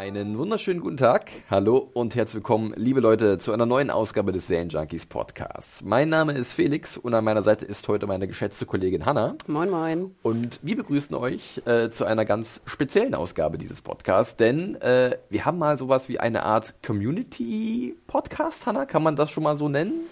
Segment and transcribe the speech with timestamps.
[0.00, 1.30] Einen wunderschönen guten Tag.
[1.50, 5.84] Hallo und herzlich willkommen, liebe Leute, zu einer neuen Ausgabe des Serien Junkies Podcasts.
[5.84, 9.34] Mein Name ist Felix und an meiner Seite ist heute meine geschätzte Kollegin Hanna.
[9.46, 10.14] Moin, moin.
[10.22, 15.44] Und wir begrüßen euch äh, zu einer ganz speziellen Ausgabe dieses Podcasts, denn äh, wir
[15.44, 20.08] haben mal sowas wie eine Art Community-Podcast, Hanna, kann man das schon mal so nennen?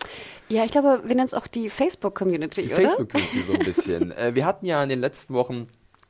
[0.51, 2.77] Ja, ich glaube, wir nennen es auch die Facebook-Community, Die oder?
[2.77, 4.13] Facebook-Community so ein bisschen.
[4.19, 5.67] äh, wir hatten ja in den letzten Wochen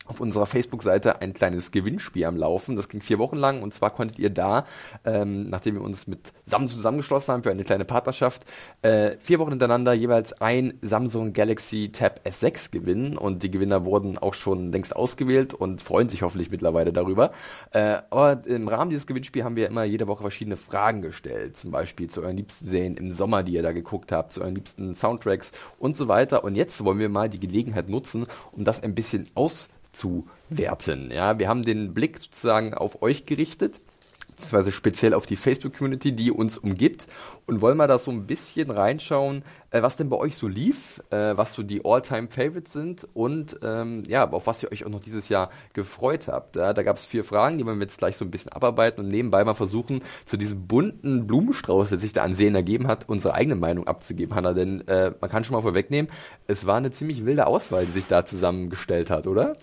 [0.08, 2.76] auf unserer Facebook-Seite ein kleines Gewinnspiel am Laufen.
[2.76, 4.66] Das ging vier Wochen lang und zwar konntet ihr da,
[5.04, 8.44] ähm, nachdem wir uns mit Samsung zusammengeschlossen haben für eine kleine Partnerschaft,
[8.82, 14.18] äh, vier Wochen hintereinander jeweils ein Samsung Galaxy Tab S6 gewinnen und die Gewinner wurden
[14.18, 17.32] auch schon längst ausgewählt und freuen sich hoffentlich mittlerweile darüber.
[17.70, 21.70] Äh, aber im Rahmen dieses Gewinnspiels haben wir immer jede Woche verschiedene Fragen gestellt, zum
[21.70, 24.94] Beispiel zu euren liebsten Serien im Sommer, die ihr da geguckt habt, zu euren liebsten
[24.94, 26.44] Soundtracks und so weiter.
[26.44, 31.10] Und jetzt wollen wir mal die Gelegenheit nutzen, um das ein bisschen aus zu werten.
[31.10, 33.80] Ja, wir haben den Blick sozusagen auf euch gerichtet,
[34.28, 37.06] beziehungsweise speziell auf die Facebook-Community, die uns umgibt
[37.46, 41.02] und wollen mal da so ein bisschen reinschauen, äh, was denn bei euch so lief,
[41.10, 45.00] äh, was so die All-Time-Favorites sind und ähm, ja, auf was ihr euch auch noch
[45.00, 46.56] dieses Jahr gefreut habt.
[46.56, 49.44] Da gab es vier Fragen, die wir jetzt gleich so ein bisschen abarbeiten und nebenbei
[49.44, 53.56] mal versuchen, zu diesem bunten Blumenstrauß, der sich da an Sehen ergeben hat, unsere eigene
[53.56, 54.54] Meinung abzugeben, Hanna.
[54.54, 56.10] Denn äh, man kann schon mal vorwegnehmen,
[56.46, 59.56] es war eine ziemlich wilde Auswahl, die sich da zusammengestellt hat, oder?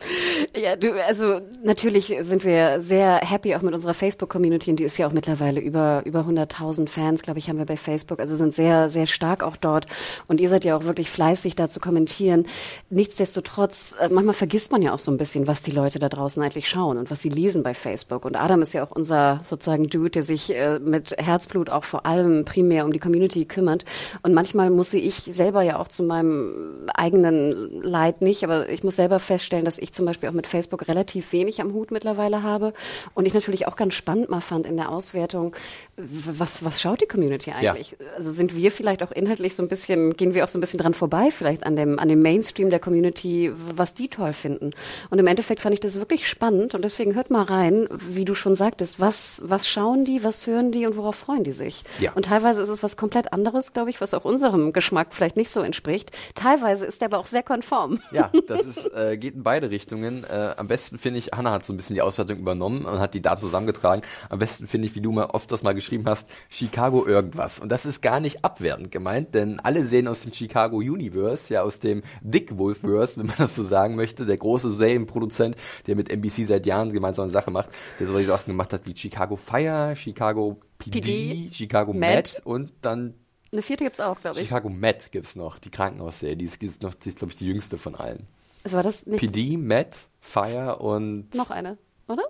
[0.56, 4.98] Ja, du, also natürlich sind wir sehr happy auch mit unserer Facebook-Community und die ist
[4.98, 8.20] ja auch mittlerweile über über 100.000 Fans, glaube ich, haben wir bei Facebook.
[8.20, 9.88] Also sind sehr sehr stark auch dort
[10.28, 12.46] und ihr seid ja auch wirklich fleißig da zu kommentieren.
[12.90, 16.42] Nichtsdestotrotz, äh, manchmal vergisst man ja auch so ein bisschen, was die Leute da draußen
[16.42, 18.26] eigentlich schauen und was sie lesen bei Facebook.
[18.26, 22.06] Und Adam ist ja auch unser sozusagen Dude, der sich äh, mit Herzblut auch vor
[22.06, 23.86] allem primär um die Community kümmert.
[24.24, 28.96] Und manchmal muss ich selber ja auch zu meinem eigenen Leid nicht, aber ich muss
[28.96, 32.74] selber feststellen, dass ich zum Beispiel auch mit Facebook relativ wenig am Hut mittlerweile habe.
[33.14, 35.56] Und ich natürlich auch ganz spannend mal fand in der Auswertung,
[35.98, 37.92] was, was schaut die Community eigentlich?
[37.92, 38.08] Ja.
[38.18, 40.80] Also sind wir vielleicht auch inhaltlich so ein bisschen, gehen wir auch so ein bisschen
[40.80, 44.72] dran vorbei, vielleicht an dem, an dem Mainstream der Community, was die toll finden.
[45.10, 48.36] Und im Endeffekt fand ich das wirklich spannend und deswegen hört mal rein, wie du
[48.36, 51.84] schon sagtest, was, was schauen die, was hören die und worauf freuen die sich?
[52.00, 52.12] Ja.
[52.14, 55.52] Und teilweise ist es was komplett anderes, glaube ich, was auch unserem Geschmack vielleicht nicht
[55.52, 56.12] so entspricht.
[56.36, 58.00] Teilweise ist der aber auch sehr konform.
[58.12, 60.24] Ja, das ist, äh, geht in beide Richtungen.
[60.24, 63.14] Äh, am besten finde ich, Hanna hat so ein bisschen die Auswertung übernommen und hat
[63.14, 64.02] die Daten zusammengetragen.
[64.30, 67.60] Am besten finde ich, wie du mal oft das mal geschrieben hast, Chicago irgendwas.
[67.60, 71.64] Und das ist gar nicht abwertend gemeint, denn alle sehen aus dem Chicago Universe, ja
[71.64, 75.56] aus dem Dick Wolfverse, wenn man das so sagen möchte, der große Serienproduzent,
[75.88, 77.70] der mit NBC seit Jahren gemeinsam eine Sache macht,
[78.00, 82.42] der solche Sachen gemacht hat wie Chicago Fire, Chicago PD, PD Chicago Med.
[82.46, 83.16] Und dann
[83.52, 84.48] Eine vierte gibt's auch, glaube ich.
[84.48, 87.78] Chicago Med gibt's noch, die Krankenhausserie, die ist, die ist noch, glaube ich, die jüngste
[87.78, 88.28] von allen.
[88.64, 92.24] War das nicht PD, Med, Fire und noch eine, oder?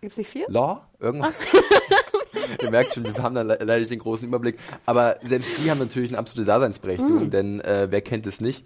[0.00, 0.46] Gibt's nicht vier?
[0.48, 0.86] Law?
[0.98, 1.34] Irgendwas?
[2.62, 4.58] Ihr merkt schon, wir haben da le leider nicht den großen Überblick.
[4.86, 8.64] Aber selbst die haben natürlich eine absolute Daseinsberechtigung, denn äh, wer kennt es nicht?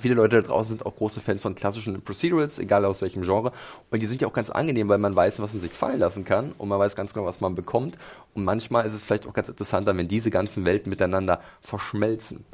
[0.00, 3.52] Viele Leute da draußen sind auch große Fans von klassischen Procedurals, egal aus welchem Genre.
[3.90, 6.24] Und die sind ja auch ganz angenehm, weil man weiß, was man sich fallen lassen
[6.24, 7.98] kann und man weiß ganz genau, was man bekommt.
[8.34, 12.44] Und manchmal ist es vielleicht auch ganz interessanter, wenn diese ganzen Welten miteinander verschmelzen.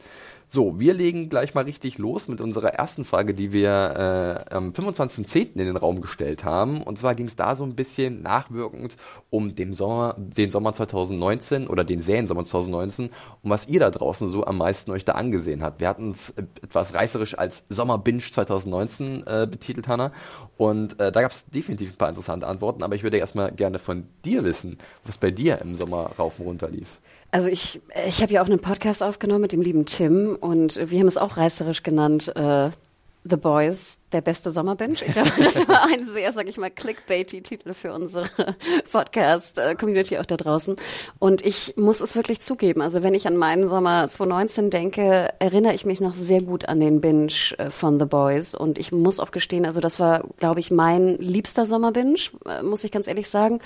[0.51, 4.71] So, wir legen gleich mal richtig los mit unserer ersten Frage, die wir äh, am
[4.71, 5.53] 25.10.
[5.53, 6.83] in den Raum gestellt haben.
[6.83, 8.97] Und zwar ging es da so ein bisschen nachwirkend
[9.29, 13.11] um den Sommer, den Sommer 2019 oder den Seriensommer 2019,
[13.43, 15.83] um was ihr da draußen so am meisten euch da angesehen habt.
[15.83, 20.13] Wir hatten es etwas reißerisch als Sommer-Binge 2019 äh, betitelt, Hanna.
[20.57, 23.79] Und äh, da gab es definitiv ein paar interessante Antworten, aber ich würde erstmal gerne
[23.79, 26.97] von dir wissen, was bei dir im Sommer rauf und runter lief.
[27.31, 30.99] Also ich, ich habe ja auch einen Podcast aufgenommen mit dem lieben Tim und wir
[30.99, 32.71] haben es auch reißerisch genannt, äh,
[33.25, 35.03] The Boys, der beste Sommerbench.
[35.03, 38.25] Ich glaube, das war ein sehr, sag ich mal, clickbaity Titel für unsere
[38.93, 40.77] Podcast-Community auch da draußen.
[41.19, 42.81] Und ich muss es wirklich zugeben.
[42.81, 46.81] Also wenn ich an meinen Sommer 2019 denke, erinnere ich mich noch sehr gut an
[46.81, 48.55] den Binge äh, von The Boys.
[48.55, 52.85] Und ich muss auch gestehen, also das war, glaube ich, mein liebster Sommerbinge, äh, muss
[52.85, 53.61] ich ganz ehrlich sagen,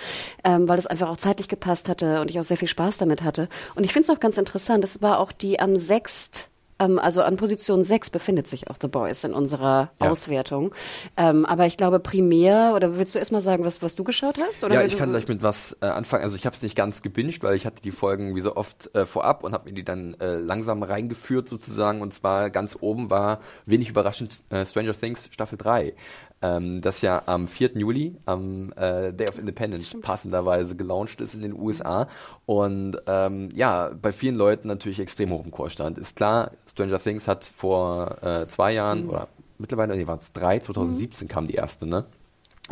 [0.44, 3.22] ähm, weil es einfach auch zeitlich gepasst hatte und ich auch sehr viel Spaß damit
[3.22, 3.48] hatte.
[3.74, 4.84] Und ich finde es auch ganz interessant.
[4.84, 8.88] Es war auch die am 6 Ähm, also an Position 6 befindet sich auch The
[8.88, 10.10] Boys in unserer ja.
[10.10, 10.74] Auswertung.
[11.16, 14.36] Ähm, aber ich glaube primär, oder willst du erst mal sagen, was, was du geschaut
[14.40, 14.62] hast?
[14.62, 16.24] Ja, ich kann gleich mit was äh, anfangen.
[16.24, 18.94] Also ich habe es nicht ganz gebinged, weil ich hatte die Folgen wie so oft
[18.94, 22.02] äh, vorab und habe mir die dann äh, langsam reingeführt sozusagen.
[22.02, 25.94] Und zwar ganz oben war wenig überraschend äh, Stranger Things Staffel 3
[26.42, 27.72] ähm, das ja am 4.
[27.74, 32.08] Juli, am äh, Day of Independence, passenderweise gelauncht ist in den USA.
[32.46, 35.98] Und ähm, ja, bei vielen Leuten natürlich extrem hoch im Kurs stand.
[35.98, 39.10] Ist klar, Stranger Things hat vor äh, zwei Jahren mhm.
[39.10, 39.28] oder
[39.58, 41.28] mittlerweile, nee, waren es drei, 2017 mhm.
[41.30, 42.04] kam die erste, ne?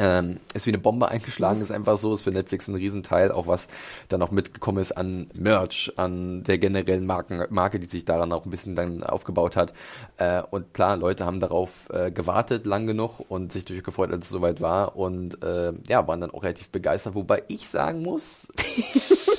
[0.02, 3.46] Ähm, ist wie eine Bombe eingeschlagen, ist einfach so, ist für Netflix ein Riesenteil, auch
[3.46, 3.66] was
[4.08, 8.46] da noch mitgekommen ist an Merch, an der generellen Marken, Marke, die sich daran auch
[8.46, 9.74] ein bisschen dann aufgebaut hat.
[10.16, 14.30] Äh, und klar, Leute haben darauf äh, gewartet, lang genug und sich durchgefreut, als es
[14.30, 14.96] soweit war.
[14.96, 18.48] Und äh, ja, waren dann auch relativ begeistert, wobei ich sagen muss,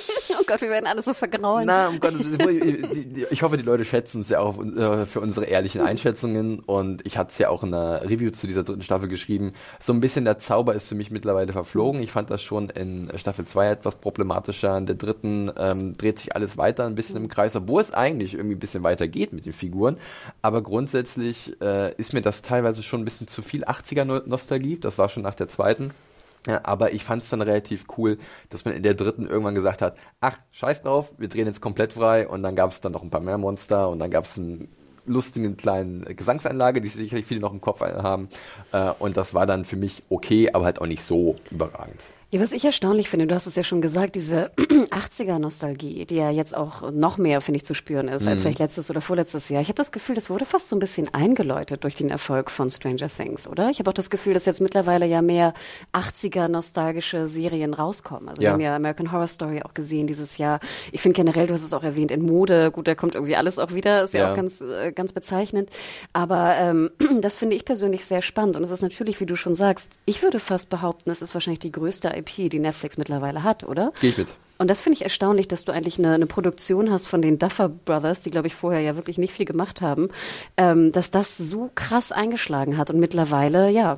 [0.51, 1.65] Gott, wir werden alle so vergraulen.
[1.65, 3.25] Na, um Gottes Willen.
[3.29, 6.59] Ich hoffe, die Leute schätzen uns ja auch äh, für unsere ehrlichen Einschätzungen.
[6.59, 9.53] Und ich hatte es ja auch in einer Review zu dieser dritten Staffel geschrieben.
[9.79, 12.03] So ein bisschen der Zauber ist für mich mittlerweile verflogen.
[12.03, 14.77] Ich fand das schon in Staffel 2 etwas problematischer.
[14.77, 18.33] In der dritten ähm, dreht sich alles weiter ein bisschen im Kreis, obwohl es eigentlich
[18.33, 19.95] irgendwie ein bisschen weiter geht mit den Figuren.
[20.41, 24.79] Aber grundsätzlich äh, ist mir das teilweise schon ein bisschen zu viel 80er-Nostalgie.
[24.81, 25.91] Das war schon nach der zweiten.
[26.47, 28.17] Ja, aber ich fand es dann relativ cool,
[28.49, 31.93] dass man in der dritten irgendwann gesagt hat, ach, scheiß drauf, wir drehen jetzt komplett
[31.93, 34.39] frei und dann gab es dann noch ein paar mehr Monster und dann gab es
[34.39, 34.67] einen
[35.05, 38.29] lustigen kleinen Gesangseinlage, die sicherlich viele noch im Kopf haben.
[38.71, 42.01] Äh, und das war dann für mich okay, aber halt auch nicht so überragend.
[42.33, 46.29] Ja, was ich erstaunlich finde, du hast es ja schon gesagt, diese 80er-Nostalgie, die ja
[46.29, 48.43] jetzt auch noch mehr, finde ich, zu spüren ist, als mhm.
[48.43, 49.61] vielleicht letztes oder vorletztes Jahr.
[49.61, 52.69] Ich habe das Gefühl, das wurde fast so ein bisschen eingeläutet durch den Erfolg von
[52.69, 53.69] Stranger Things, oder?
[53.69, 55.53] Ich habe auch das Gefühl, dass jetzt mittlerweile ja mehr
[55.91, 58.29] 80er-nostalgische Serien rauskommen.
[58.29, 58.51] Also ja.
[58.51, 60.61] wir haben ja American Horror Story auch gesehen dieses Jahr.
[60.93, 63.59] Ich finde generell, du hast es auch erwähnt, in Mode, gut, da kommt irgendwie alles
[63.59, 65.69] auch wieder, ist ja, ja auch ganz, äh, ganz bezeichnend.
[66.13, 66.91] Aber ähm,
[67.21, 68.55] das finde ich persönlich sehr spannend.
[68.55, 71.59] Und es ist natürlich, wie du schon sagst, ich würde fast behaupten, es ist wahrscheinlich
[71.59, 73.91] die größte IP, die Netflix mittlerweile hat, oder?
[73.99, 74.35] Gehe ich mit.
[74.57, 77.67] Und das finde ich erstaunlich, dass du eigentlich eine, eine Produktion hast von den Duffer
[77.67, 80.09] Brothers, die, glaube ich, vorher ja wirklich nicht viel gemacht haben,
[80.55, 83.97] ähm, dass das so krass eingeschlagen hat und mittlerweile, ja,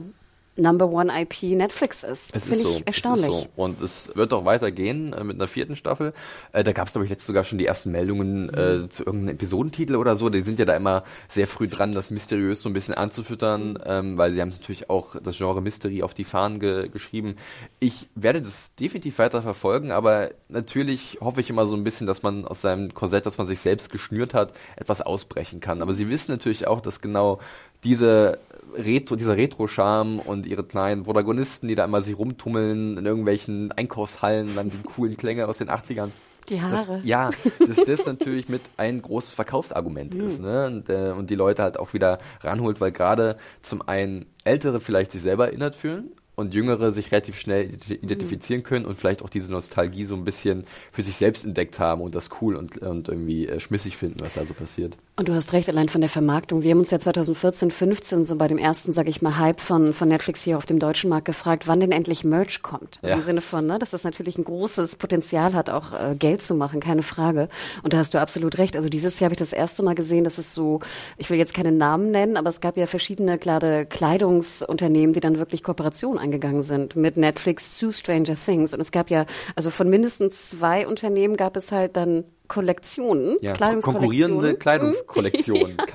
[0.55, 2.35] Number One IP Netflix ist.
[2.35, 2.81] Es Finde ich so.
[2.85, 3.27] erstaunlich.
[3.27, 3.49] Es so.
[3.55, 6.13] Und es wird auch weitergehen äh, mit einer vierten Staffel.
[6.51, 8.89] Äh, da gab es, glaube ich, jetzt sogar schon die ersten Meldungen äh, mhm.
[8.89, 10.29] zu irgendeinem Episodentitel oder so.
[10.29, 13.77] Die sind ja da immer sehr früh dran, das mysteriös so ein bisschen anzufüttern, mhm.
[13.85, 17.35] ähm, weil sie haben natürlich auch das Genre Mystery auf die Fahnen ge geschrieben.
[17.79, 22.23] Ich werde das definitiv weiter verfolgen, aber natürlich hoffe ich immer so ein bisschen, dass
[22.23, 25.81] man aus seinem Korsett, das man sich selbst geschnürt hat, etwas ausbrechen kann.
[25.81, 27.39] Aber sie wissen natürlich auch, dass genau
[27.83, 28.39] diese
[28.75, 34.55] Retro, dieser Retro-Charme und ihre kleinen Protagonisten, die da immer sich rumtummeln in irgendwelchen Einkaufshallen,
[34.55, 36.09] dann die coolen Klänge aus den 80ern.
[36.49, 36.97] Die Haare.
[36.97, 37.29] Das, ja,
[37.65, 40.45] dass das natürlich mit ein großes Verkaufsargument ist, mhm.
[40.45, 40.67] ne?
[40.67, 45.11] Und, äh, und die Leute halt auch wieder ranholt, weil gerade zum einen Ältere vielleicht
[45.11, 48.65] sich selber erinnert fühlen und Jüngere sich relativ schnell identifizieren mhm.
[48.65, 52.15] können und vielleicht auch diese Nostalgie so ein bisschen für sich selbst entdeckt haben und
[52.15, 54.97] das cool und, und irgendwie äh, schmissig finden, was da so passiert.
[55.15, 56.63] Und du hast recht, allein von der Vermarktung.
[56.63, 59.93] Wir haben uns ja 2014, 15 so bei dem ersten, sag ich mal, Hype von,
[59.93, 62.97] von Netflix hier auf dem deutschen Markt gefragt, wann denn endlich Merch kommt.
[63.03, 63.13] Also ja.
[63.13, 66.55] Im Sinne von, ne, dass das natürlich ein großes Potenzial hat, auch äh, Geld zu
[66.55, 67.47] machen, keine Frage.
[67.83, 68.75] Und da hast du absolut recht.
[68.75, 70.79] Also dieses Jahr habe ich das erste Mal gesehen, dass es so,
[71.17, 75.37] ich will jetzt keine Namen nennen, aber es gab ja verschiedene klare Kleidungsunternehmen, die dann
[75.37, 78.73] wirklich Kooperationen eingegangen sind mit Netflix zu Stranger Things.
[78.73, 79.25] Und es gab ja,
[79.55, 85.77] also von mindestens zwei Unternehmen gab es halt dann Kollektionen, ja, konkurrierende Kleidungskollektionen.
[85.79, 85.85] ja.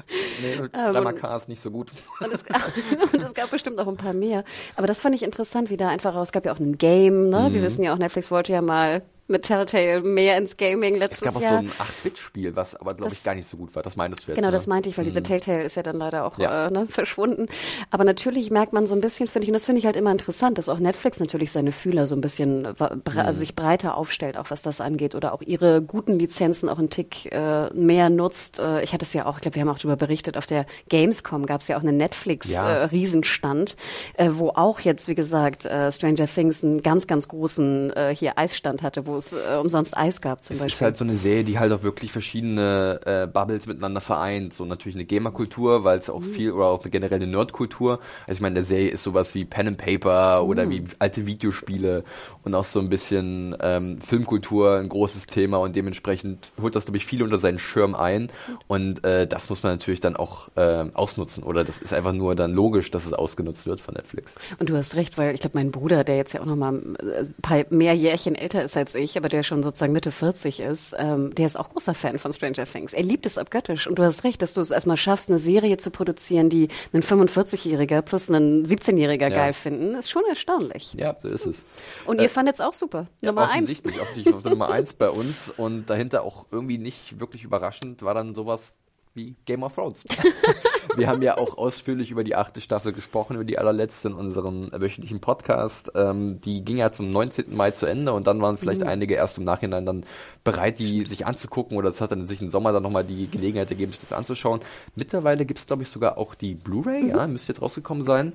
[0.43, 1.91] Nee, Klammer K ist nicht so gut.
[2.21, 2.43] Und es,
[3.13, 4.45] und es, gab bestimmt auch ein paar mehr.
[4.75, 6.29] Aber das fand ich interessant, wie da einfach raus.
[6.29, 7.49] Es gab ja auch ein Game, ne?
[7.49, 7.55] Mhm.
[7.55, 11.35] Wir wissen ja auch, Netflix wollte ja mal mit Telltale mehr ins Gaming letztes Jahr.
[11.35, 11.61] Es gab Jahr.
[11.61, 13.83] auch so ein 8-Bit-Spiel, was aber, glaube ich, gar nicht so gut war.
[13.83, 14.37] Das meintest du jetzt.
[14.37, 14.53] Genau, ne?
[14.53, 15.11] das meinte ich, weil mhm.
[15.11, 16.67] diese Telltale ist ja dann leider auch ja.
[16.67, 17.47] Äh, ne, verschwunden.
[17.91, 20.13] Aber natürlich merkt man so ein bisschen, finde ich, und das finde ich halt immer
[20.13, 23.03] interessant, dass auch Netflix natürlich seine Fühler so ein bisschen, äh, mhm.
[23.19, 26.91] also sich breiter aufstellt, auch was das angeht, oder auch ihre guten Lizenzen auch einen
[26.91, 28.59] Tick äh, mehr nutzt.
[28.59, 30.65] Äh, ich hatte es ja auch, ich glaube, wir haben auch darüber berichtet, auf der
[30.89, 33.77] Gamescom gab es ja auch einen Netflix-Riesenstand,
[34.19, 34.25] ja.
[34.25, 38.39] äh, wo auch jetzt, wie gesagt, äh, Stranger Things einen ganz, ganz großen äh, hier
[38.39, 40.77] Eisstand hatte, wo es äh, umsonst Eis gab zum es Beispiel.
[40.77, 44.55] ist halt so eine Serie, die halt auch wirklich verschiedene äh, Bubbles miteinander vereint.
[44.55, 46.25] So natürlich eine Gamerkultur, weil es auch mhm.
[46.25, 48.01] viel, oder auch eine generelle Nerdkultur.
[48.27, 50.49] Also ich meine, der Serie ist sowas wie Pen and Paper mhm.
[50.49, 52.05] oder wie alte Videospiele
[52.45, 56.97] und auch so ein bisschen ähm, Filmkultur ein großes Thema und dementsprechend holt das, glaube
[56.97, 58.31] ich, viel unter seinen Schirm ein.
[58.67, 61.43] Und äh, das muss man natürlich dann auch äh, ausnutzen.
[61.43, 64.33] Oder das ist einfach nur dann logisch, dass es ausgenutzt wird von Netflix.
[64.59, 66.73] Und du hast recht, weil ich glaube, mein Bruder, der jetzt ja auch noch mal
[66.73, 70.61] ein paar mehr Jährchen älter ist als ich, mich, aber der schon sozusagen Mitte 40
[70.61, 72.93] ist, ähm, der ist auch großer Fan von Stranger Things.
[72.93, 73.87] Er liebt es abgöttisch.
[73.87, 77.03] Und du hast recht, dass du es erstmal schaffst, eine Serie zu produzieren, die ein
[77.03, 79.37] 45-Jähriger plus ein 17-Jähriger Ja.
[79.37, 80.93] geil finden, ist schon erstaunlich.
[80.95, 81.65] Ja, so ist es.
[82.05, 83.07] Und Äh, ihr fandet es auch super.
[83.23, 83.53] Nummer eins.
[83.53, 88.15] offensichtlich, offensichtlich auf Nummer eins bei uns und dahinter auch irgendwie nicht wirklich überraschend war
[88.15, 88.75] dann sowas
[89.15, 90.05] wie Game of Thrones.
[90.99, 94.71] Wir haben ja auch ausführlich über die achte Staffel gesprochen, über die allerletzte in unserem
[94.73, 95.93] wöchentlichen Podcast.
[95.95, 97.55] Ähm, die ging ja zum 19.
[97.57, 100.05] Mai zu Ende und dann waren vielleicht einige erst im Nachhinein dann
[100.45, 103.71] bereit, die sich anzugucken oder es hat dann sich im Sommer dann nochmal die Gelegenheit
[103.71, 104.61] ergeben, sich das anzuschauen.
[104.97, 108.33] Mittlerweile gibt es, glaube ich, sogar auch die Blu-ray, ja, müsste jetzt rausgekommen sein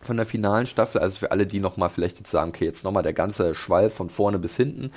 [0.00, 3.02] von der finalen Staffel, also für alle, die nochmal vielleicht jetzt sagen, okay, jetzt nochmal
[3.02, 4.92] der ganze Schwall von vorne bis hinten.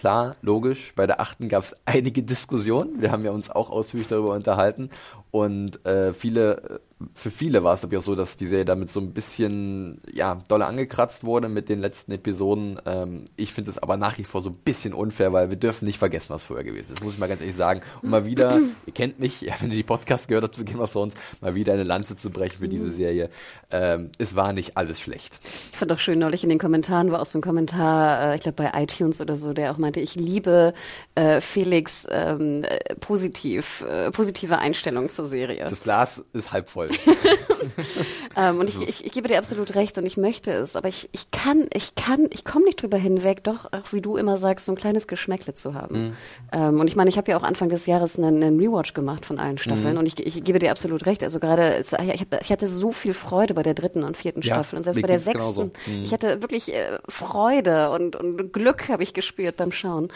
[0.00, 3.02] Klar, logisch, bei der achten gab es einige Diskussionen.
[3.02, 4.88] Wir haben ja uns auch ausführlich darüber unterhalten.
[5.30, 6.80] Und äh, viele,
[7.14, 10.00] für viele war es glaube ich auch so, dass die Serie damit so ein bisschen,
[10.12, 12.80] ja, dolle angekratzt wurde mit den letzten Episoden.
[12.86, 15.86] Ähm, ich finde es aber nach wie vor so ein bisschen unfair, weil wir dürfen
[15.86, 16.98] nicht vergessen, was vorher gewesen ist.
[16.98, 17.80] Das muss ich mal ganz ehrlich sagen.
[18.02, 20.80] Und mal wieder, ihr kennt mich, ja, wenn ihr die Podcast gehört habt zu Game
[20.80, 23.30] of Thrones, mal wieder eine Lanze zu brechen für diese Serie.
[23.70, 25.38] Ähm, es war nicht alles schlecht.
[25.72, 28.42] Ich fand auch schön, neulich in den Kommentaren war auch so ein Kommentar, äh, ich
[28.42, 30.74] glaube bei iTunes oder so, der auch meinte, ich liebe
[31.14, 35.66] äh, Felix ähm, äh, positiv, äh, positive Einstellung zur Serie.
[35.68, 36.89] Das Glas ist halb voll.
[38.36, 41.08] Ähm, und ich, ich, ich gebe dir absolut recht und ich möchte es, aber ich,
[41.12, 44.66] ich kann, ich kann, ich komme nicht drüber hinweg, doch, auch wie du immer sagst,
[44.66, 46.16] so ein kleines Geschmäckle zu haben.
[46.52, 49.26] Ähm, und ich meine, ich habe ja auch Anfang des Jahres einen, einen Rewatch gemacht
[49.26, 51.24] von allen Staffeln und ich, ich gebe dir absolut recht.
[51.24, 54.54] Also gerade, ich, hab, ich hatte so viel Freude bei der dritten und vierten Ja,
[54.54, 55.40] Staffel und selbst bei der sechsten.
[55.40, 55.70] genauso.
[56.04, 60.08] Ich hatte wirklich äh, Freude und, und Glück habe ich gespürt beim Schauen.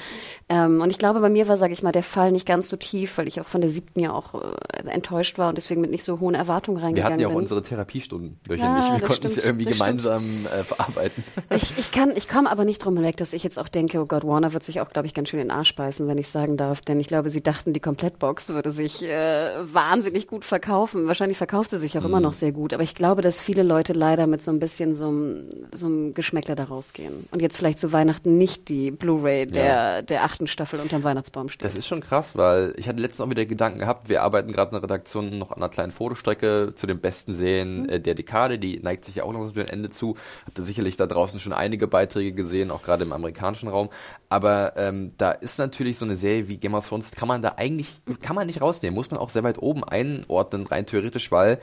[0.48, 2.76] Ähm, und ich glaube, bei mir war, sage ich mal, der Fall nicht ganz so
[2.76, 5.90] tief, weil ich auch von der siebten ja auch äh, enttäuscht war und deswegen mit
[5.90, 7.38] nicht so hohen Erwartungen Wir reingegangen hatten ja auch bin.
[7.40, 8.84] unsere Therapiestunden wöchentlich.
[8.86, 11.22] Ja, Wir konnten es ja irgendwie gemeinsam äh, verarbeiten.
[11.50, 14.06] Ich, ich kann, ich komme aber nicht drum hinweg, dass ich jetzt auch denke, oh
[14.06, 16.28] Gott, Warner wird sich auch, glaube ich, ganz schön in den Arsch beißen, wenn ich
[16.28, 16.80] sagen darf.
[16.80, 21.06] Denn ich glaube, sie dachten, die Komplettbox würde sich äh, wahnsinnig gut verkaufen.
[21.06, 22.08] Wahrscheinlich verkauft sie sich auch Mhm.
[22.08, 22.72] immer noch sehr gut.
[22.72, 26.14] Aber ich glaube, dass viele Leute leider mit so ein bisschen so einem, so einem
[26.14, 27.26] Geschmäckler da rausgehen.
[27.30, 30.02] Und jetzt vielleicht zu Weihnachten nicht die Blu-ray der, Ja.
[30.02, 31.64] der achten Staffel unterm Weihnachtsbaum steht.
[31.64, 34.70] Das ist schon krass, weil ich hatte letztens auch wieder Gedanken gehabt, wir arbeiten gerade
[34.70, 37.38] in der Redaktion noch an einer kleinen Fotostrecke zu den besten Mhm.
[37.38, 40.16] Serien äh, der Dekade, die neigt sich ja auch noch so ein Ende zu.
[40.46, 43.88] Habt ihr sicherlich da draußen schon einige Beiträge gesehen, auch gerade im amerikanischen Raum.
[44.28, 47.54] Aber ähm, da ist natürlich so eine Serie wie Game of Thrones, kann man da
[47.56, 51.58] eigentlich, kann man nicht rausnehmen, muss man auch sehr weit oben einordnen, rein theoretisch, weil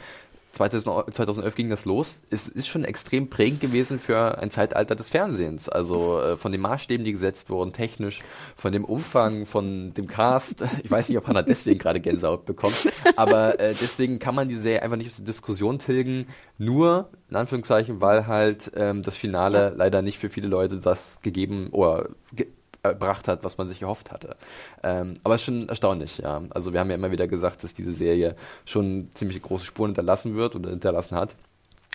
[0.51, 2.21] 2000 2011 ging das los.
[2.29, 5.69] Es ist schon extrem prägend gewesen für ein Zeitalter des Fernsehens.
[5.69, 8.19] Also äh, von den Maßstäben, die gesetzt wurden, technisch,
[8.55, 10.63] von dem Umfang, von dem Cast.
[10.83, 14.55] Ich weiß nicht, ob Hannah deswegen gerade Gänsehaut bekommt, aber äh, deswegen kann man die
[14.55, 16.27] Serie einfach nicht aus der Diskussion tilgen.
[16.57, 21.69] Nur, in Anführungszeichen, weil halt ähm, das Finale leider nicht für viele Leute das gegeben
[21.71, 22.47] oder ge
[22.83, 24.35] erbracht hat, was man sich gehofft hatte.
[24.83, 26.41] Ähm, aber es ist schon erstaunlich, ja.
[26.49, 28.35] Also wir haben ja immer wieder gesagt, dass diese Serie
[28.65, 31.35] schon ziemlich große Spuren hinterlassen wird oder hinterlassen hat.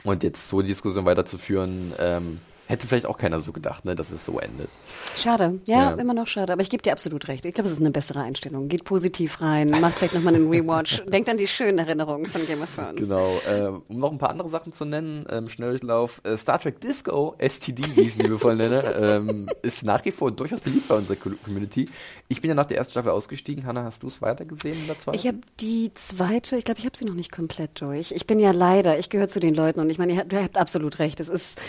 [0.04, 4.10] Und jetzt so die Diskussion weiterzuführen, ähm, hätte vielleicht auch keiner so gedacht, ne, dass
[4.12, 4.68] es so endet.
[5.16, 5.94] Schade, ja, Ja.
[5.94, 6.52] immer noch schade.
[6.52, 7.44] Aber ich gebe dir absolut recht.
[7.44, 8.68] Ich glaube, es ist eine bessere Einstellung.
[8.68, 11.02] Geht positiv rein, macht vielleicht nochmal einen Rewatch.
[11.12, 12.96] Denkt an die schönen Erinnerungen von Game of Thrones.
[12.96, 13.40] Genau.
[13.48, 17.34] Ähm, um noch ein paar andere Sachen zu nennen, ähm, Schnelldurchlauf, äh, Star Trek Disco,
[17.38, 21.16] STD, wie ich es liebevoll nenne, ähm, ist nach wie vor durchaus beliebt bei unserer
[21.16, 21.88] Co- Community.
[22.28, 23.64] Ich bin ja nach der ersten Staffel ausgestiegen.
[23.66, 25.16] Hanna, hast du es weitergesehen in der zweiten?
[25.18, 28.10] Ich habe die zweite, ich glaube, ich habe sie noch nicht komplett durch.
[28.12, 30.42] Ich bin ja leider, ich gehöre zu den Leuten und ich meine, ihr habt, ihr
[30.42, 31.20] habt absolut recht.
[31.20, 31.60] Es ist,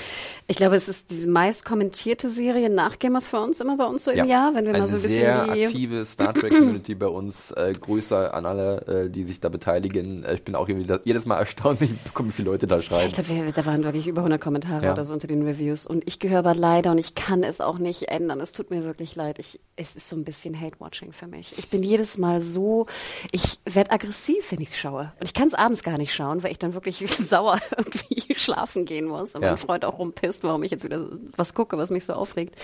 [0.48, 4.04] ich glaube, es ist diese meist kommentierte Serie nach Game of Thrones immer bei uns
[4.04, 5.64] so im Jahr, wenn wir eine mal so ein bisschen sehr die.
[5.66, 7.52] aktive Star Trek Community bei uns.
[7.52, 10.24] Äh, Grüße an alle, äh, die sich da beteiligen.
[10.24, 12.68] Äh, ich bin auch irgendwie da, jedes Mal erstaunt, wenn ich bekomme, wie viele Leute
[12.68, 13.14] da Ja, schreiben.
[13.18, 14.94] ich glaube, da waren wirklich über 100 Kommentare Ja.
[14.94, 15.86] oder so unter den Reviews.
[15.86, 18.40] Und ich gehöre aber leider und ich kann es auch nicht ändern.
[18.42, 19.40] Es tut mir wirklich leid.
[19.40, 21.54] Ich, es ist so ein bisschen Hate-Watching für mich.
[21.58, 22.86] Ich bin jedes Mal so,
[23.32, 25.12] ich werde aggressiv, wenn ich schaue.
[25.20, 28.86] Und ich kann es abends gar nicht schauen, weil ich dann wirklich sauer irgendwie schlafen
[28.86, 29.36] gehen muss.
[29.36, 29.50] Und Ja.
[29.50, 32.56] mein Freund auch rumpisst, warum ich jetzt wieder was gucke, was mich so aufregt.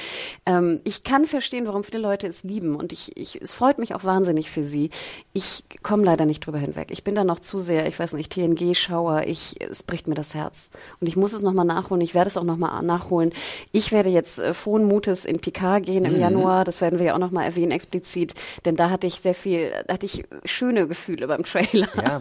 [0.45, 2.75] Ähm, ich kann verstehen, warum viele Leute es lieben.
[2.75, 4.89] Und ich, ich, es freut mich auch wahnsinnig für sie.
[5.33, 6.89] Ich komme leider nicht drüber hinweg.
[6.91, 9.23] Ich bin da noch zu sehr, ich weiß nicht, TNG-Schauer.
[9.25, 10.71] Ich, es bricht mir das Herz.
[10.99, 12.01] Und ich muss es nochmal nachholen.
[12.01, 13.33] Ich werde es auch nochmal nachholen.
[13.71, 16.63] Ich werde jetzt äh, frohen Mutes in Picard gehen im Januar.
[16.63, 18.35] Das werden wir ja auch nochmal erwähnen explizit.
[18.65, 21.87] Denn da hatte ich sehr viel, da hatte ich schöne Gefühle beim Trailer.
[21.95, 22.19] Ja,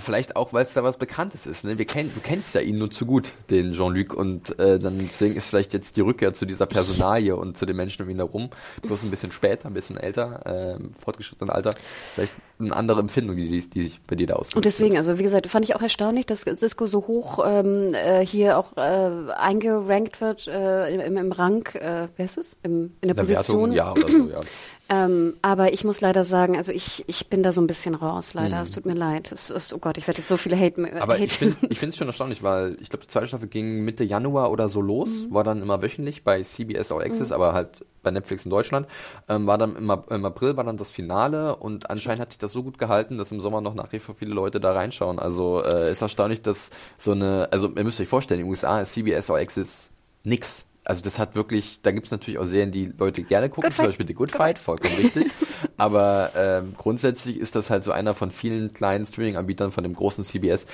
[0.00, 1.64] vielleicht auch, weil es da was Bekanntes ist.
[1.64, 1.78] Ne?
[1.78, 5.36] Wir kenn, du kennst ja ihn nur zu gut, den Jean-Luc, und äh, dann deswegen
[5.36, 8.50] ist vielleicht jetzt die Rückkehr zu dieser Personalie und zu den Menschen um ihn herum,
[8.82, 11.74] bloß ein bisschen später, ein bisschen älter, äh, fortgeschrittenen Alter,
[12.14, 14.56] vielleicht eine andere Empfindung, die, die, die sich bei dir da ausdrückt.
[14.56, 18.24] Und deswegen, also wie gesagt, fand ich auch erstaunlich, dass Cisco so hoch ähm, äh,
[18.24, 22.56] hier auch äh, eingerankt wird äh, im, im Rang, äh, wie heißt es?
[22.62, 23.70] Im, in der, der Position.
[23.70, 24.40] Wertung, ja, oder so, ja.
[24.90, 28.32] Ähm, aber ich muss leider sagen, also ich, ich bin da so ein bisschen raus,
[28.32, 28.56] leider.
[28.56, 28.62] Mhm.
[28.62, 29.30] Es tut mir leid.
[29.32, 30.80] Es ist, oh Gott, ich werde jetzt so viele Hate.
[31.00, 31.24] Aber Hate.
[31.68, 34.70] ich finde es schon erstaunlich, weil ich glaube, die zweite Staffel ging Mitte Januar oder
[34.70, 35.34] so los, mhm.
[35.34, 37.34] war dann immer wöchentlich bei CBS All Access, mhm.
[37.34, 38.86] aber halt bei Netflix in Deutschland.
[39.28, 42.52] Ähm, war dann im, im, April war dann das Finale und anscheinend hat sich das
[42.52, 45.18] so gut gehalten, dass im Sommer noch nach wie vor viele Leute da reinschauen.
[45.18, 48.80] Also äh, ist erstaunlich, dass so eine, also ihr müsst euch vorstellen, in den USA
[48.80, 49.90] ist CBS All Access
[50.24, 53.68] nix also das hat wirklich, da gibt es natürlich auch Serien, die Leute gerne gucken,
[53.68, 55.26] Good zum Beispiel The Good, Good Fight, vollkommen richtig.
[55.76, 60.24] Aber ähm, grundsätzlich ist das halt so einer von vielen kleinen Streaming-Anbietern von dem großen
[60.24, 60.64] CBS,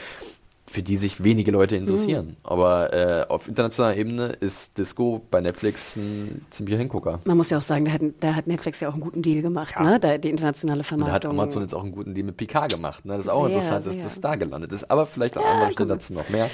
[0.66, 2.26] für die sich wenige Leute interessieren.
[2.26, 2.36] Mhm.
[2.44, 7.18] Aber äh, auf internationaler Ebene ist Disco bei Netflix ein ziemlicher Hingucker.
[7.24, 9.42] Man muss ja auch sagen, da hat, da hat Netflix ja auch einen guten Deal
[9.42, 9.82] gemacht, ja.
[9.82, 9.98] ne?
[9.98, 11.12] Da, die internationale Vermarktung.
[11.12, 13.04] Und da hat Amazon jetzt auch einen guten Deal mit Picard gemacht.
[13.04, 13.16] Ne?
[13.16, 14.04] Das ist auch sehr, interessant, dass sehr.
[14.04, 14.88] das da gelandet ist.
[14.88, 16.48] Aber vielleicht an ja, anderen Stellen dazu noch mehr.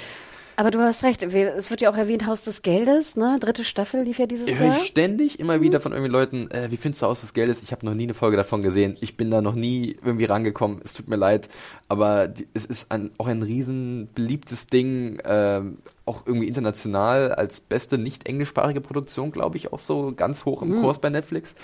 [0.61, 3.37] Aber du hast recht, es wird ja auch erwähnt, Haus des Geldes, ne?
[3.39, 4.75] Dritte Staffel lief ja dieses ich Jahr.
[4.75, 5.63] ständig immer mhm.
[5.63, 7.63] wieder von irgendwie Leuten, äh, wie findest du Haus des Geldes?
[7.63, 8.95] Ich habe noch nie eine Folge davon gesehen.
[9.01, 10.79] Ich bin da noch nie irgendwie rangekommen.
[10.83, 11.49] Es tut mir leid.
[11.87, 15.19] Aber die, es ist ein, auch ein riesen beliebtes Ding.
[15.25, 20.61] Ähm, auch irgendwie international als beste nicht englischsprachige Produktion, glaube ich, auch so ganz hoch
[20.61, 20.81] im mhm.
[20.81, 21.55] Kurs bei Netflix.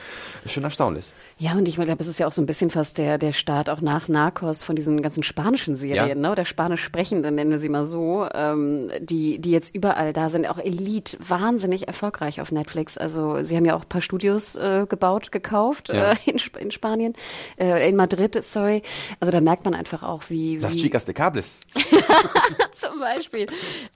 [0.43, 1.05] Ist schon erstaunlich.
[1.39, 3.69] Ja, und ich glaube, es ist ja auch so ein bisschen fast der, der Start
[3.69, 6.15] auch nach Narcos von diesen ganzen spanischen Serien, ja.
[6.15, 6.31] ne?
[6.31, 10.49] oder spanisch sprechenden, nennen wir sie mal so, ähm, die, die jetzt überall da sind,
[10.49, 12.97] auch Elite, wahnsinnig erfolgreich auf Netflix.
[12.97, 16.13] Also sie haben ja auch ein paar Studios äh, gebaut, gekauft ja.
[16.13, 17.13] äh, in, in Spanien,
[17.59, 18.81] äh, in Madrid, sorry.
[19.19, 20.57] Also da merkt man einfach auch, wie...
[20.57, 21.59] wie Las Chicas de Cables.
[22.73, 23.45] Zum Beispiel.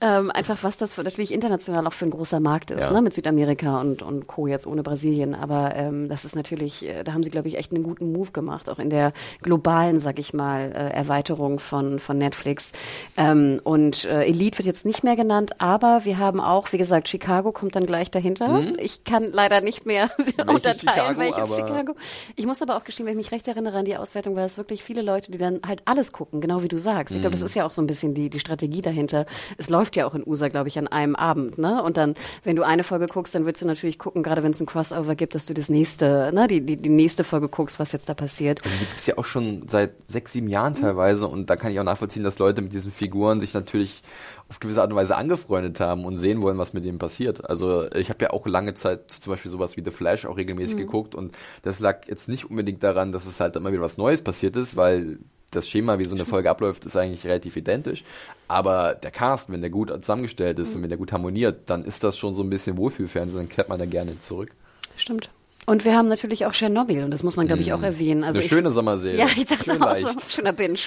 [0.00, 2.92] Ähm, einfach, was das für, natürlich international auch für ein großer Markt ist, ja.
[2.92, 4.46] ne, mit Südamerika und, und Co.
[4.46, 5.34] jetzt ohne Brasilien.
[5.34, 8.30] Aber ähm, das ist natürlich, äh, da haben sie, glaube ich, echt einen guten Move
[8.30, 9.12] gemacht, auch in der
[9.42, 12.72] globalen, sag ich mal, äh, Erweiterung von, von Netflix.
[13.16, 17.08] Ähm, und äh, Elite wird jetzt nicht mehr genannt, aber wir haben auch, wie gesagt,
[17.08, 18.48] Chicago kommt dann gleich dahinter.
[18.48, 18.76] Mhm.
[18.78, 20.08] Ich kann leider nicht mehr
[20.46, 21.94] unterteilen, welches Chicago.
[22.36, 24.56] Ich muss aber auch gestehen, wenn ich mich recht erinnere an die Auswertung, war es
[24.56, 27.14] wirklich viele Leute, die dann halt alles gucken, genau wie du sagst.
[27.14, 27.46] Ich glaube, das mhm.
[27.46, 29.26] ist ja auch so ein bisschen die, die Strategie dahinter.
[29.58, 31.58] Es läuft ja auch in in USA, glaube ich, an einem Abend.
[31.58, 31.82] Ne?
[31.82, 34.60] Und dann, wenn du eine Folge guckst, dann willst du natürlich gucken, gerade wenn es
[34.60, 37.92] ein Crossover gibt, dass du das nächste, ne, die, die, die nächste Folge guckst, was
[37.92, 38.64] jetzt da passiert.
[38.64, 41.72] Also die gibt es ja auch schon seit sechs, sieben Jahren teilweise und da kann
[41.72, 44.02] ich auch nachvollziehen, dass Leute mit diesen Figuren sich natürlich
[44.48, 47.48] auf gewisse Art und Weise angefreundet haben und sehen wollen, was mit denen passiert.
[47.48, 50.74] Also ich habe ja auch lange Zeit zum Beispiel sowas wie The Flash auch regelmäßig
[50.74, 50.80] mhm.
[50.80, 54.22] geguckt und das lag jetzt nicht unbedingt daran, dass es halt immer wieder was Neues
[54.22, 55.18] passiert ist, weil
[55.52, 58.04] das Schema, wie so eine Folge abläuft, ist eigentlich relativ identisch.
[58.48, 60.76] Aber der Cast, wenn der gut zusammengestellt ist mhm.
[60.76, 63.68] und wenn der gut harmoniert, dann ist das schon so ein bisschen Wohlfühlfernsehen, dann kehrt
[63.68, 64.50] man da gerne zurück.
[64.96, 65.30] Stimmt.
[65.66, 68.24] Und wir haben natürlich auch Tschernobyl und das muss man, glaube ich, auch erwähnen.
[68.24, 69.18] Also Eine schöne ich, Sommerserie.
[69.18, 70.20] Ja, ich dachte Schön auch leicht.
[70.20, 70.78] so, schöner Binge.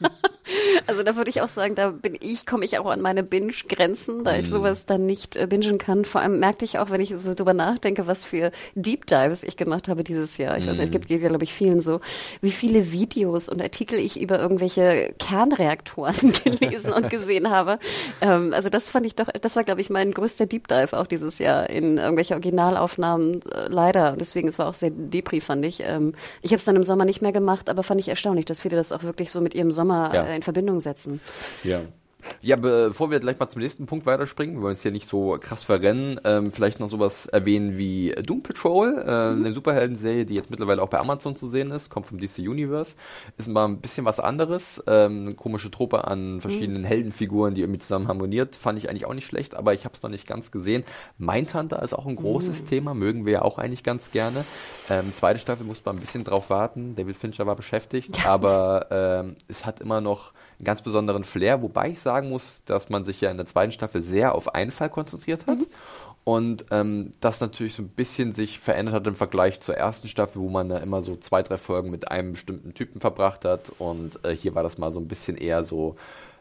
[0.86, 4.24] also da würde ich auch sagen, da bin ich, komme ich auch an meine Binge-Grenzen,
[4.24, 4.50] da ich mhm.
[4.50, 6.04] sowas dann nicht äh, bingen kann.
[6.04, 9.56] Vor allem merkte ich auch, wenn ich so drüber nachdenke, was für Deep Dives ich
[9.56, 10.58] gemacht habe dieses Jahr.
[10.58, 12.00] Ich weiß nicht, es gibt, geht ja, glaube ich, vielen so,
[12.40, 17.78] wie viele Videos und Artikel ich über irgendwelche Kernreaktoren gelesen und gesehen habe.
[18.20, 21.06] Ähm, also das fand ich doch, das war, glaube ich, mein größter Deep Dive auch
[21.06, 24.16] dieses Jahr in irgendwelche Originalaufnahmen, äh, leider.
[24.18, 25.82] Deswegen, es war auch sehr depri, fand ich.
[25.84, 28.60] Ähm, ich habe es dann im Sommer nicht mehr gemacht, aber fand ich erstaunlich, dass
[28.60, 30.26] viele das auch wirklich so mit ihrem Sommer ja.
[30.26, 31.20] äh, in Verbindung setzen.
[31.62, 31.82] Ja.
[32.42, 35.36] Ja, bevor wir gleich mal zum nächsten Punkt weiterspringen, wir wollen uns hier nicht so
[35.40, 39.44] krass verrennen, ähm, vielleicht noch sowas erwähnen wie Doom Patrol, äh, mhm.
[39.44, 42.96] eine Superhelden-Serie, die jetzt mittlerweile auch bei Amazon zu sehen ist, kommt vom DC Universe,
[43.36, 46.86] ist mal ein bisschen was anderes, ähm, eine komische Truppe an verschiedenen mhm.
[46.86, 50.02] Heldenfiguren, die irgendwie zusammen harmoniert, fand ich eigentlich auch nicht schlecht, aber ich habe es
[50.02, 50.84] noch nicht ganz gesehen.
[51.18, 52.66] Mindhunter ist auch ein großes mhm.
[52.68, 54.44] Thema, mögen wir ja auch eigentlich ganz gerne.
[54.88, 58.30] Ähm, zweite Staffel muss man ein bisschen drauf warten, David Fincher war beschäftigt, ja.
[58.30, 62.90] aber ähm, es hat immer noch einen ganz besonderen Flair, wobei ich sagen muss, dass
[62.90, 65.58] man sich ja in der zweiten Staffel sehr auf einen Fall konzentriert hat.
[65.58, 65.66] Mhm.
[66.22, 70.42] Und ähm, das natürlich so ein bisschen sich verändert hat im Vergleich zur ersten Staffel,
[70.42, 73.72] wo man da immer so zwei, drei Folgen mit einem bestimmten Typen verbracht hat.
[73.78, 75.96] Und äh, hier war das mal so ein bisschen eher so,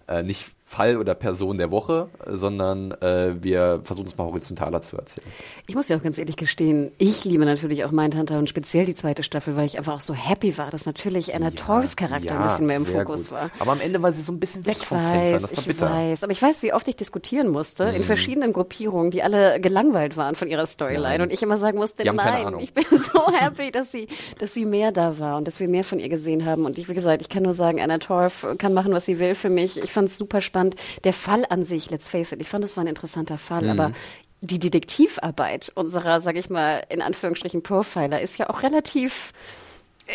[0.10, 4.98] äh, nicht Fall oder Person der Woche, sondern äh, wir versuchen es mal horizontaler zu
[4.98, 5.26] erzählen.
[5.66, 8.94] Ich muss ja auch ganz ehrlich gestehen, ich liebe natürlich auch Mindhunter und speziell die
[8.94, 12.36] zweite Staffel, weil ich einfach auch so happy war, dass natürlich Anna ja, Torfs Charakter
[12.36, 13.32] ja, ein bisschen mehr im Fokus gut.
[13.32, 13.50] war.
[13.58, 15.40] Aber am Ende war sie so ein bisschen weg ich vom weiß, Fenster.
[15.40, 15.90] Das war ich bitter.
[15.90, 17.96] weiß, aber ich weiß, wie oft ich diskutieren musste mhm.
[17.96, 21.22] in verschiedenen Gruppierungen, die alle gelangweilt waren von ihrer Storyline nein.
[21.24, 24.92] und ich immer sagen musste, nein, ich bin so happy, dass sie, dass sie mehr
[24.92, 26.66] da war und dass wir mehr von ihr gesehen haben.
[26.66, 29.34] Und ich, wie gesagt, ich kann nur sagen, Anna Torf kann machen, was sie will
[29.34, 29.82] für mich.
[29.82, 30.59] Ich fand es super spannend.
[31.04, 33.64] Der Fall Fall an sich, let's face it, ich fand es war ein interessanter Fall,
[33.64, 33.70] mhm.
[33.70, 33.92] aber
[34.42, 39.34] die Detektivarbeit unserer, sag ich mal, in Anführungsstrichen Profiler ist ja auch relativ
[40.08, 40.12] äh,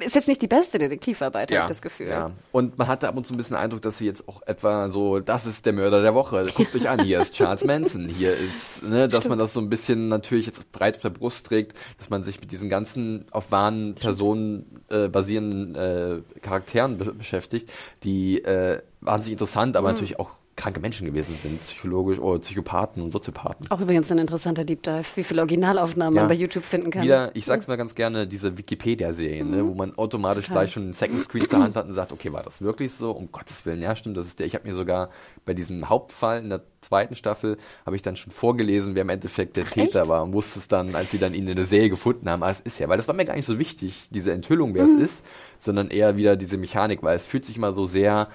[0.00, 2.08] ist jetzt nicht die beste Detektivarbeit, ja, habe ich das Gefühl.
[2.08, 2.30] Ja.
[2.52, 5.20] Und man hatte ab und zu ein bisschen Eindruck, dass sie jetzt auch etwa so,
[5.20, 6.46] das ist der Mörder der Woche.
[6.54, 9.30] Guckt euch an, hier ist Charles Manson, hier ist, ne, dass Stimmt.
[9.30, 12.40] man das so ein bisschen natürlich jetzt breit auf der Brust trägt, dass man sich
[12.40, 17.70] mit diesen ganzen auf wahren Personen äh, basierenden äh, Charakteren be beschäftigt,
[18.02, 19.94] die äh, wahnsinnig interessant, aber mhm.
[19.94, 23.70] natürlich auch kranke Menschen gewesen sind, psychologisch oder Psychopathen und Soziopathen.
[23.70, 26.22] Auch übrigens ein interessanter Deep Dive, wie viele Originalaufnahmen ja.
[26.22, 27.02] man bei YouTube finden kann.
[27.02, 29.62] Wieder, ich sag's mal ganz gerne, diese Wikipedia-Serien, ne, mhm.
[29.62, 30.62] ne, wo man automatisch Total.
[30.62, 33.10] gleich schon einen Second Screen zur Hand hat und sagt, okay, war das wirklich so?
[33.10, 34.46] Um Gottes Willen, ja, stimmt, das ist der.
[34.46, 35.10] Ich habe mir sogar
[35.44, 39.56] bei diesem Hauptfall in der zweiten Staffel habe ich dann schon vorgelesen, wer im Endeffekt
[39.56, 40.10] der Ach, Täter echt?
[40.10, 42.42] war und wusste es dann, als sie dann ihn in der Serie gefunden haben.
[42.42, 44.86] Aber es ist ja, weil das war mir gar nicht so wichtig, diese Enthüllung, wer
[44.86, 44.96] mhm.
[44.96, 45.26] es ist,
[45.58, 48.28] sondern eher wieder diese Mechanik, weil es fühlt sich mal so sehr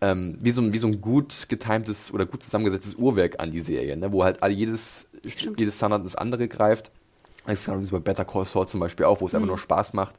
[0.00, 3.60] ähm, wie, so ein, wie so ein gut getimtes oder gut zusammengesetztes Uhrwerk an die
[3.60, 4.12] Serie, ne?
[4.12, 6.90] wo halt all jedes, jedes Standard ins andere greift.
[7.46, 9.38] Das ist genau wie bei Better Call Saul zum Beispiel auch, wo es mhm.
[9.38, 10.14] einfach nur Spaß macht,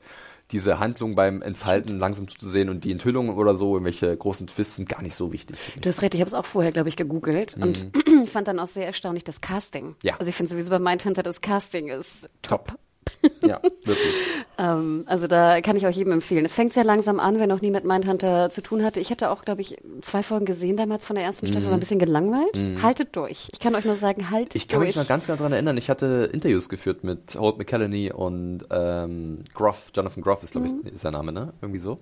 [0.52, 4.76] diese Handlung beim Entfalten langsam zu sehen und die Enthüllungen oder so, irgendwelche großen Twists
[4.76, 5.58] sind gar nicht so wichtig.
[5.82, 7.64] Du hast recht, ich habe es auch vorher, glaube ich, gegoogelt mhm.
[7.64, 7.92] und
[8.30, 9.96] fand dann auch sehr erstaunlich das Casting.
[10.04, 10.16] Ja.
[10.18, 12.68] Also ich finde sowieso bei Mindhunter das Casting ist top.
[12.68, 12.80] top.
[13.46, 14.14] Ja, wirklich.
[14.58, 16.46] ähm, also da kann ich auch jedem empfehlen.
[16.46, 19.00] Es fängt sehr langsam an, wer noch nie mit Mindhunter zu tun hatte.
[19.00, 21.70] Ich hatte auch, glaube ich, zwei Folgen gesehen damals von der ersten Staffel, mm.
[21.70, 22.56] war ein bisschen gelangweilt.
[22.56, 22.82] Mm.
[22.82, 23.50] Haltet durch.
[23.52, 24.64] Ich kann euch nur sagen, haltet durch.
[24.64, 24.90] Ich kann durch.
[24.90, 29.44] mich noch ganz genau daran erinnern, ich hatte Interviews geführt mit Holt McCallany und ähm,
[29.54, 30.88] Groff, Jonathan Groff ist, glaube ich, mm.
[30.88, 31.54] ist sein Name, ne?
[31.62, 32.00] Irgendwie so.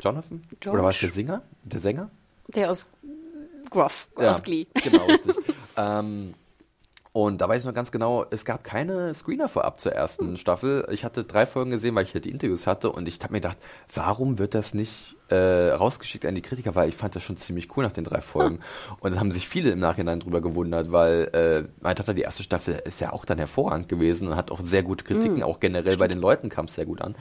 [0.00, 0.42] Jonathan?
[0.60, 0.74] George.
[0.74, 1.42] Oder war es der Singer?
[1.62, 2.10] Der Sänger?
[2.48, 2.86] Der aus
[3.70, 4.66] Groff, ja, aus Glee.
[4.82, 5.36] Genau, richtig.
[5.76, 6.34] ähm,
[7.16, 10.36] und da weiß ich noch ganz genau, es gab keine Screener vorab zur ersten hm.
[10.36, 10.84] Staffel.
[10.90, 13.40] Ich hatte drei Folgen gesehen, weil ich halt die Interviews hatte und ich habe mir
[13.40, 13.58] gedacht,
[13.94, 17.68] warum wird das nicht äh, rausgeschickt an die Kritiker, weil ich fand das schon ziemlich
[17.76, 18.56] cool nach den drei Folgen.
[18.56, 18.96] Hm.
[18.98, 22.42] Und dann haben sich viele im Nachhinein drüber gewundert, weil äh, mein Tata, die erste
[22.42, 25.42] Staffel ist ja auch dann hervorragend gewesen und hat auch sehr gute Kritiken, hm.
[25.44, 25.98] auch generell Stimmt.
[26.00, 27.14] bei den Leuten kam es sehr gut an.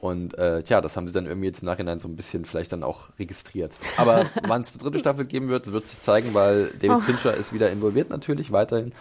[0.00, 2.72] Und äh, tja, das haben sie dann irgendwie jetzt im Nachhinein so ein bisschen vielleicht
[2.72, 3.72] dann auch registriert.
[3.96, 7.00] Aber wann es eine dritte Staffel geben wird, wird sich zeigen, weil David oh.
[7.00, 8.92] Fincher ist wieder involviert natürlich weiterhin.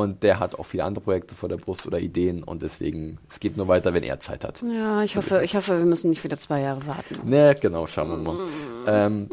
[0.00, 3.38] Und der hat auch viele andere Projekte vor der Brust oder Ideen und deswegen, es
[3.38, 4.62] geht nur weiter, wenn er Zeit hat.
[4.62, 7.18] Ja, ich hoffe, ich hoffe, wir müssen nicht wieder zwei Jahre warten.
[7.24, 8.36] Ne, genau, schauen wir mal.
[8.86, 9.28] ähm,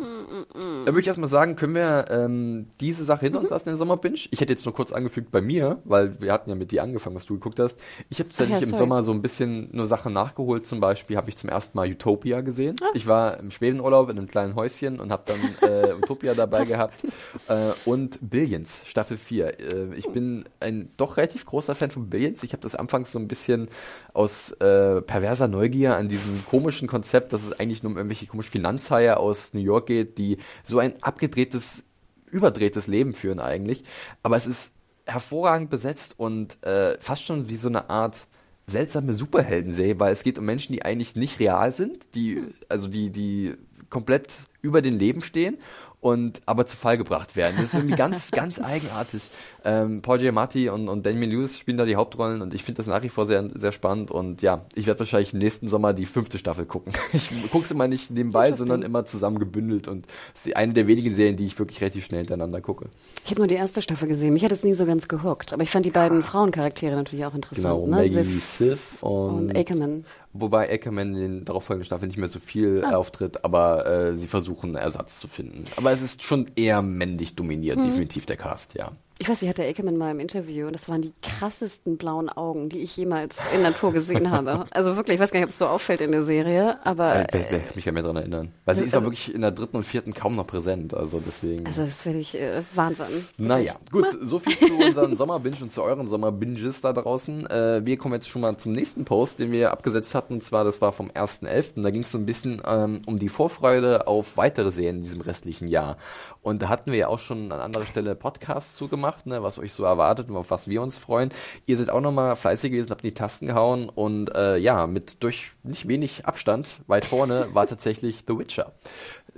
[0.86, 4.16] da würde ich erstmal sagen, können wir ähm, diese Sache hinter uns lassen, den Sommerbinge?
[4.30, 7.16] Ich hätte jetzt nur kurz angefügt bei mir, weil wir hatten ja mit dir angefangen,
[7.16, 7.80] was du geguckt hast.
[8.10, 10.66] Ich habe tatsächlich ja, im Sommer so ein bisschen nur Sachen nachgeholt.
[10.66, 12.76] Zum Beispiel habe ich zum ersten Mal Utopia gesehen.
[12.82, 12.90] Ah.
[12.94, 17.04] Ich war im Schwedenurlaub in einem kleinen Häuschen und habe dann äh, Utopia dabei gehabt.
[17.48, 19.60] Äh, und Billions, Staffel 4.
[19.60, 22.44] Äh, ich bin ein doch relativ großer Fan von Billions.
[22.44, 23.70] Ich habe das anfangs so ein bisschen
[24.14, 28.52] aus äh, perverser Neugier an diesem komischen Konzept, dass es eigentlich nur um irgendwelche komischen
[28.52, 31.84] Finanzhaie aus New York geht, die so ein abgedrehtes,
[32.30, 33.84] überdrehtes Leben führen eigentlich.
[34.24, 34.72] Aber es ist
[35.06, 38.28] hervorragend besetzt und äh, fast schon wie so eine Art
[38.66, 43.10] seltsame Superhelden-Serie, weil es geht um Menschen, die eigentlich nicht real sind, die, also die,
[43.12, 43.56] die
[43.90, 45.58] komplett über den Leben stehen
[46.02, 47.56] und aber zu Fall gebracht werden.
[47.56, 49.22] Das ist irgendwie ganz, ganz eigenartig.
[49.68, 52.88] Ähm, Paul Giamatti und, und Daniel Lewis spielen da die Hauptrollen und ich finde das
[52.88, 56.38] nach wie vor sehr, sehr spannend und ja, ich werde wahrscheinlich nächsten Sommer die fünfte
[56.38, 56.94] Staffel gucken.
[57.14, 60.88] Ich gucke es immer nicht nebenbei, sondern immer zusammen gebündelt und es ist eine der
[60.88, 62.88] wenigen Serien, die ich wirklich relativ schnell hintereinander gucke.
[63.26, 64.34] Ich habe nur die erste Staffel gesehen.
[64.34, 67.36] Mich hat es nie so ganz gehuckt, aber ich fand die beiden Frauencharaktere natürlich auch
[67.36, 67.84] interessant.
[67.84, 68.10] Genau, ne?
[68.10, 70.06] Maggie Sif und, und Ackerman.
[70.32, 72.96] Wobei Ackerman in den darauffolgenden Staffeln nicht mehr so viel ah.
[72.96, 75.66] auftritt, aber äh, sie versuchen Ersatz zu finden.
[75.76, 77.88] Aber es ist schon eher männlich dominiert, hm.
[77.88, 78.92] definitiv der Cast, ja.
[79.20, 82.70] Ich weiß, ich hatte Ackerman mal im Interview und das waren die krassesten blauen Augen,
[82.70, 84.66] die ich jemals in Natur gesehen habe.
[84.70, 87.26] Also wirklich, ich weiß gar nicht, ob es so auffällt in der Serie, aber.
[87.34, 88.52] Ich, ich mich ja mehr daran erinnern.
[88.66, 91.66] Weil sie ist auch wirklich in der dritten und vierten kaum noch präsent, also deswegen.
[91.66, 93.08] Also das finde ich äh, Wahnsinn.
[93.38, 97.48] Naja, gut, so viel zu unseren Sommerbinge und zu euren Sommerbinges da draußen.
[97.48, 100.64] Äh, wir kommen jetzt schon mal zum nächsten Post, den wir abgesetzt hatten, und zwar,
[100.64, 101.82] das war vom 1.11.
[101.82, 105.22] Da ging es so ein bisschen ähm, um die Vorfreude auf weitere Serien in diesem
[105.22, 105.98] restlichen Jahr.
[106.44, 109.58] Und da hatten wir ja auch schon an anderer Stelle Podcasts zugemacht gemacht, ne, was
[109.58, 111.30] euch so erwartet und auf was wir uns freuen.
[111.66, 115.24] Ihr seid auch nochmal fleißig gewesen, habt in die Tasten gehauen und äh, ja, mit
[115.24, 118.74] durch nicht wenig Abstand weit vorne war tatsächlich The Witcher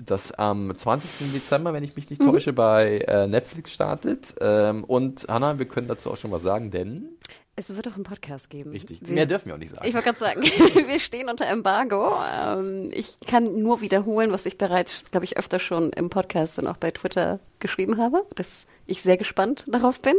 [0.01, 1.33] das am 20.
[1.33, 2.55] Dezember, wenn ich mich nicht täusche, mhm.
[2.55, 4.33] bei äh, Netflix startet.
[4.39, 7.17] Ähm, und Hanna, wir können dazu auch schon was sagen, denn
[7.59, 8.71] es wird auch einen Podcast geben.
[8.71, 8.99] Richtig.
[9.01, 9.85] Wir, Mehr dürfen wir auch nicht sagen.
[9.85, 10.41] Ich wollte gerade sagen,
[10.87, 12.13] wir stehen unter Embargo.
[12.41, 16.67] Ähm, ich kann nur wiederholen, was ich bereits, glaube ich, öfter schon im Podcast und
[16.67, 18.25] auch bei Twitter geschrieben habe.
[18.35, 20.15] Das ich sehr gespannt darauf bin.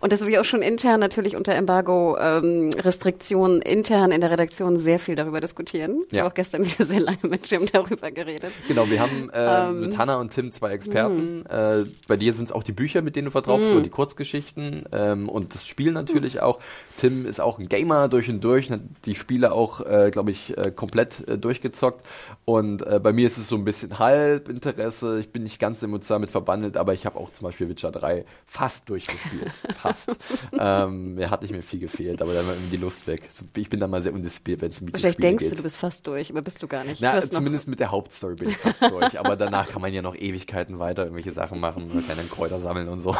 [0.00, 4.98] Und dass wir auch schon intern natürlich unter Embargo-Restriktionen ähm, intern in der Redaktion sehr
[4.98, 6.00] viel darüber diskutieren.
[6.00, 6.04] Ja.
[6.10, 8.52] Ich habe auch gestern wieder sehr lange mit Jim darüber geredet.
[8.68, 11.40] Genau, wir haben äh, ähm, mit Hannah und Tim zwei Experten.
[11.40, 11.46] Mm.
[11.48, 13.66] Äh, bei dir sind es auch die Bücher, mit denen du mm.
[13.66, 16.60] so die Kurzgeschichten ähm, und das Spiel natürlich auch.
[16.96, 20.56] Tim ist auch ein Gamer durch und durch, hat die Spiele auch, äh, glaube ich,
[20.56, 22.06] äh, komplett äh, durchgezockt.
[22.44, 25.20] Und äh, bei mir ist es so ein bisschen Halbinteresse.
[25.20, 26.30] Ich bin nicht ganz emotional mit
[26.64, 29.52] verbandelt, aber ich habe auch zum Beispiel Witcher 3 fast durchgespielt.
[29.80, 30.10] fast.
[30.58, 33.28] ähm, mir hat nicht mehr viel gefehlt, aber dann war irgendwie die Lust weg.
[33.56, 35.52] Ich bin da mal sehr undiszipliniert, wenn es um Wahrscheinlich denkst geht.
[35.52, 37.00] du, du bist fast durch, aber bist du gar nicht.
[37.00, 39.18] Na, zumindest mit der Hauptstory bin ich fast durch.
[39.18, 43.00] Aber danach kann man ja noch Ewigkeiten weiter irgendwelche Sachen machen, kleine Kräuter sammeln und
[43.00, 43.16] so.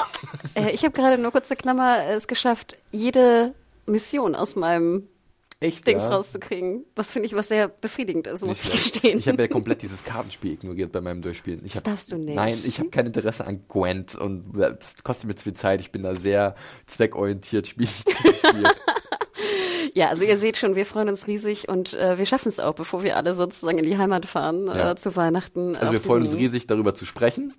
[0.55, 3.55] Äh, ich habe gerade nur kurze Klammer es geschafft, jede
[3.87, 5.09] Mission aus meinem
[5.61, 6.11] Echt, Dings ja?
[6.11, 6.85] rauszukriegen.
[6.95, 9.19] Was finde ich was sehr befriedigend ist, muss ich gestehen.
[9.19, 11.65] Ich habe ja komplett dieses Kartenspiel ignoriert bei meinem Durchspielen.
[11.65, 12.35] Ich hab, das darfst du nicht.
[12.35, 15.81] Nein, ich habe kein Interesse an Gwent und das kostet mir zu viel Zeit.
[15.81, 16.55] Ich bin da sehr
[16.87, 18.65] zweckorientiert, spiele ich das Spiel.
[19.97, 22.75] Ja, also ihr seht schon, wir freuen uns riesig und äh, wir schaffen es auch,
[22.75, 24.91] bevor wir alle sozusagen in die Heimat fahren äh, ja.
[24.91, 25.77] äh, zu Weihnachten.
[25.77, 27.55] Also wir freuen uns riesig, darüber zu sprechen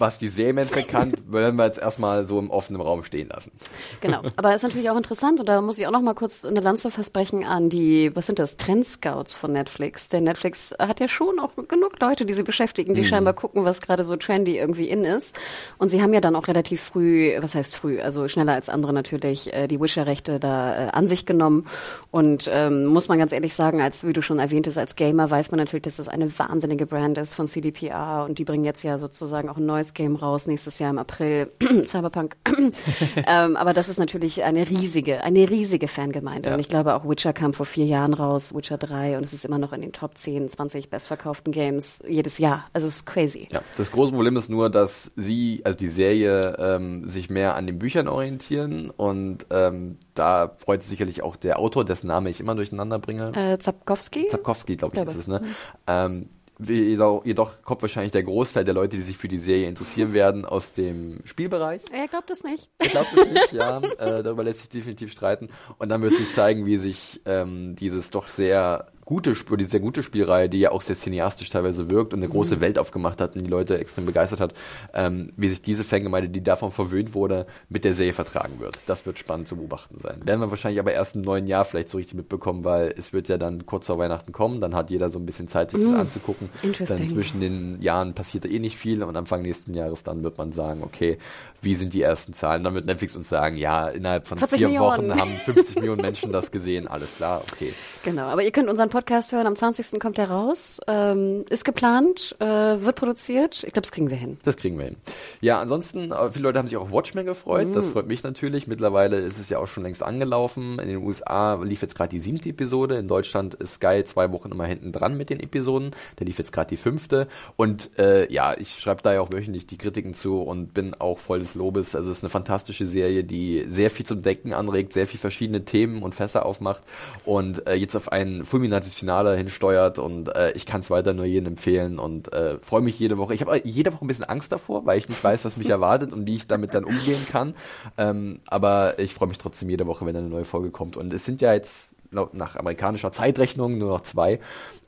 [0.00, 3.28] was die Serie im Endeffekt kann, wollen wir jetzt erstmal so im offenen Raum stehen
[3.28, 3.52] lassen.
[4.00, 6.60] Genau, aber ist natürlich auch interessant und da muss ich auch noch mal kurz eine
[6.60, 10.08] Lanze versprechen an die, was sind das, Trendscouts von Netflix.
[10.08, 13.06] Denn Netflix hat ja schon auch genug Leute, die sie beschäftigen, die mhm.
[13.06, 15.38] scheinbar gucken, was gerade so trendy irgendwie in ist.
[15.78, 18.92] Und sie haben ja dann auch relativ früh, was heißt früh, also schneller als andere
[18.92, 21.66] natürlich, äh, die Witcher-Rechte da äh, an sich genommen.
[22.10, 25.50] Und ähm, muss man ganz ehrlich sagen, als wie du schon erwähntest, als Gamer weiß
[25.50, 28.98] man natürlich, dass das eine wahnsinnige Brand ist von CDPR und die bringen jetzt ja
[28.98, 31.50] sozusagen auch ein neues Game raus nächstes Jahr im April,
[31.84, 32.36] Cyberpunk.
[33.26, 36.48] ähm, aber das ist natürlich eine riesige, eine riesige Fangemeinde.
[36.48, 36.54] Ja.
[36.54, 39.44] Und ich glaube auch Witcher kam vor vier Jahren raus, Witcher 3 und es ist
[39.44, 42.66] immer noch in den Top 10, 20 bestverkauften Games jedes Jahr.
[42.72, 43.48] Also es ist crazy.
[43.52, 47.66] Ja, das große Problem ist nur, dass sie, also die Serie, ähm, sich mehr an
[47.66, 52.40] den Büchern orientieren und ähm, da freut sich sicherlich auch der Autor, dessen Name ich
[52.40, 53.32] immer durcheinander bringe.
[53.34, 54.28] Äh, Zapkowski?
[54.28, 55.10] Zapkowski, glaube ich, glaube.
[55.10, 55.42] ist es, ne?
[55.88, 56.28] Mhm.
[56.66, 60.44] Jedoch, jedoch kommt wahrscheinlich der Großteil der Leute, die sich für die Serie interessieren werden,
[60.44, 61.82] aus dem Spielbereich.
[61.92, 62.68] Er glaubt es nicht.
[62.78, 63.80] Er glaubt es nicht, ja.
[63.98, 65.48] Äh, darüber lässt sich definitiv streiten.
[65.78, 70.04] Und dann wird sich zeigen, wie sich ähm, dieses doch sehr gute, die sehr gute
[70.04, 72.60] Spielreihe, die ja auch sehr cineastisch teilweise wirkt und eine große mhm.
[72.60, 74.54] Welt aufgemacht hat und die Leute extrem begeistert hat,
[74.94, 78.78] ähm, wie sich diese Fangemeinde, die davon verwöhnt wurde, mit der Serie vertragen wird.
[78.86, 80.20] Das wird spannend zu beobachten sein.
[80.24, 83.28] Werden wir wahrscheinlich aber erst im neuen Jahr vielleicht so richtig mitbekommen, weil es wird
[83.28, 85.90] ja dann kurz vor Weihnachten kommen, dann hat jeder so ein bisschen Zeit, sich das
[85.90, 85.98] mhm.
[85.98, 86.48] anzugucken.
[86.62, 90.52] Dann zwischen den Jahren passiert eh nicht viel und Anfang nächsten Jahres dann wird man
[90.52, 91.18] sagen, okay,
[91.62, 92.62] wie sind die ersten Zahlen?
[92.62, 95.10] Dann wird Netflix uns sagen, ja, innerhalb von vier Millionen.
[95.10, 97.74] Wochen haben 50 Millionen Menschen das gesehen, alles klar, okay.
[98.04, 99.98] Genau, aber ihr könnt unseren Podcast hören, am 20.
[100.00, 104.36] kommt er raus, ähm, ist geplant, äh, wird produziert, ich glaube, das kriegen wir hin.
[104.44, 104.96] Das kriegen wir hin.
[105.40, 107.72] Ja, ansonsten, äh, viele Leute haben sich auch auf Watchmen gefreut, mhm.
[107.72, 111.54] das freut mich natürlich, mittlerweile ist es ja auch schon längst angelaufen, in den USA
[111.62, 115.16] lief jetzt gerade die siebte Episode, in Deutschland ist Sky zwei Wochen immer hinten dran
[115.16, 119.12] mit den Episoden, der lief jetzt gerade die fünfte und äh, ja, ich schreibe da
[119.12, 121.94] ja auch wöchentlich die Kritiken zu und bin auch voll des Lobes.
[121.94, 125.64] Also es ist eine fantastische Serie, die sehr viel zum Denken anregt, sehr viel verschiedene
[125.64, 126.82] Themen und Fässer aufmacht
[127.24, 131.24] und äh, jetzt auf ein fulminantes Finale hinsteuert und äh, ich kann es weiter nur
[131.24, 133.34] jedem empfehlen und äh, freue mich jede Woche.
[133.34, 136.12] Ich habe jede Woche ein bisschen Angst davor, weil ich nicht weiß, was mich erwartet
[136.12, 137.54] und wie ich damit dann umgehen kann.
[137.98, 140.96] Ähm, aber ich freue mich trotzdem jede Woche, wenn eine neue Folge kommt.
[140.96, 141.90] Und es sind ja jetzt
[142.32, 144.40] nach amerikanischer Zeitrechnung nur noch zwei.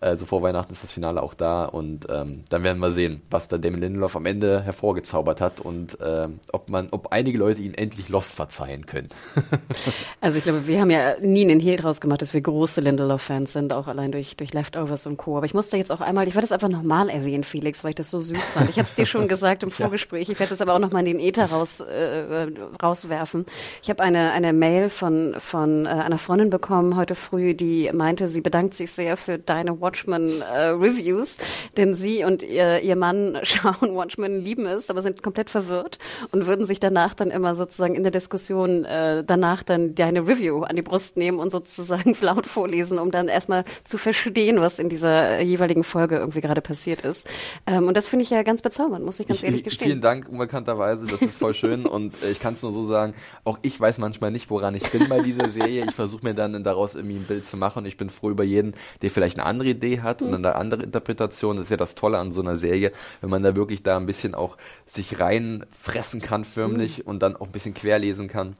[0.03, 3.49] Also vor Weihnachten ist das Finale auch da und ähm, dann werden wir sehen, was
[3.49, 7.75] da Damon Lindelof am Ende hervorgezaubert hat und ähm, ob man, ob einige Leute ihn
[7.75, 9.09] endlich Lost verzeihen können.
[10.21, 13.53] also ich glaube, wir haben ja nie einen Hehl draus gemacht, dass wir große Lindelof-Fans
[13.53, 15.37] sind, auch allein durch, durch Leftovers und Co.
[15.37, 17.97] Aber ich musste jetzt auch einmal, ich werde das einfach nochmal erwähnen, Felix, weil ich
[17.97, 18.71] das so süß fand.
[18.71, 21.19] Ich habe es dir schon gesagt im Vorgespräch, ich werde das aber auch nochmal in
[21.19, 22.49] den Äther raus, äh,
[22.83, 23.47] rauswerfen.
[23.83, 28.29] Ich habe eine, eine Mail von, von äh, einer Freundin bekommen heute früh, die meinte,
[28.29, 31.43] sie bedankt sich sehr für deine Watchmen-Reviews, äh,
[31.77, 35.99] denn sie und ihr, ihr Mann schauen Watchmen, lieben es, aber sind komplett verwirrt
[36.31, 40.63] und würden sich danach dann immer sozusagen in der Diskussion äh, danach dann deine Review
[40.63, 44.89] an die Brust nehmen und sozusagen laut vorlesen, um dann erstmal zu verstehen, was in
[44.89, 47.29] dieser jeweiligen Folge irgendwie gerade passiert ist.
[47.67, 49.89] Ähm, und das finde ich ja ganz bezaubernd, muss ich ganz ich, ehrlich gestehen.
[49.89, 53.15] Vielen Dank, unbekannterweise, das ist voll schön und äh, ich kann es nur so sagen,
[53.45, 55.85] auch ich weiß manchmal nicht, woran ich bin bei dieser Serie.
[55.85, 57.85] Ich versuche mir dann daraus irgendwie ein Bild zu machen.
[57.85, 60.29] Ich bin froh über jeden, der vielleicht eine andere Idee hat mhm.
[60.29, 61.57] und eine andere Interpretation.
[61.57, 64.07] Das ist ja das Tolle an so einer Serie, wenn man da wirklich da ein
[64.07, 67.05] bisschen auch sich reinfressen kann förmlich mhm.
[67.11, 68.57] und dann auch ein bisschen querlesen kann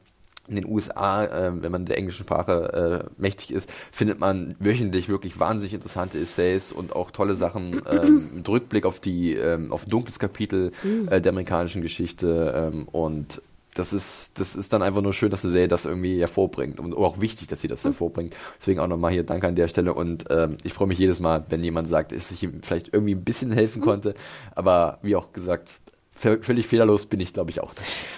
[0.47, 5.07] in den USA, äh, wenn man der englischen Sprache äh, mächtig ist, findet man wöchentlich
[5.07, 9.85] wirklich wahnsinnig interessante Essays und auch tolle Sachen ähm, mit Rückblick auf die ähm, auf
[9.87, 11.07] ein dunkles Kapitel mhm.
[11.09, 13.41] äh, der amerikanischen Geschichte ähm, und
[13.75, 16.93] das ist, das ist dann einfach nur schön, dass die Serie das irgendwie hervorbringt und
[16.95, 17.89] auch wichtig, dass sie das mhm.
[17.89, 18.35] hervorbringt.
[18.59, 21.45] Deswegen auch nochmal hier Danke an der Stelle und ähm, ich freue mich jedes Mal,
[21.49, 23.85] wenn jemand sagt, dass ich ihm vielleicht irgendwie ein bisschen helfen mhm.
[23.85, 24.13] konnte.
[24.55, 25.79] Aber wie auch gesagt,
[26.23, 27.71] völlig fehlerlos bin ich, glaube ich, auch.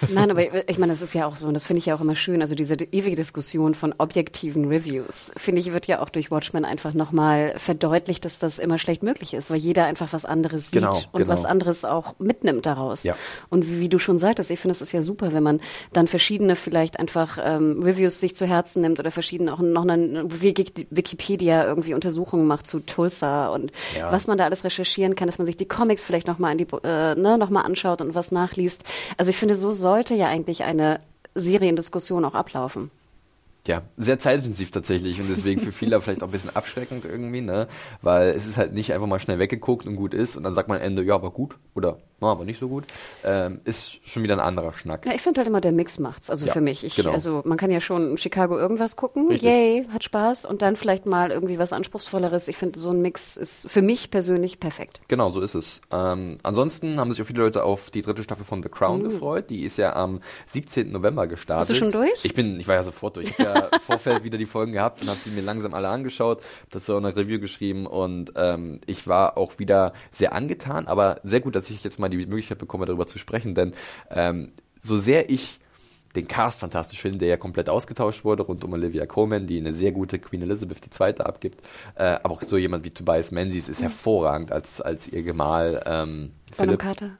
[0.08, 2.00] Nein, aber ich meine, das ist ja auch so, und das finde ich ja auch
[2.00, 2.42] immer schön.
[2.42, 6.94] Also diese ewige Diskussion von objektiven Reviews, finde ich, wird ja auch durch Watchmen einfach
[6.94, 10.96] nochmal verdeutlicht, dass das immer schlecht möglich ist, weil jeder einfach was anderes sieht genau,
[11.12, 11.32] und genau.
[11.32, 13.02] was anderes auch mitnimmt daraus.
[13.04, 13.16] Ja.
[13.50, 15.60] Und wie du schon sagtest, ich finde, es ist ja super, wenn man
[15.92, 20.24] dann verschiedene vielleicht einfach ähm, Reviews sich zu Herzen nimmt oder verschiedene auch noch eine
[20.30, 24.10] Wikipedia irgendwie Untersuchungen macht zu Tulsa und ja.
[24.12, 27.38] was man da alles recherchieren kann, dass man sich die Comics vielleicht nochmal äh, ne,
[27.38, 28.84] noch anschaut anschaut und was nachliest.
[29.16, 31.00] Also ich finde, so sollte ja eigentlich eine
[31.34, 32.90] Seriendiskussion auch ablaufen.
[33.66, 37.66] Ja, sehr zeitintensiv tatsächlich und deswegen für viele vielleicht auch ein bisschen abschreckend irgendwie, ne?
[38.02, 40.68] Weil es ist halt nicht einfach mal schnell weggeguckt und gut ist und dann sagt
[40.68, 42.84] man am Ende, ja, war gut oder war aber nicht so gut,
[43.24, 45.04] ähm, ist schon wieder ein anderer Schnack.
[45.04, 46.84] Ja, ich finde halt immer, der Mix macht's, also ja, für mich.
[46.84, 47.12] Ich, genau.
[47.12, 49.48] Also man kann ja schon Chicago irgendwas gucken, Richtig.
[49.48, 52.48] yay, hat Spaß und dann vielleicht mal irgendwie was Anspruchsvolleres.
[52.48, 55.00] Ich finde, so ein Mix ist für mich persönlich perfekt.
[55.08, 55.80] Genau, so ist es.
[55.90, 59.04] Ähm, ansonsten haben sich auch viele Leute auf die dritte Staffel von The Crown mhm.
[59.04, 59.50] gefreut.
[59.50, 60.90] Die ist ja am 17.
[60.90, 61.68] November gestartet.
[61.68, 62.24] Bist du schon durch?
[62.24, 63.30] Ich bin, ich war ja sofort durch.
[63.30, 66.94] Ich ja Vorfeld wieder die Folgen gehabt und habe sie mir langsam alle angeschaut, dazu
[66.94, 71.56] auch eine Review geschrieben und ähm, ich war auch wieder sehr angetan, aber sehr gut,
[71.56, 73.72] dass ich jetzt mal die Möglichkeit bekomme, darüber zu sprechen, denn
[74.10, 75.60] ähm, so sehr ich
[76.16, 79.72] den Cast fantastisch finde, der ja komplett ausgetauscht wurde, rund um Olivia Coleman, die eine
[79.72, 81.20] sehr gute Queen Elizabeth II.
[81.20, 81.60] abgibt.
[81.94, 85.82] Äh, aber auch so jemand wie Tobias Menzies ist hervorragend als, als ihr Gemahl.
[85.84, 86.80] Ähm, Philipp.
[86.80, 87.18] Carter.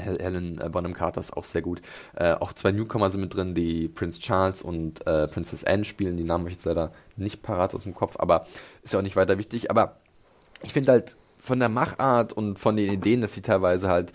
[0.00, 1.82] Helen äh, Bonham Carter ist auch sehr gut.
[2.14, 6.16] Äh, auch zwei Newcomer sind mit drin, die Prince Charles und äh, Princess Anne spielen.
[6.16, 8.46] Die Namen habe ich jetzt leider nicht parat aus dem Kopf, aber
[8.82, 9.70] ist ja auch nicht weiter wichtig.
[9.70, 9.96] Aber
[10.62, 14.12] ich finde halt von der Machart und von den Ideen, dass sie teilweise halt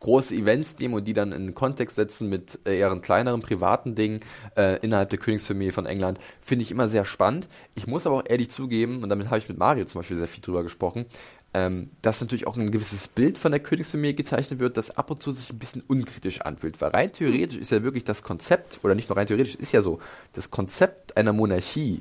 [0.00, 4.20] große Events nehmen und die dann in Kontext setzen mit äh, ihren kleineren privaten Dingen
[4.56, 7.48] äh, innerhalb der Königsfamilie von England, finde ich immer sehr spannend.
[7.74, 10.28] Ich muss aber auch ehrlich zugeben, und damit habe ich mit Mario zum Beispiel sehr
[10.28, 11.06] viel drüber gesprochen,
[11.54, 15.22] ähm, dass natürlich auch ein gewisses Bild von der Königsfamilie gezeichnet wird, das ab und
[15.22, 16.80] zu sich ein bisschen unkritisch anfühlt.
[16.80, 19.82] Weil rein theoretisch ist ja wirklich das Konzept, oder nicht nur rein theoretisch, ist ja
[19.82, 20.00] so,
[20.32, 22.00] das Konzept einer Monarchie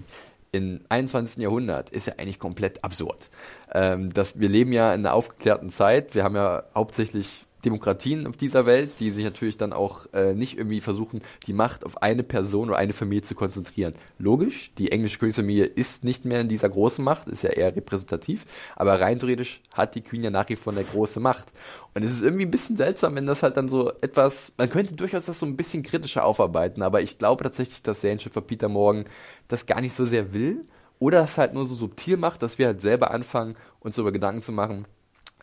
[0.53, 1.41] im 21.
[1.41, 3.29] Jahrhundert ist ja eigentlich komplett absurd.
[3.73, 8.37] Ähm, das, wir leben ja in einer aufgeklärten Zeit, wir haben ja hauptsächlich Demokratien auf
[8.37, 12.23] dieser Welt, die sich natürlich dann auch äh, nicht irgendwie versuchen, die Macht auf eine
[12.23, 13.93] Person oder eine Familie zu konzentrieren.
[14.17, 18.45] Logisch, die englische Königsfamilie ist nicht mehr in dieser großen Macht, ist ja eher repräsentativ,
[18.75, 21.51] aber rein theoretisch hat die Queen ja nach wie vor eine große Macht.
[21.93, 24.95] Und es ist irgendwie ein bisschen seltsam, wenn das halt dann so etwas, man könnte
[24.95, 29.05] durchaus das so ein bisschen kritischer aufarbeiten, aber ich glaube tatsächlich, dass Serienschiffer Peter Morgan
[29.47, 30.61] das gar nicht so sehr will
[30.99, 34.41] oder es halt nur so subtil macht, dass wir halt selber anfangen, uns darüber Gedanken
[34.41, 34.83] zu machen,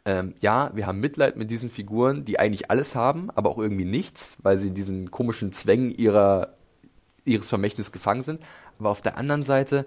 [0.09, 3.85] ähm, ja, wir haben Mitleid mit diesen Figuren, die eigentlich alles haben, aber auch irgendwie
[3.85, 6.55] nichts, weil sie in diesen komischen Zwängen ihrer,
[7.27, 8.41] ihres Vermächtnisses gefangen sind.
[8.79, 9.85] Aber auf der anderen Seite,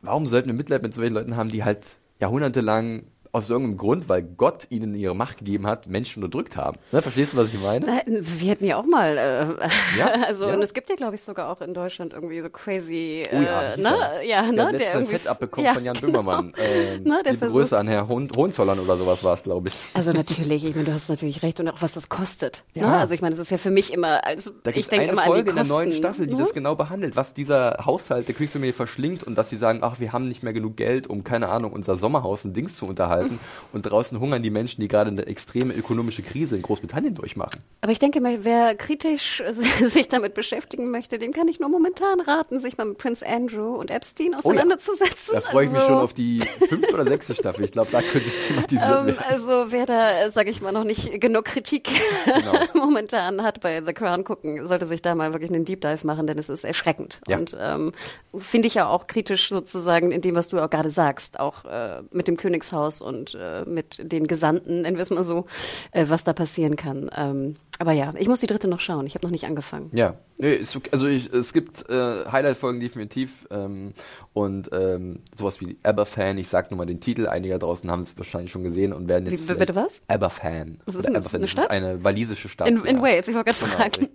[0.00, 3.02] warum sollten wir Mitleid mit solchen Leuten haben, die halt jahrhundertelang
[3.34, 6.76] aus irgendeinem Grund, weil Gott ihnen ihre Macht gegeben hat, Menschen unterdrückt haben.
[6.92, 7.86] Ne, verstehst du, was ich meine?
[7.86, 9.68] Na, wir hätten ja auch mal, äh,
[9.98, 10.54] ja, also ja.
[10.54, 13.62] und es gibt ja, glaube ich, sogar auch in Deutschland irgendwie so crazy, oh ja,
[13.72, 16.52] äh, ne, ja, ne, der, der irgendwie Fett abbekommen ja, von Jan Böhmermann.
[16.62, 19.74] Ähm, ne, der Grüße an Herr Hohn Hohenzollern oder sowas war es, glaube ich.
[19.94, 22.62] Also natürlich, ich meine, du hast natürlich recht und auch was das kostet.
[22.74, 22.82] Ne?
[22.82, 22.90] Ja.
[22.90, 22.96] Ne?
[22.98, 25.50] Also ich meine, das ist ja für mich immer, also da ich denke immer Folge
[25.50, 25.72] an die Kosten.
[25.72, 26.40] in der neuen Staffel, die ne?
[26.40, 30.12] das genau behandelt, was dieser Haushalt der Kriegsfamilie verschlingt und dass sie sagen, ach, wir
[30.12, 33.40] haben nicht mehr genug Geld, um keine Ahnung unser Sommerhaus und Dings zu unterhalten aushalten.
[33.72, 37.60] Und draußen hungern die Menschen, die gerade eine extreme ökonomische Krise in Großbritannien durchmachen.
[37.80, 39.42] Aber ich denke mal, wer kritisch
[39.80, 43.74] sich damit beschäftigen möchte, dem kann ich nur momentan raten, sich mal mit Prince Andrew
[43.74, 45.34] und Epstein auseinanderzusetzen.
[45.34, 47.64] Da freue ich mich Also- schon auf die fünfte oder sechste Staffel.
[47.64, 49.18] Ich glaube, da könnte es thematisiert Ähm, werden.
[49.28, 51.88] also wer da, sage ich mal, noch nicht genug Kritik
[52.24, 52.52] Genau.
[52.74, 56.26] momentan hat bei The Crown gucken, sollte sich da mal wirklich einen Deep Dive machen,
[56.26, 57.20] denn es ist erschreckend.
[57.28, 57.38] Ja.
[57.38, 57.92] Und ähm,
[58.38, 62.02] finde ich ja auch kritisch sozusagen in dem, was du auch gerade sagst, auch äh,
[62.10, 65.46] mit dem Königshaus und äh, mit den Gesandten, nennen wir es mal so,
[65.92, 67.10] äh, was da passieren kann.
[67.16, 69.06] Ähm, aber ja, ich muss die dritte noch schauen.
[69.06, 69.90] Ich habe noch nicht angefangen.
[69.92, 70.60] Ja, nee,
[70.92, 73.92] also ich, es gibt äh, Highlight-Folgen definitiv ähm,
[74.34, 78.16] und ähm, sowas wie Aberfan, ich sag nur mal den Titel, einige draußen haben es
[78.16, 80.00] wahrscheinlich schon gesehen und werden jetzt Wie- bitte was?
[80.08, 80.80] Aberfan.
[80.84, 81.24] Was ist Oder denn das?
[81.26, 81.64] Aberfan, Eine das Stadt?
[81.64, 82.68] ist eine walisische Stadt.
[82.68, 83.02] In, in ja.
[83.02, 84.08] Wales, ich wollte gerade Genau, fragen.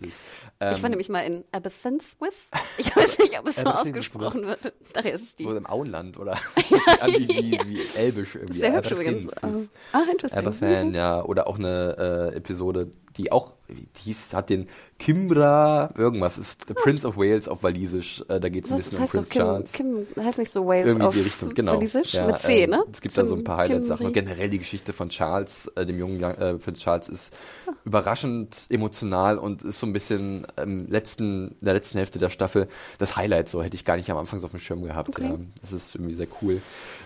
[0.60, 2.34] Ähm, ich war nämlich mal in Aberystwyth.
[2.80, 4.74] Ich weiß nicht, ob es so ausgesprochen wird.
[4.94, 5.46] Daher ist es die.
[5.46, 8.60] Wo im Auenland oder das an wie, wie, wie Elbisch irgendwie.
[8.60, 9.28] Sehr hübsch übrigens.
[9.44, 10.40] Ähm, Ah, interesting.
[10.40, 11.24] Aberfan, ja.
[11.24, 14.68] Oder auch eine äh, Episode, die auch, die hieß, hat den
[15.00, 18.24] Kimbra, irgendwas, ist The Prince of Wales auf Walisisch.
[18.28, 19.72] Äh, da geht es ein bisschen das um heißt Prince doch Charles.
[19.72, 21.74] Kim, Kim, heißt nicht so Wales Irgendwie auf die Richtung, genau.
[21.76, 22.14] Walisisch?
[22.14, 22.84] Ja, Mit C, ähm, ne?
[22.92, 24.12] Es gibt da so ein Zum paar Highlight-Sachen.
[24.14, 27.38] Generell die Geschichte von Charles, äh, dem jungen äh, Prinz Charles, ist
[27.86, 32.68] überraschend emotional und ist so ein bisschen im letzten, in der letzten Hälfte der Staffel
[32.98, 33.50] das Highlight.
[33.50, 35.10] So hätte ich gar nicht am Anfang so auf dem Schirm gehabt.
[35.10, 35.24] Okay.
[35.26, 35.38] Ja.
[35.62, 36.62] Das ist irgendwie sehr cool.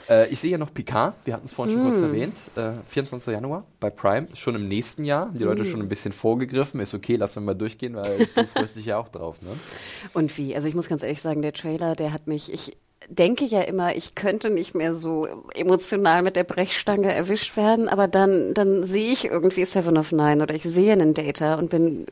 [0.09, 2.03] Äh, ich sehe hier noch Picard, wir hatten es vorhin schon kurz Mm.
[2.03, 2.35] erwähnt.
[2.55, 3.33] Äh, 24.
[3.33, 5.29] Januar bei Prime, schon im nächsten Jahr.
[5.33, 5.47] Die Mm.
[5.47, 6.79] Leute schon ein bisschen vorgegriffen.
[6.79, 9.41] Ist okay, lassen wir mal durchgehen, weil du freust dich ja auch drauf.
[9.41, 9.49] Ne?
[10.13, 10.55] Und wie?
[10.55, 12.77] Also ich muss ganz ehrlich sagen, der Trailer, der hat mich, ich
[13.09, 18.07] denke ja immer, ich könnte nicht mehr so emotional mit der Brechstange erwischt werden, aber
[18.07, 22.05] dann, dann sehe ich irgendwie Seven of Nine oder ich sehe einen Data und bin,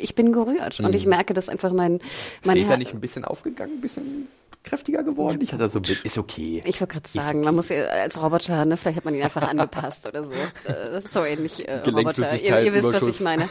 [0.00, 0.80] ich bin gerührt.
[0.80, 3.80] Und ich merke, dass einfach mein, Ist mein Data Her- nicht ein bisschen aufgegangen, ein
[3.80, 4.26] bisschen
[4.64, 5.38] kräftiger geworden?
[5.42, 6.62] Ich hatte so, ein bisschen- ist okay.
[6.64, 7.44] Ich wollte gerade sagen, okay.
[7.46, 10.32] man muss ja als Roboter, ne, vielleicht hat man ihn einfach angepasst oder so.
[10.32, 12.40] Äh, sorry, nicht äh, Roboter.
[12.40, 13.48] Ihr, ihr wisst, was ich meine.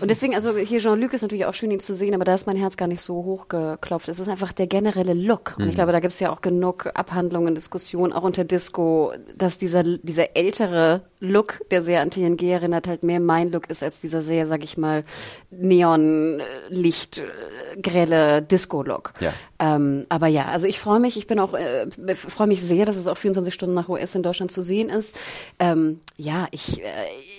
[0.00, 2.46] Und deswegen, also hier Jean-Luc ist natürlich auch schön, ihn zu sehen, aber da ist
[2.46, 4.08] mein Herz gar nicht so hochgeklopft.
[4.08, 5.54] Es ist einfach der generelle Look.
[5.58, 5.68] Und Mhm.
[5.70, 9.82] ich glaube, da gibt es ja auch genug Abhandlungen, Diskussionen, auch unter Disco, dass dieser,
[9.82, 14.22] dieser ältere Look, der sehr an TNG erinnert, halt mehr mein Look ist als dieser
[14.22, 15.04] sehr, sag ich mal,
[15.50, 19.12] Neonlicht, äh, grelle Disco-Look.
[19.20, 19.32] Ja.
[19.58, 22.94] Ähm, aber ja, also ich freue mich, ich bin auch, äh, freue mich sehr, dass
[22.94, 25.16] es auch 24 Stunden nach US in Deutschland zu sehen ist.
[25.58, 26.84] Ähm, ja, ich, äh,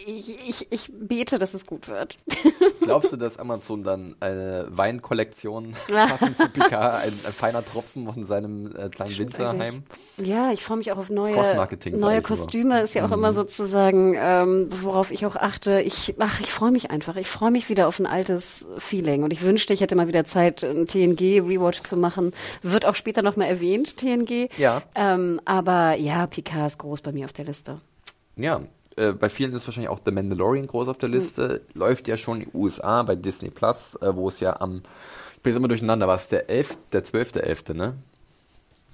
[0.05, 2.17] ich, ich, ich bete, dass es gut wird.
[2.81, 8.25] Glaubst du, dass Amazon dann eine Weinkollektion passend zu Picard, ein, ein feiner Tropfen von
[8.25, 9.83] seinem äh, kleinen Winzerheim?
[10.17, 11.37] Ja, ich freue mich auch auf neue,
[11.93, 12.21] neue.
[12.21, 12.81] Kostüme.
[12.81, 15.79] Ist ja auch immer sozusagen, ähm, worauf ich auch achte.
[15.79, 17.15] Ich, ach, ich freue mich einfach.
[17.15, 19.23] Ich freue mich wieder auf ein altes Feeling.
[19.23, 22.33] Und ich wünschte, ich hätte mal wieder Zeit, einen TNG-Rewatch zu machen.
[22.61, 24.49] Wird auch später nochmal erwähnt, TNG.
[24.57, 24.81] Ja.
[24.95, 27.79] Ähm, aber ja, Picard ist groß bei mir auf der Liste.
[28.35, 28.63] Ja,
[28.95, 31.61] äh, bei vielen ist wahrscheinlich auch The Mandalorian groß auf der Liste.
[31.75, 34.81] Läuft ja schon in den USA bei Disney Plus, äh, wo es ja am,
[35.35, 37.93] ich bin jetzt immer durcheinander, war es der 11., der 12.11., ne?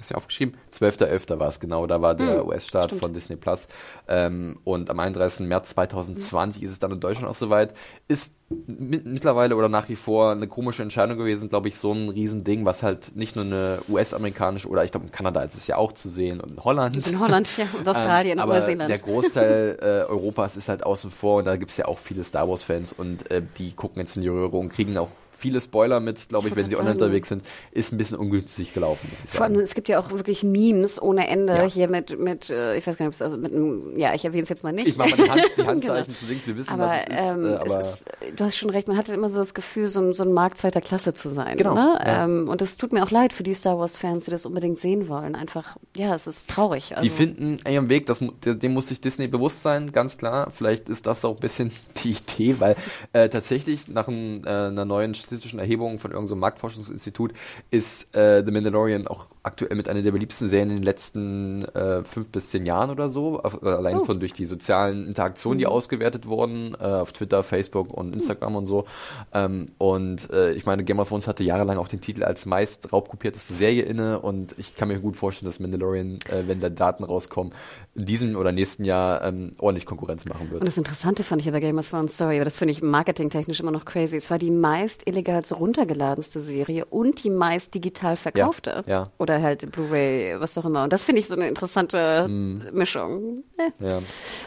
[0.02, 0.58] Ist ja aufgeschrieben?
[0.74, 1.40] 12.11.
[1.40, 3.02] war es genau, da war der US-Start stimmt.
[3.02, 3.68] von Disney Plus.
[4.08, 5.48] Ähm, und am 31.
[5.48, 7.74] März 2020 ist es dann in Deutschland auch soweit.
[8.08, 8.32] Ist
[8.68, 12.66] mit, mittlerweile oder nach wie vor eine komische Entscheidung gewesen, glaube ich, so ein Riesending,
[12.66, 15.94] was halt nicht nur eine US-amerikanische oder ich glaube in Kanada ist es ja auch
[15.94, 17.08] zu sehen und in Holland.
[17.08, 18.90] In Holland ja, und Australien Ähm, und aber Neuseeland.
[18.90, 22.24] der Großteil äh, Europas ist halt außen vor und da gibt es ja auch viele
[22.24, 25.10] Star Wars-Fans und äh, die gucken jetzt in die Röhre und kriegen auch
[25.42, 27.02] viele Spoiler mit, glaube ich, Ich wenn sie online sagen.
[27.04, 27.44] unterwegs sind.
[27.72, 29.64] Ist ein bisschen ungünstig gelaufen, muss ich Vor allem, sagen.
[29.66, 31.64] es gibt ja auch wirklich Memes ohne Ende Ja.
[31.64, 34.24] hier mit, mit, äh, ich weiß gar nicht, ob es also mit einem, ja, ich
[34.24, 34.88] erwähne es jetzt mal nicht.
[34.88, 35.68] Ich mache mal die, Hand, die Genau.
[35.70, 37.36] Handzeichen zu links, wir wissen, Aber, was es ist.
[37.36, 39.88] ähm, äh, aber es ist, du hast schon recht, man hatte immer so das Gefühl,
[39.88, 41.58] so ein, so ein Markt zweiter Klasse zu sein.
[41.58, 42.00] Genau, Ne?
[42.06, 42.24] ja.
[42.26, 45.08] Ähm, und es tut mir auch leid für die Star Wars-Fans, die das unbedingt sehen
[45.08, 45.36] wollen.
[45.36, 46.92] Einfach, ja, es ist traurig.
[46.96, 50.52] Also, die finden ihren Weg, das, dem muss sich Disney bewusst sein, ganz klar.
[50.52, 51.72] Vielleicht ist das auch ein bisschen
[52.04, 52.76] die Idee, weil
[53.14, 57.32] äh, tatsächlich nach ein, äh, einer neuen statistischen Erhebung von irgendeinem Marktforschungsinstitut
[57.70, 62.04] ist äh, The Mandalorian auch aktuell mit einer der beliebtesten Serien in den letzten äh,
[62.04, 63.40] fünf bis zehn Jahren oder so.
[63.42, 64.04] Auf, äh, allein Oh.
[64.06, 68.68] von durch die sozialen Interaktionen, die ausgewertet wurden, äh, auf Twitter, Facebook und Instagram und
[68.68, 68.86] so.
[69.34, 72.94] Ähm, und äh, ich meine, Game of Thrones hatte jahrelang auch den Titel als meist
[72.94, 77.04] raubkopierteste Serie inne und ich kann mir gut vorstellen, dass Mandalorian, äh, wenn da Daten
[77.04, 77.54] rauskommen,
[77.96, 80.68] in diesem oder nächsten Jahr ähm, ordentlich Konkurrenz machen Und wird.
[80.68, 83.60] das Interessante fand ich ja bei Game of Thrones, sorry, aber das finde ich marketingtechnisch
[83.60, 84.16] immer noch crazy.
[84.18, 88.84] Es war die meist illegal runtergeladenste Serie und die meist digital verkaufte.
[88.88, 89.10] ja.
[89.18, 90.84] Oder oder halt Blu-ray, was auch immer.
[90.84, 92.62] Und das finde ich so eine interessante mm.
[92.74, 93.44] Mischung.
[93.58, 93.86] Eh.
[93.86, 94.00] Ja.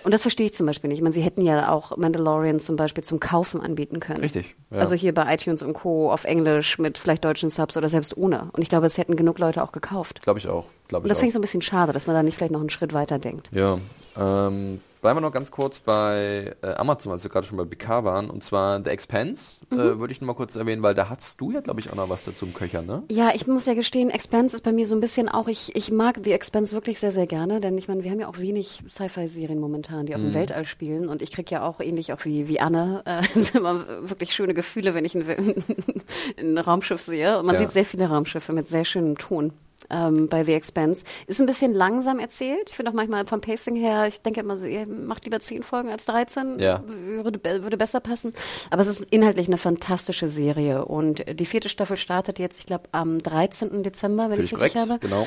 [0.03, 0.99] Und das verstehe ich zum Beispiel nicht.
[0.99, 4.21] Ich meine, sie hätten ja auch Mandalorian zum Beispiel zum Kaufen anbieten können.
[4.21, 4.55] Richtig.
[4.71, 4.79] Ja.
[4.79, 6.13] Also hier bei iTunes und Co.
[6.13, 8.51] auf Englisch mit vielleicht deutschen Subs oder selbst ohne.
[8.53, 10.23] Und ich glaube, es hätten genug Leute auch gekauft.
[10.23, 10.67] Glaube ich auch.
[10.89, 12.61] Glaub und das finde ich so ein bisschen schade, dass man da nicht vielleicht noch
[12.61, 13.51] einen Schritt weiter denkt.
[13.53, 13.79] Ja.
[14.17, 18.05] Ähm, Bleiben wir noch ganz kurz bei äh, Amazon, als wir gerade schon bei BK
[18.05, 19.81] waren, und zwar The Expense, äh, mhm.
[19.81, 21.95] äh, würde ich noch mal kurz erwähnen, weil da hast du ja, glaube ich, auch
[21.95, 23.03] noch was dazu im Köcher, ne?
[23.11, 25.93] Ja, ich muss ja gestehen, Expense ist bei mir so ein bisschen auch, ich, ich
[25.93, 28.83] mag The Expense wirklich sehr, sehr gerne, denn ich meine, wir haben ja auch wenig
[28.89, 30.29] Sci-Fi-Serien momentan, die auch mhm.
[30.29, 33.21] im Weltall spielen und ich kriege ja auch ähnlich auch wie, wie Anne äh,
[33.59, 35.27] immer wirklich schöne Gefühle, wenn ich ein,
[36.39, 37.39] ein Raumschiff sehe.
[37.39, 37.61] Und man ja.
[37.61, 39.53] sieht sehr viele Raumschiffe mit sehr schönem Ton
[39.91, 41.05] ähm, bei The Expense.
[41.27, 42.71] Ist ein bisschen langsam erzählt.
[42.71, 45.63] Ich finde auch manchmal vom Pacing her, ich denke immer so, ihr macht lieber zehn
[45.63, 46.59] Folgen als 13.
[46.59, 46.83] Ja.
[46.87, 48.33] Würde, würde besser passen.
[48.71, 50.85] Aber es ist inhaltlich eine fantastische Serie.
[50.85, 53.83] Und die vierte Staffel startet jetzt, ich glaube, am 13.
[53.83, 54.99] Dezember, wenn ich es richtig habe.
[54.99, 55.27] Genau.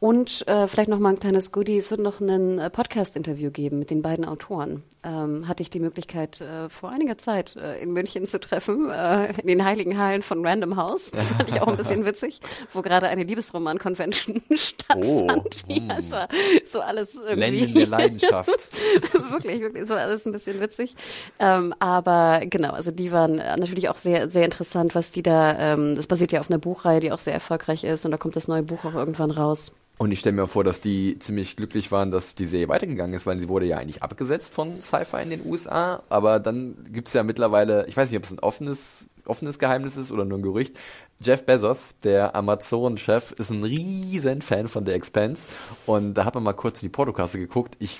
[0.00, 1.76] Und äh, vielleicht noch mal ein kleines Goodie.
[1.76, 4.84] Es wird noch ein äh, Podcast-Interview geben mit den beiden Autoren.
[5.02, 9.32] Ähm, hatte ich die Möglichkeit, äh, vor einiger Zeit äh, in München zu treffen, äh,
[9.40, 11.10] in den heiligen Hallen von Random House.
[11.10, 12.40] Das fand ich auch ein bisschen witzig,
[12.72, 13.24] wo gerade eine
[13.88, 15.04] Liebesroman-Convention stattfand.
[15.04, 16.28] Oh, ja, es war
[16.70, 17.34] so alles irgendwie.
[17.34, 18.50] Ländchen der Leidenschaft.
[19.30, 20.94] wirklich, wirklich, es war alles ein bisschen witzig.
[21.38, 25.94] Ähm, aber genau, also die waren natürlich auch sehr, sehr interessant, was die da, ähm,
[25.94, 28.48] das basiert ja auf einer Buchreihe, die auch sehr erfolgreich ist und da kommt das
[28.48, 29.72] neue Buch auch irgendwann raus.
[29.98, 33.26] Und ich stelle mir vor, dass die ziemlich glücklich waren, dass die Serie weitergegangen ist,
[33.26, 36.04] weil sie wurde ja eigentlich abgesetzt von Sci-Fi in den USA.
[36.08, 39.96] Aber dann gibt es ja mittlerweile, ich weiß nicht, ob es ein offenes, offenes Geheimnis
[39.96, 40.76] ist oder nur ein Gerücht,
[41.20, 45.48] Jeff Bezos, der Amazon-Chef, ist ein riesen Fan von The Expanse
[45.84, 47.74] und da hat man mal kurz in die Portokasse geguckt.
[47.80, 47.98] Ich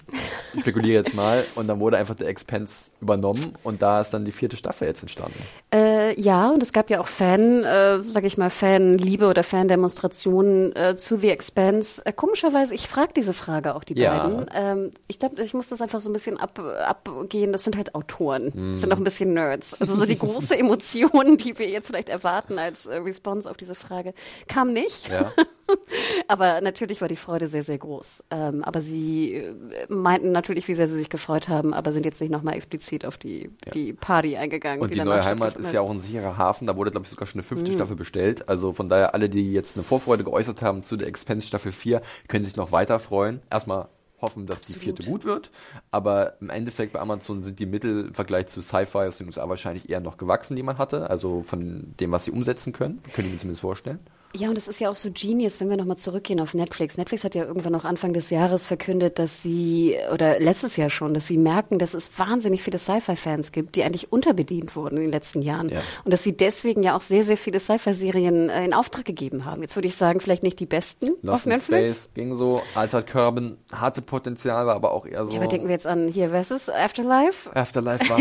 [0.57, 4.31] spekuliere jetzt mal und dann wurde einfach The Expanse übernommen und da ist dann die
[4.31, 5.43] vierte Staffel jetzt entstanden.
[5.75, 10.77] Äh, ja, und es gab ja auch Fan, äh, sag ich mal, Fanliebe oder Fandemonstrationen
[10.77, 12.07] äh, zu The Expanse.
[12.07, 14.17] Äh, komischerweise, ich frage diese Frage auch die ja.
[14.17, 14.47] beiden.
[14.55, 17.51] Ähm, ich glaube, ich muss das einfach so ein bisschen ab, abgehen.
[17.51, 18.73] Das sind halt Autoren, mm.
[18.75, 19.81] das sind auch ein bisschen Nerds.
[19.81, 23.75] Also so die große Emotion, die wir jetzt vielleicht erwarten als äh, Response auf diese
[23.75, 24.15] Frage
[24.47, 25.09] kam nicht.
[25.09, 25.33] Ja.
[26.29, 28.25] aber natürlich war die Freude sehr, sehr groß.
[28.31, 29.55] Ähm, aber sie äh,
[29.89, 33.19] meinten natürlich, wie sehr sie sich gefreut haben, aber sind jetzt nicht nochmal explizit auf
[33.19, 33.73] die, ja.
[33.73, 34.81] die Party eingegangen.
[34.81, 36.67] Und die, die neue Heimat ist ja auch ein sicherer Hafen.
[36.67, 37.75] Da wurde, glaube ich, sogar schon eine fünfte mhm.
[37.75, 38.49] Staffel bestellt.
[38.49, 42.03] Also von daher, alle, die jetzt eine Vorfreude geäußert haben zu der Expense Staffel 4,
[42.29, 43.41] können sich noch weiter freuen.
[43.51, 43.89] Erstmal
[44.21, 44.81] hoffen, dass Absolut.
[44.81, 45.51] die vierte gut wird.
[45.91, 49.49] Aber im Endeffekt bei Amazon sind die Mittel im Vergleich zu Sci-Fi aus den USA
[49.49, 51.09] wahrscheinlich eher noch gewachsen, die man hatte.
[51.11, 53.03] Also von dem, was sie umsetzen können.
[53.15, 54.01] Können ich mir zumindest vorstellen.
[54.35, 56.99] Ja, und es ist ja auch so genius, wenn wir nochmal zurückgehen auf Netflix.
[56.99, 61.15] Netflix hat ja irgendwann noch Anfang des Jahres verkündet, dass sie, oder letztes Jahr schon,
[61.15, 65.13] dass sie merken, dass es wahnsinnig viele Sci-Fi-Fans gibt, die eigentlich unterbedient wurden in den
[65.13, 65.71] letzten Jahren.
[65.71, 65.81] Ja.
[66.05, 69.63] Und dass sie deswegen ja auch sehr, sehr viele Sci-Fi-Serien äh, in Auftrag gegeben haben.
[69.63, 71.91] Jetzt würde ich sagen, vielleicht nicht die besten Lost auf Netflix.
[71.91, 75.33] Space ging so, Altered Carbon hatte Potenzial, war aber auch eher so.
[75.33, 77.55] Ja, aber denken wir jetzt an hier, was ist Afterlife?
[77.57, 78.21] Afterlife war.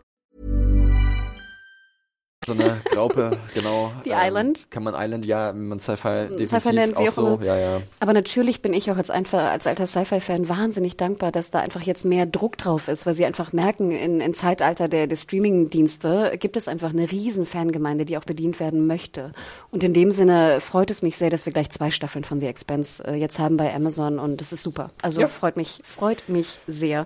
[2.43, 3.91] So eine Graupe, genau.
[4.03, 4.65] Die ähm, Island.
[4.71, 7.39] Kann man Island, ja, man Sci-Fi definitiv Sci-Fi nennt, auch, auch so.
[7.43, 7.81] Ja, ja.
[7.99, 11.83] Aber natürlich bin ich auch als, einfach, als alter Sci-Fi-Fan wahnsinnig dankbar, dass da einfach
[11.83, 16.35] jetzt mehr Druck drauf ist, weil sie einfach merken, in, in Zeitalter der, der Streaming-Dienste
[16.39, 19.33] gibt es einfach eine riesen Fangemeinde, die auch bedient werden möchte.
[19.69, 22.47] Und in dem Sinne freut es mich sehr, dass wir gleich zwei Staffeln von The
[22.47, 24.89] Expense äh, jetzt haben bei Amazon und das ist super.
[25.03, 25.27] Also ja.
[25.27, 27.05] freut mich, freut mich sehr.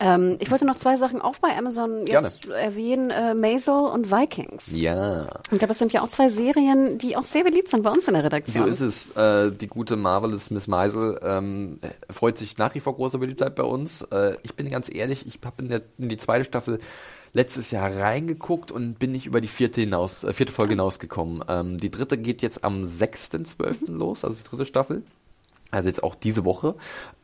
[0.00, 2.60] Ähm, ich wollte noch zwei Sachen auch bei Amazon jetzt Gerne.
[2.60, 4.66] erwähnen, äh, Maisel und Vikings.
[4.72, 5.26] Ja.
[5.44, 8.08] Ich glaube, das sind ja auch zwei Serien, die auch sehr beliebt sind bei uns
[8.08, 8.64] in der Redaktion.
[8.64, 9.16] So ist es.
[9.16, 11.78] Äh, die gute Marvelous Miss Maisel ähm,
[12.10, 14.02] freut sich nach wie vor großer Beliebtheit bei uns.
[14.10, 16.80] Äh, ich bin ganz ehrlich, ich habe in, in die zweite Staffel
[17.32, 21.44] letztes Jahr reingeguckt und bin nicht über die vierte hinaus, äh, vierte Folge hinausgekommen.
[21.48, 23.90] Ähm, die dritte geht jetzt am 6.12.
[23.90, 23.98] Mhm.
[23.98, 25.02] los, also die dritte Staffel.
[25.70, 26.74] Also jetzt auch diese Woche.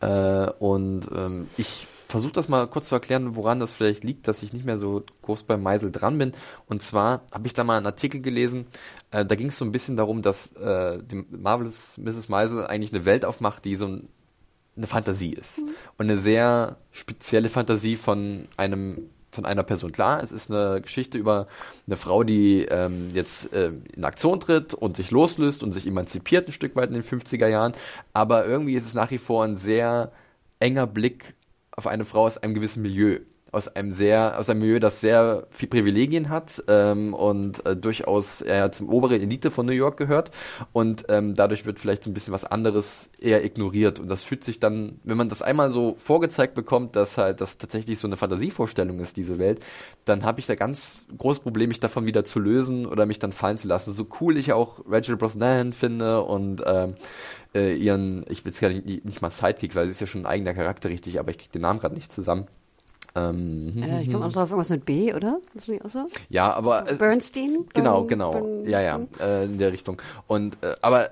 [0.01, 4.43] Äh, und ähm, ich versuche das mal kurz zu erklären, woran das vielleicht liegt, dass
[4.43, 6.33] ich nicht mehr so groß beim Meisel dran bin.
[6.67, 8.67] Und zwar habe ich da mal einen Artikel gelesen,
[9.11, 12.29] äh, da ging es so ein bisschen darum, dass äh, die Marvelous Mrs.
[12.29, 14.09] Meisel eigentlich eine Welt aufmacht, die so ein,
[14.77, 15.59] eine Fantasie ist.
[15.59, 15.69] Mhm.
[15.99, 19.93] Und eine sehr spezielle Fantasie von einem von einer Person.
[19.93, 21.47] Klar, es ist eine Geschichte über
[21.87, 26.49] eine Frau, die ähm, jetzt äh, in Aktion tritt und sich loslöst und sich emanzipiert
[26.49, 27.75] ein Stück weit in den 50er Jahren.
[28.13, 30.11] Aber irgendwie ist es nach wie vor ein sehr
[30.59, 31.35] enger Blick
[31.81, 33.21] auf eine Frau aus einem gewissen Milieu
[33.53, 38.41] aus einem sehr, aus einem Milieu, das sehr viel Privilegien hat ähm, und äh, durchaus
[38.41, 40.31] eher zum oberen Elite von New York gehört
[40.73, 44.61] und ähm, dadurch wird vielleicht ein bisschen was anderes eher ignoriert und das fühlt sich
[44.61, 49.01] dann, wenn man das einmal so vorgezeigt bekommt, dass halt das tatsächlich so eine Fantasievorstellung
[49.01, 49.61] ist, diese Welt,
[50.05, 53.33] dann habe ich da ganz großes Problem, mich davon wieder zu lösen oder mich dann
[53.33, 53.93] fallen zu lassen.
[53.93, 56.95] So cool ich auch Rachel Brosnahan finde und ähm,
[57.55, 60.23] äh, ihren, ich will es gar nicht, nicht mal Sidekick, weil sie ist ja schon
[60.23, 62.47] ein eigener Charakter richtig, aber ich kriege den Namen gerade nicht zusammen.
[63.17, 65.41] Ähm, äh, ich komme auch drauf, irgendwas mit B, oder?
[65.55, 66.07] Das ist nicht auch so?
[66.29, 66.91] Ja, aber.
[66.91, 67.67] Äh, Bernstein?
[67.75, 68.33] Genau, genau.
[68.33, 70.01] Bern, ja, ja, äh, in der Richtung.
[70.29, 71.11] Und, äh, aber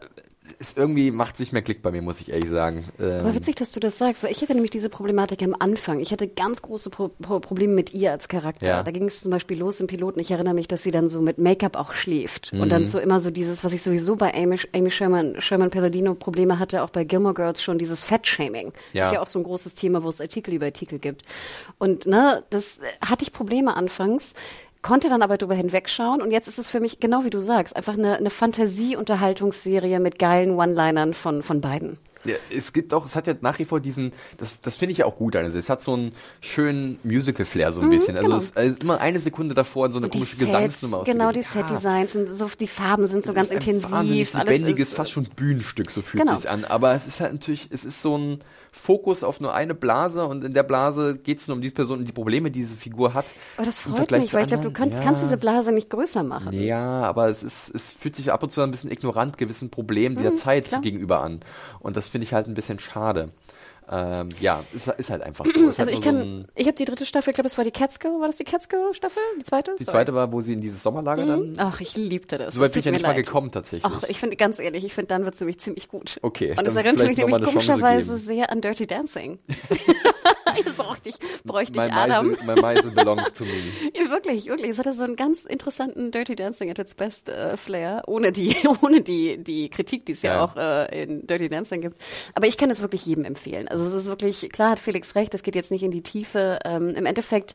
[0.53, 2.85] ist irgendwie macht es nicht mehr Klick bei mir, muss ich ehrlich sagen.
[2.99, 6.01] Ähm Aber witzig, dass du das sagst, weil ich hatte nämlich diese Problematik am Anfang.
[6.01, 8.69] Ich hatte ganz große Pro Pro Probleme mit ihr als Charakter.
[8.69, 8.83] Ja.
[8.83, 10.21] Da ging es zum Beispiel los im Piloten.
[10.21, 12.53] Ich erinnere mich, dass sie dann so mit Make-up auch schläft.
[12.53, 12.61] Mhm.
[12.61, 12.87] Und dann mhm.
[12.87, 16.83] so immer so dieses, was ich sowieso bei Amy, Amy Sherman, Sherman Palladino Probleme hatte,
[16.83, 18.73] auch bei Gilmore Girls schon, dieses Fettshaming.
[18.93, 19.03] Ja.
[19.03, 21.23] Das ist ja auch so ein großes Thema, wo es Artikel über Artikel gibt.
[21.79, 24.35] Und ne, das hatte ich Probleme anfangs
[24.83, 27.77] konnte dann aber drüber hinwegschauen und jetzt ist es für mich, genau wie du sagst,
[27.77, 31.99] einfach eine, eine Fantasie-Unterhaltungsserie mit geilen One-Linern von, von beiden.
[32.25, 34.99] Ja, es gibt auch, es hat ja nach wie vor diesen, das, das finde ich
[34.99, 38.17] ja auch gut, also es hat so einen schönen Musical-Flair so ein mhm, bisschen.
[38.17, 38.39] Also genau.
[38.39, 42.13] es ist immer eine Sekunde davor in so eine komische Sets, Gesangsnummer Genau, die Set-Designs,
[42.13, 43.93] sind so, die Farben sind so ganz intensiv.
[43.93, 46.37] Wahnsinnig lebendiges, fast schon Bühnenstück, so fühlt genau.
[46.37, 46.65] sich an.
[46.65, 48.41] Aber es ist halt natürlich, es ist so ein,
[48.79, 51.99] Fokus auf nur eine Blase und in der Blase geht es nur um diese Person
[51.99, 53.27] und die Probleme, die diese Figur hat.
[53.57, 55.05] Aber das freut mich, weil ich glaube, du kannst, ja.
[55.05, 56.53] kannst, diese Blase nicht größer machen.
[56.53, 60.15] Ja, aber es ist, es fühlt sich ab und zu ein bisschen ignorant gewissen Problemen
[60.15, 60.81] mhm, dieser Zeit klar.
[60.81, 61.41] gegenüber an.
[61.81, 63.31] Und das finde ich halt ein bisschen schade.
[63.91, 65.67] Ähm, ja, ist, ist, halt einfach so.
[65.67, 68.21] also ich kann, so ich habe die dritte Staffel, ich glaube, es war die Catskill,
[68.21, 69.23] war das die Catskill-Staffel?
[69.39, 69.75] Die zweite?
[69.79, 71.55] Die zweite war, wo sie in dieses Sommerlager mhm.
[71.55, 71.69] dann.
[71.69, 72.55] Ach, ich liebte das.
[72.55, 73.17] Soweit bin ich ja nicht leid.
[73.17, 73.85] mal gekommen tatsächlich.
[73.85, 76.19] Ach, ich finde, ganz ehrlich, ich finde, dann wird es nämlich ziemlich gut.
[76.23, 76.55] Okay.
[76.57, 79.39] Und das erinnert mich nämlich komischerweise sehr an Dirty Dancing.
[80.65, 82.31] das bräuchte ich, bräuchte ich Adam.
[82.31, 83.51] Meisel, my Meisel belongs to me.
[83.95, 84.71] ja, wirklich, wirklich.
[84.71, 88.57] Es hatte so einen ganz interessanten Dirty Dancing at its best äh, Flair, ohne die,
[88.83, 92.01] ohne die, die Kritik, die es ja, ja auch äh, in Dirty Dancing gibt.
[92.35, 93.69] Aber ich kann es wirklich jedem empfehlen.
[93.69, 96.59] Also es ist wirklich, klar hat Felix recht, es geht jetzt nicht in die Tiefe.
[96.65, 97.55] Ähm, Im Endeffekt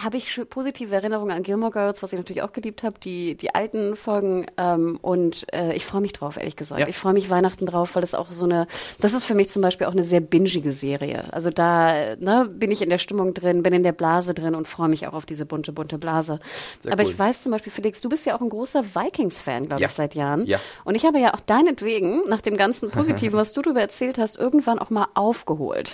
[0.00, 3.54] habe ich positive Erinnerungen an Gilmore Girls, was ich natürlich auch geliebt habe, die, die
[3.54, 4.46] alten Folgen.
[4.56, 6.80] Ähm, und äh, ich freue mich drauf, ehrlich gesagt.
[6.80, 6.88] Ja.
[6.88, 8.66] Ich freue mich Weihnachten drauf, weil das auch so eine,
[9.00, 11.24] das ist für mich zum Beispiel auch eine sehr bingige Serie.
[11.32, 14.68] Also da ne, bin ich in der Stimmung drin, bin in der Blase drin und
[14.68, 16.38] freue mich auch auf diese bunte, bunte Blase.
[16.80, 17.10] Sehr Aber cool.
[17.10, 19.88] ich weiß zum Beispiel, Felix, du bist ja auch ein großer Vikings-Fan, glaube ja.
[19.88, 20.46] ich, seit Jahren.
[20.46, 20.60] Ja.
[20.84, 24.36] Und ich habe ja auch deinetwegen, nach dem ganzen Positiven, was du darüber erzählt hast,
[24.36, 25.90] irgendwann auch mal aufgeholt.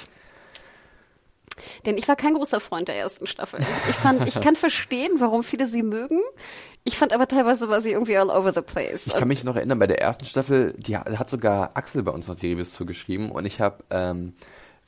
[1.86, 3.60] Denn ich war kein großer Freund der ersten Staffel.
[3.88, 6.20] Ich fand, ich kann verstehen, warum viele sie mögen.
[6.84, 9.06] Ich fand aber teilweise war sie irgendwie all over the place.
[9.06, 12.28] Ich kann mich noch erinnern, bei der ersten Staffel, die hat sogar Axel bei uns
[12.28, 14.34] noch die Reviews zugeschrieben und ich habe ähm,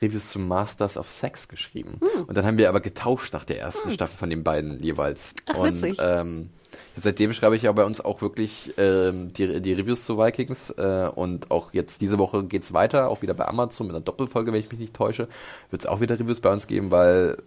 [0.01, 1.99] Reviews zum Masters of Sex geschrieben.
[2.01, 2.25] Hm.
[2.25, 3.93] Und dann haben wir aber getauscht nach der ersten hm.
[3.95, 5.33] Staffel von den beiden jeweils.
[5.47, 5.97] Ach, und witzig.
[5.99, 6.51] Ähm,
[6.97, 11.09] seitdem schreibe ich ja bei uns auch wirklich ähm, die, die Reviews zu Vikings äh,
[11.13, 14.51] und auch jetzt diese Woche geht es weiter, auch wieder bei Amazon mit einer Doppelfolge,
[14.51, 15.27] wenn ich mich nicht täusche,
[15.69, 17.37] wird es auch wieder Reviews bei uns geben, weil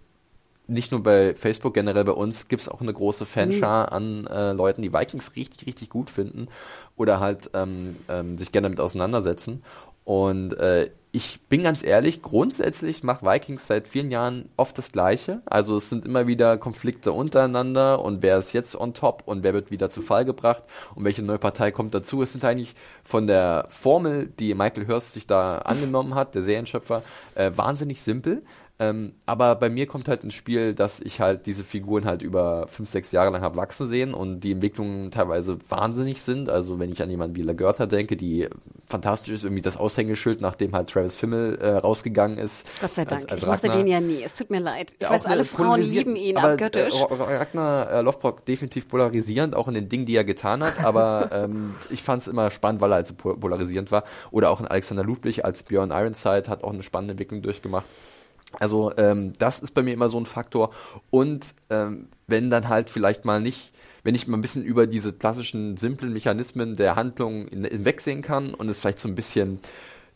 [0.71, 3.93] nicht nur bei Facebook, generell bei uns gibt es auch eine große Fanschar mhm.
[3.93, 6.47] an äh, Leuten, die Vikings richtig, richtig gut finden
[6.97, 9.65] oder halt ähm, ähm, sich gerne damit auseinandersetzen.
[10.11, 15.41] Und äh, ich bin ganz ehrlich, grundsätzlich macht Vikings seit vielen Jahren oft das Gleiche.
[15.47, 19.55] Also es sind immer wieder Konflikte untereinander und wer ist jetzt on top und wer
[19.55, 20.65] wird wieder zu Fall gebracht
[20.97, 22.23] und welche neue Partei kommt dazu.
[22.23, 27.05] Es sind eigentlich von der Formel, die Michael Hurst sich da angenommen hat, der Serienschöpfer,
[27.37, 28.43] äh, wahnsinnig simpel.
[28.81, 32.67] Ähm, aber bei mir kommt halt ins Spiel, dass ich halt diese Figuren halt über
[32.69, 36.49] fünf, sechs Jahre lang habe wachsen sehen und die Entwicklungen teilweise wahnsinnig sind.
[36.49, 38.49] Also wenn ich an jemanden wie Lagertha denke, die
[38.87, 42.67] fantastisch ist, irgendwie das Aushängeschild, nachdem halt Travis Fimmel äh, rausgegangen ist.
[42.81, 43.21] Gott sei Dank.
[43.25, 44.23] Als, als ich mochte den ja nie.
[44.23, 44.95] Es tut mir leid.
[44.99, 46.95] Ich ja, weiß, alle Frauen lieben ihn aber, abgöttisch.
[46.95, 50.83] Äh, Ragnar äh, Lothbrok definitiv polarisierend, auch in den Dingen, die er getan hat.
[50.83, 54.05] Aber ähm, ich fand es immer spannend, weil er halt so polarisierend war.
[54.31, 57.85] Oder auch in Alexander Ludwig als Björn Ironside hat auch eine spannende Entwicklung durchgemacht.
[58.59, 60.71] Also ähm, das ist bei mir immer so ein Faktor.
[61.11, 63.73] Und ähm, wenn dann halt vielleicht mal nicht,
[64.03, 68.69] wenn ich mal ein bisschen über diese klassischen simplen Mechanismen der Handlung hinwegsehen kann und
[68.69, 69.61] es vielleicht so ein bisschen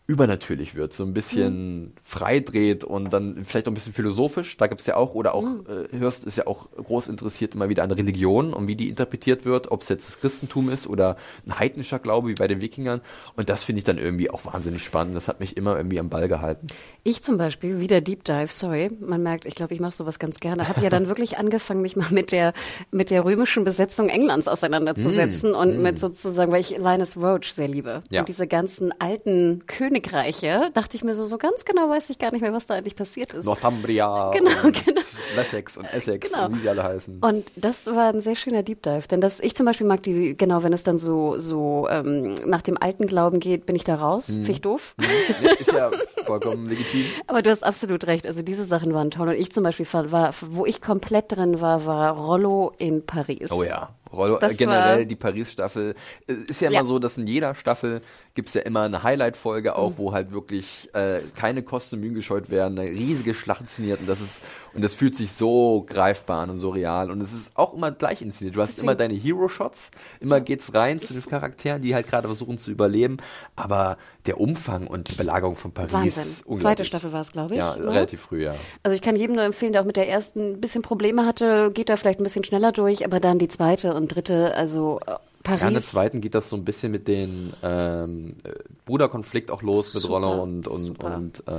[0.06, 1.92] übernatürlich wird, so ein bisschen Mhm.
[2.02, 4.56] frei dreht und dann vielleicht auch ein bisschen philosophisch.
[4.58, 5.64] Da gibt's ja auch, oder auch, Mhm.
[5.92, 9.46] äh, Hörst ist ja auch groß interessiert immer wieder an Religion und wie die interpretiert
[9.46, 13.00] wird, ob es jetzt das Christentum ist oder ein heidnischer Glaube wie bei den Wikingern.
[13.36, 15.16] Und das finde ich dann irgendwie auch wahnsinnig spannend.
[15.16, 16.66] Das hat mich immer irgendwie am Ball gehalten.
[17.02, 20.38] Ich zum Beispiel, wieder Deep Dive, sorry, man merkt, ich glaube, ich mache sowas ganz
[20.38, 22.52] gerne, habe ja dann wirklich angefangen, mich mal mit der,
[22.90, 28.02] mit der römischen Besetzung Englands auseinanderzusetzen und mit sozusagen, weil ich Linus Roach sehr liebe.
[28.10, 28.20] Ja.
[28.20, 29.62] Und diese ganzen alten
[30.02, 32.74] Königreiche, dachte ich mir so, so ganz genau weiß ich gar nicht mehr, was da
[32.74, 33.46] eigentlich passiert ist.
[33.46, 35.00] Northumbria Genau, und genau.
[35.36, 36.46] Wessex und Essex Genau.
[36.46, 37.20] und wie sie alle heißen.
[37.20, 40.36] Und das war ein sehr schöner Deep Dive, denn das, ich zum Beispiel mag die,
[40.36, 43.96] genau, wenn es dann so, so ähm, nach dem alten Glauben geht, bin ich da
[43.96, 44.94] raus, finde ich doof.
[45.42, 45.90] Ja, ist ja
[46.24, 47.04] vollkommen legitim.
[47.26, 48.26] Aber du hast absolut recht.
[48.26, 49.28] Also diese Sachen waren toll.
[49.28, 53.50] Und ich zum Beispiel war, wo ich komplett drin war, war Rollo in Paris.
[53.52, 53.90] Oh ja.
[54.14, 55.94] Rollo, Das äh, generell war- die Paris-Staffel.
[56.26, 56.84] äh, Ist ja immer Ja.
[56.84, 58.00] so, dass in jeder Staffel
[58.34, 59.98] gibt's ja immer eine Highlight-Folge auch, Mhm.
[59.98, 64.06] wo halt wirklich äh, keine Kosten und Mühen gescheut werden, eine riesige Schlacht inszeniert und
[64.08, 64.42] das ist
[64.74, 67.92] und das fühlt sich so greifbar an und so real und es ist auch immer
[67.92, 68.56] gleich inszeniert.
[68.56, 69.90] Du hast immer deine Hero-Shots,
[70.20, 73.18] immer geht's rein zu den Charakteren, die halt gerade versuchen zu überleben,
[73.54, 73.96] aber
[74.26, 76.58] der Umfang und die Belagerung von Paris, Wahnsinn.
[76.58, 77.58] Zweite Staffel war es, glaube ich.
[77.58, 77.86] Ja, ne?
[77.88, 78.54] relativ früh, ja.
[78.82, 81.70] Also ich kann jedem nur empfehlen, der auch mit der ersten ein bisschen Probleme hatte,
[81.72, 85.16] geht da vielleicht ein bisschen schneller durch, aber dann die zweite und dritte, also äh,
[85.44, 85.60] Paris.
[85.60, 88.50] Ja, in der zweiten geht das so ein bisschen mit den ähm, äh,
[88.86, 91.14] Bruderkonflikt auch los mit Super, Rollo und und super.
[91.14, 91.52] und äh,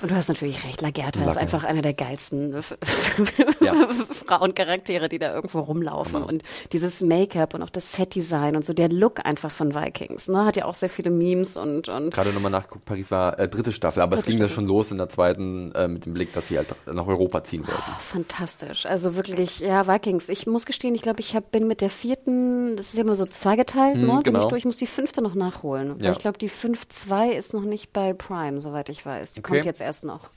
[0.00, 2.54] Und du hast natürlich recht, Lagertha ist einfach einer der geilsten
[3.60, 3.74] Ja.
[4.10, 6.22] Frauencharaktere, die da irgendwo rumlaufen.
[6.22, 10.44] Und dieses Make-up und auch das Set-Design und so der Look einfach von Vikings, ne,
[10.44, 13.72] hat ja auch sehr viele Memes und, und gerade nochmal nachgeguckt, Paris war äh, dritte
[13.72, 16.32] Staffel, aber es Dritte ging ja schon los in der zweiten äh, mit dem Blick,
[16.32, 17.82] dass sie halt nach Europa ziehen wollten.
[17.98, 18.86] Fantastisch.
[18.86, 20.28] Also wirklich, ja, Vikings.
[20.28, 23.16] Ich muss gestehen, ich glaube, ich hab, bin mit der vierten, das ist ja immer
[23.16, 24.06] so zweigeteilt, ne?
[24.06, 24.40] Bin genau.
[24.40, 25.98] ich durch, ich muss die fünfte noch nachholen.
[26.00, 26.12] Ja.
[26.12, 29.34] ich glaube, die 5.2 ist noch nicht bei Prime, soweit ich weiß.
[29.34, 29.54] Die Okay.
[29.54, 30.30] kommt jetzt erst noch.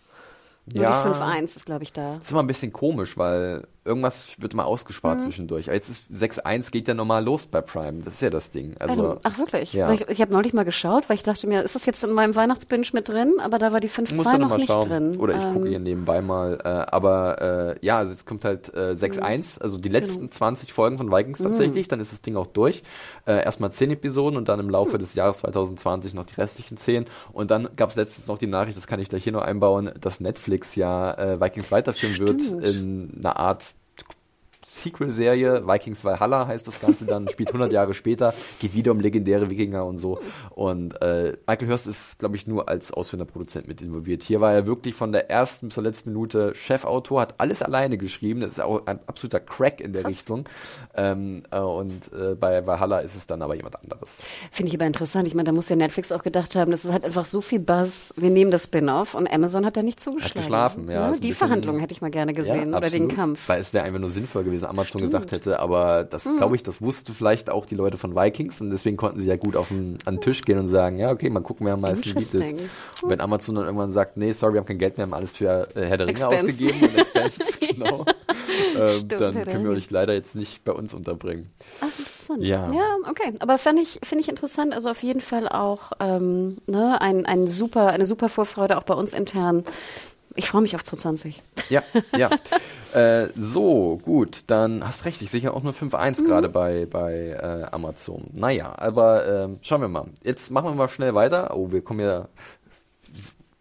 [0.73, 1.03] Nur Ja.
[1.03, 2.15] die 5.1 ist, glaube ich, da.
[2.15, 4.59] Das ist immer ein bisschen komisch, weil irgendwas wird Mhm.
[4.61, 5.67] ausgespart zwischendurch.
[5.67, 8.01] Aber jetzt ist 6.1 geht ja normal los bei Prime.
[8.03, 8.75] Das ist ja das Ding.
[8.79, 9.73] Also dem- Ach wirklich?
[9.73, 9.91] Ja.
[9.91, 12.36] Ich, ich habe neulich mal geschaut, weil ich dachte mir, ist das jetzt in meinem
[12.36, 13.36] Weihnachtsbinge mit drin?
[13.39, 14.89] Aber da war die 5.2 Musst du noch nochmal nicht schauen.
[14.89, 15.15] drin.
[15.17, 16.57] Oder ich Ähm, gucke hier nebenbei mal.
[16.63, 20.31] Äh, aber äh, ja, also jetzt kommt halt äh, 6.1, also die letzten Genau.
[20.31, 21.43] 20 Folgen von Vikings Mhm.
[21.45, 21.88] tatsächlich.
[21.88, 22.81] Dann ist das Ding auch durch.
[23.27, 24.71] Äh, erstmal 10 Episoden und dann im Mhm.
[24.71, 27.05] Laufe des Jahres 2020 noch die restlichen 10.
[27.33, 29.91] Und dann gab es letztens noch die Nachricht, das kann ich gleich hier noch einbauen,
[30.01, 32.63] dass Netflix ja äh, Vikings weiterführen wird Stimmt.
[32.67, 33.74] in einer Art
[34.66, 39.49] Sequel-Serie, Vikings Valhalla heißt das Ganze dann, spielt 100 Jahre später, geht wieder um legendäre
[39.49, 40.20] Wikinger und so.
[40.51, 44.24] Und äh, Michael Hurst ist, glaube ich, nur als ausführender Produzent mit involviert.
[44.24, 47.97] Hier war er wirklich von der ersten bis zur letzten Minute Chefautor, hat alles alleine
[47.97, 48.41] geschrieben.
[48.41, 50.47] Das ist auch ein absoluter Crack in der Richtung.
[50.95, 54.18] Ähm, äh, und äh, bei Valhalla ist es dann aber jemand anderes.
[54.51, 55.28] Finde ich aber interessant.
[55.28, 57.59] Ich meine, da muss ja Netflix auch gedacht haben, das ist halt einfach so viel
[57.59, 58.13] Buzz.
[58.18, 60.41] Wir nehmen das Spin-off und Amazon hat da nicht zugeschlagen.
[60.41, 61.07] geschlafen, ja.
[61.07, 61.11] Ne?
[61.13, 63.05] Ist ein Die Verhandlungen hätte ich mal gerne gesehen oder den.
[63.07, 63.47] Kampf.
[63.49, 66.81] Weil es wäre einfach nur sinnvoll gewesen, Amazon gesagt hätte, aber das glaube ich, das
[66.81, 69.97] wussten vielleicht auch die Leute von Vikings und deswegen konnten sie ja gut auf den,
[70.05, 72.53] an den Tisch gehen und sagen, ja, okay, mal gucken, wer am meisten bietet.
[73.01, 75.17] Und wenn Amazon dann irgendwann sagt, nee, sorry, wir haben kein Geld mehr, wir haben
[75.17, 78.05] alles für äh, Herr der Ringe ausgegeben und Expense, genau,
[78.77, 81.51] ähm, Stimmt, dann können wir euch leider jetzt nicht bei uns unterbringen.
[81.81, 82.43] Ach, interessant.
[82.43, 82.67] Ja.
[82.71, 83.33] ja, okay.
[83.39, 84.73] Aber fand ich, finde ich interessant.
[84.73, 88.93] Also auf jeden Fall auch ähm, ne, ein, ein super, eine super Vorfreude auch bei
[88.93, 89.63] uns intern.
[90.36, 91.41] Ich freue mich auf 2020.
[91.69, 91.81] Ja,
[92.17, 92.29] ja.
[92.93, 96.25] äh, so, gut, dann hast recht, ich sehe ja auch nur 5.1 Mhm.
[96.25, 98.25] gerade bei, bei äh, Amazon.
[98.33, 100.07] Naja, aber ähm, schauen wir mal.
[100.23, 101.55] Jetzt machen wir mal schnell weiter.
[101.55, 102.27] Oh, wir kommen ja.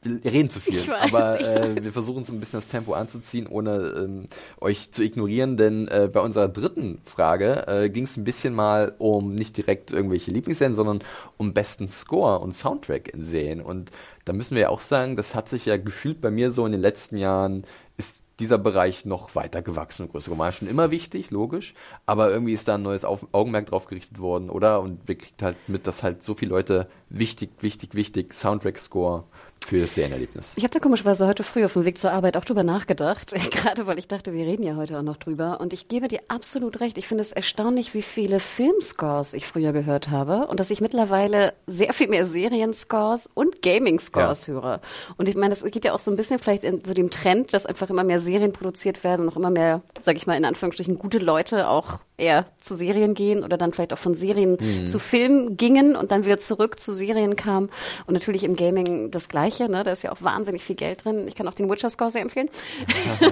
[0.07, 3.47] Wir reden zu viel, weiß, aber äh, wir versuchen so ein bisschen das Tempo anzuziehen,
[3.47, 4.27] ohne ähm,
[4.61, 8.95] euch zu ignorieren, denn äh, bei unserer dritten Frage äh, ging es ein bisschen mal
[8.99, 11.01] um nicht direkt irgendwelche Lieblingsserien, sondern
[11.39, 13.63] um besten Score und Soundtrack in Serien.
[13.63, 13.91] Und
[14.25, 16.73] da müssen wir ja auch sagen, das hat sich ja gefühlt bei mir so in
[16.73, 17.65] den letzten Jahren
[17.97, 20.37] ist dieser Bereich noch weiter gewachsen und größer.
[20.37, 21.75] War schon immer wichtig, logisch,
[22.07, 24.81] aber irgendwie ist da ein neues Auf Augenmerk drauf gerichtet worden, oder?
[24.81, 29.25] Und wir kriegt halt mit, dass halt so viele Leute wichtig, wichtig, wichtig Soundtrack-Score
[29.67, 30.53] für das Serienerlebnis.
[30.57, 33.87] Ich habe da komischerweise heute früh auf dem Weg zur Arbeit auch drüber nachgedacht, gerade
[33.87, 35.59] weil ich dachte, wir reden ja heute auch noch drüber.
[35.61, 36.99] Und ich gebe dir absolut recht.
[36.99, 41.55] Ich finde es erstaunlich, wie viele Filmscores ich früher gehört habe und dass ich mittlerweile
[41.67, 44.53] sehr viel mehr Serienscores und Gaming-Scores Ja.
[44.53, 44.81] höre.
[45.17, 47.55] Und ich meine, das geht ja auch so ein bisschen vielleicht in so dem Trend,
[47.55, 50.45] dass einfach immer mehr Serien produziert werden und auch immer mehr, sage ich mal in
[50.45, 54.57] Anführungsstrichen, gute Leute auch eher zu Serien gehen oder dann vielleicht auch von Serien
[54.87, 57.71] zu Filmen gingen und dann wieder zurück zu Serien kamen.
[58.07, 59.83] Und natürlich im Gaming das Gleiche, ne?
[59.85, 61.27] Da ist ja auch wahnsinnig viel Geld drin.
[61.29, 62.49] Ich kann auch den Witcher-Score sehr empfehlen.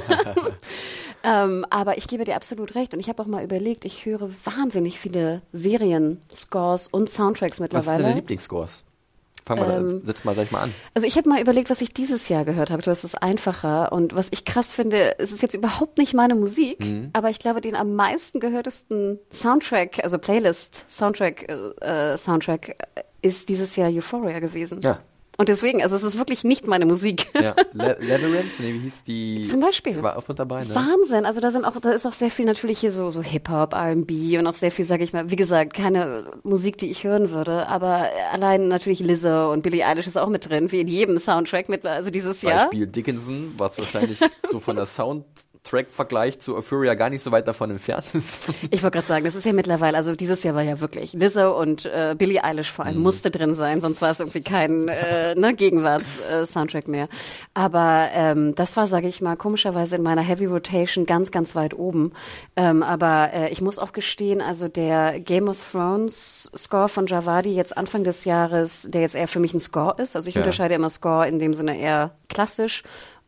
[1.25, 2.95] ähm, aber ich gebe dir absolut recht.
[2.95, 7.73] Und ich habe auch mal überlegt, ich höre wahnsinnig viele Serien-Scores und Soundtracks Was sind
[7.73, 8.15] deine mittlerweile.
[8.17, 8.85] Lieblingsscores?
[9.45, 10.75] Fang mal, Ähm, setz mal gleich mal an.
[10.95, 12.83] Also ich habe mal überlegt, was ich dieses Jahr gehört habe.
[12.83, 13.93] Das ist einfacher.
[13.93, 17.11] Und was ich krass finde, es ist jetzt überhaupt nicht meine Musik, Mhm.
[17.13, 21.49] aber ich glaube, den am meisten gehörtesten Soundtrack, also Playlist, Soundtrack,
[21.81, 24.81] äh, Soundtrack äh, ist dieses Jahr Euphoria gewesen.
[24.81, 25.01] Ja.
[25.39, 27.27] Und deswegen, also es ist wirklich nicht meine Musik.
[27.35, 29.47] Ja, Le Labyrinth, nee, wie hieß die?
[29.49, 30.03] Zum Beispiel.
[30.03, 30.75] War auch mit dabei, ne?
[30.75, 31.25] Wahnsinn.
[31.25, 34.39] Also da sind auch, da ist auch sehr viel natürlich hier so, so Hip-Hop, R&B
[34.39, 37.67] und auch sehr viel, sage ich mal, wie gesagt, keine Musik, die ich hören würde,
[37.69, 41.69] aber allein natürlich Lizzo und Billie Eilish ist auch mit drin, wie in jedem Soundtrack
[41.69, 42.69] mit, also dieses Jahr.
[42.69, 44.19] Beispiel Dickinson, was wahrscheinlich
[44.51, 44.87] so von der
[45.65, 48.49] Soundtrack-Vergleich zu Euphoria gar nicht so weit davon entfernt ist.
[48.71, 51.59] Ich wollte gerade sagen, das ist ja mittlerweile, also dieses Jahr war ja wirklich Lizzo
[51.59, 55.35] und äh, Billie Eilish vor allem musste drin sein, sonst war es irgendwie kein äh,
[55.35, 57.09] ne, Gegenwarts-Soundtrack mehr.
[57.55, 61.75] Aber ähm, das war, sage ich mal, komischerweise in meiner Heavy Rotation ganz, ganz weit
[61.75, 62.13] oben.
[62.57, 67.55] Ähm, aber äh, ich muss auch gestehen, also der Game of Thrones Score von Javadi
[67.55, 70.17] jetzt Anfang des Jahres, der jetzt eher für mich ein Score ist.
[70.17, 70.41] Also ich Ja.
[70.41, 72.83] unterscheide immer Score in dem Sinne eher klassisch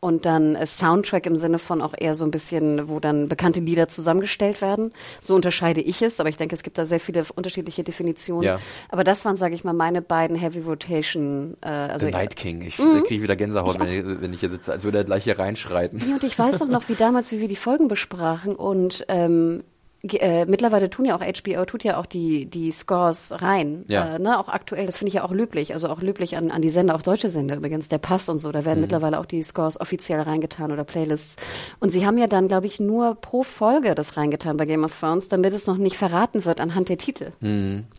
[0.05, 3.61] und dann äh, Soundtrack im Sinne von auch eher so ein bisschen, wo dann bekannte
[3.61, 4.93] Lieder zusammengestellt werden.
[5.23, 8.43] So unterscheide ich es, aber ich denke, es gibt da sehr viele unterschiedliche Definitionen.
[8.43, 8.59] Ja.
[8.91, 11.57] Aber das waren, sage ich mal, meine beiden Heavy Rotation.
[11.63, 12.61] Äh, also The Night King.
[12.61, 15.05] Ich da kriege ich wieder Gänsehaut, wenn ich, wenn ich hier sitze, als würde er
[15.05, 15.99] gleich hier reinschreiten.
[16.07, 19.65] Ja, und ich weiß auch noch, wie damals, wie wir die Folgen besprachen und ähm,
[20.13, 23.85] äh, mittlerweile tun ja auch HBO, tut ja auch die, die Scores rein.
[23.89, 24.17] Ja.
[24.17, 25.73] Äh, ne, auch aktuell, das finde ich ja auch löblich.
[25.73, 28.53] Also auch löblich an, an die Sender, auch deutsche Sender übrigens, der Pass und so.
[28.53, 31.37] Da werden mittlerweile auch die Scores offiziell reingetan oder Playlists.
[31.81, 34.99] Und sie haben ja dann, glaube ich, nur pro Folge das reingetan bei Game of
[34.99, 37.33] Thrones, damit es noch nicht verraten wird anhand der Titel.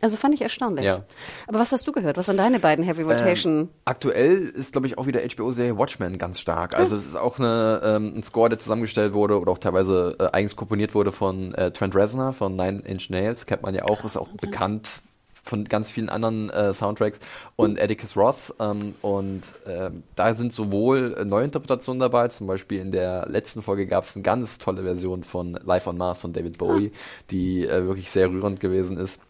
[0.02, 0.86] Also fand ich erstaunlich.
[0.86, 1.04] Ja.
[1.48, 2.18] Aber was hast du gehört?
[2.18, 3.70] Was sind deine beiden Heavy Rotation?
[3.86, 6.76] Aktuell ist, glaube ich, auch wieder HBO-Serie Watchmen ganz stark.
[6.76, 10.28] Also es ist auch eine, ähm, ein Score, der zusammengestellt wurde oder auch teilweise äh,
[10.32, 13.46] eigens komponiert wurde von äh, Trent Reznor von Nine Inch Nails.
[13.46, 15.02] Kennt man ja auch, ist auch bekannt
[15.46, 17.20] von ganz vielen anderen äh, Soundtracks.
[17.56, 22.92] Und Atticus Ross ähm, und ähm, da sind sowohl äh, Neuinterpretationen dabei, zum Beispiel in
[22.92, 26.58] der letzten Folge gab es eine ganz tolle Version von Life on Mars von David
[26.58, 26.92] Bowie,
[27.30, 29.22] die äh, wirklich sehr rührend gewesen ist.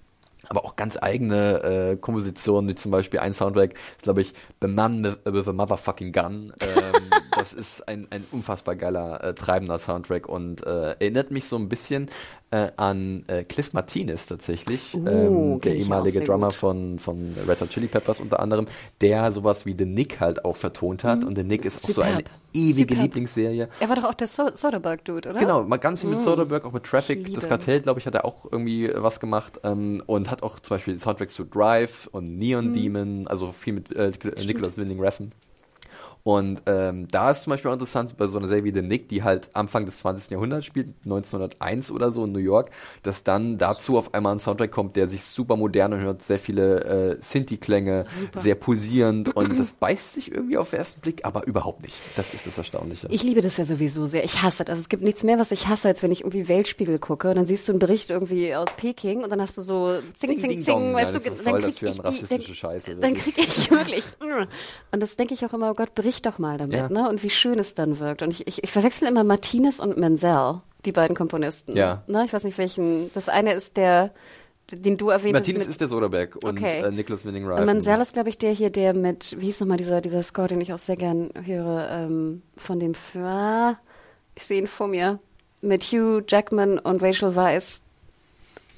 [0.48, 4.68] Aber auch ganz eigene äh, Kompositionen, wie zum Beispiel ein Soundtrack, ist glaube ich The
[4.68, 6.54] Man with, with a Motherfucking Gun.
[6.60, 6.94] Ähm,
[7.36, 11.68] das ist ein, ein unfassbar geiler, äh, treibender Soundtrack und äh, erinnert mich so ein
[11.68, 12.10] bisschen
[12.56, 16.56] äh, an äh, Cliff Martinez tatsächlich, Uh, ähm, der ehemalige Drummer gut.
[16.56, 18.68] von, von Red Hot Chili Peppers unter anderem,
[19.02, 22.02] der sowas wie The Nick halt auch vertont hat und The Nick ist auch so
[22.02, 22.18] eine Mhm.
[22.20, 22.40] Superb.
[22.54, 23.04] ewige Superb.
[23.04, 23.68] Lieblingsserie.
[23.80, 25.40] Er war doch auch der so Soderbergh-Dude, oder?
[25.40, 27.34] Genau, mal ganz viel mit Soderbergh, auch mit Traffic.
[27.34, 27.48] Das.
[27.50, 30.76] Kartell, glaube ich, hat er auch irgendwie äh, was gemacht ähm, und hat auch zum
[30.76, 34.12] Beispiel Soundtracks zu Drive und Neon Demon, also viel mit äh,
[34.46, 35.32] Nicholas Winding Refn.
[36.28, 39.10] Und ähm, da ist zum Beispiel auch interessant bei so einer Serie wie The Nick,
[39.10, 40.32] die halt Anfang des 20.
[40.32, 42.72] Jahrhunderts spielt, 1901 oder so in New York,
[43.04, 46.84] dass dann dazu auf einmal ein Soundtrack kommt, der sich super modern anhört, sehr viele
[46.84, 48.06] äh, Sinti-Klänge,
[48.36, 51.94] sehr pulsierend und das beißt sich irgendwie auf den ersten Blick, aber überhaupt nicht.
[52.16, 53.08] Das ist das Erstaunliche.
[53.12, 54.24] Ich liebe das ja sowieso sehr.
[54.24, 54.72] Ich hasse das.
[54.72, 57.30] Also es gibt nichts mehr, was ich hasse, als wenn ich irgendwie Weltspiegel gucke.
[57.30, 60.32] Und dann siehst du einen Bericht irgendwie aus Peking und dann hast du so Zing,
[60.32, 63.38] Ding, Zing, ding, Zing, weißt du, dann krieg ich eine die, rassistische dann, Dann krieg
[63.38, 64.04] ich wirklich.
[64.92, 66.90] Und das denke ich auch immer, oh Gott, bericht doch mal damit, Ja.
[66.90, 67.10] ne?
[67.10, 68.22] Und wie schön es dann wirkt.
[68.22, 71.76] Und ich, ich, ich verwechsel immer Martinez und Menzel, die beiden Komponisten.
[71.76, 72.04] Ja.
[72.08, 72.26] Ne?
[72.26, 73.12] Ich weiß nicht welchen.
[73.14, 74.12] Das eine ist der,
[74.72, 75.42] den du erwähnt hast.
[75.48, 76.82] Martinez ist der Soderbergh und Okay.
[76.82, 77.66] äh, Nicholas Winding Und Refn.
[77.66, 80.62] Manziel ist, glaube ich, der hier, der mit, wie hieß nochmal dieser, dieser Score, den
[80.62, 83.76] ich auch sehr gern höre, ähm, von dem ah,
[84.36, 85.20] ich sehe ihn vor mir,
[85.62, 87.82] mit Hugh Jackman und Rachel Weisz.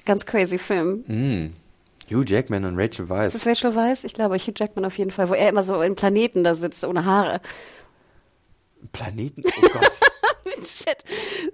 [0.06, 1.04] Ganz crazy Film.
[1.08, 1.54] Mm.
[2.10, 3.34] Hugh Jackman und Rachel Weisz.
[3.36, 4.03] Ist das Rachel Weisz?
[4.03, 6.84] Ich glaube, Hugh Jackman auf jeden Fall, wo er immer so in Planeten da sitzt,
[6.86, 7.41] ohne Haare.
[8.93, 9.43] Planeten?
[9.45, 9.91] Oh Gott.
[10.68, 11.03] Shit.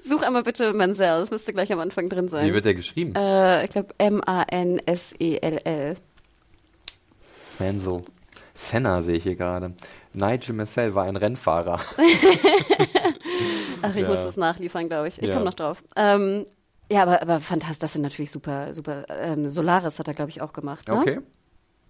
[0.03, 2.47] Such einmal bitte Manziel, das müsste gleich am Anfang drin sein.
[2.47, 3.13] Wie wird der geschrieben?
[3.15, 5.95] äh, ich glaube, M-A-N-S-E-L-L.
[7.59, 8.01] Mansell.
[8.53, 9.73] Senna sehe ich hier gerade.
[10.13, 11.79] Nigel Mansell war ein Rennfahrer.
[13.81, 14.07] Ach, ich Ja.
[14.07, 15.17] muss das nachliefern, glaube ich.
[15.21, 15.33] Ich Ja.
[15.33, 15.83] komme noch drauf.
[15.95, 16.45] Ähm,
[16.93, 19.03] ja, aber, aber fantastisch, das sind natürlich super, super.
[19.09, 20.87] Ähm, Solaris hat er, glaube ich, auch gemacht.
[20.87, 20.93] Ne?
[20.95, 21.19] Okay.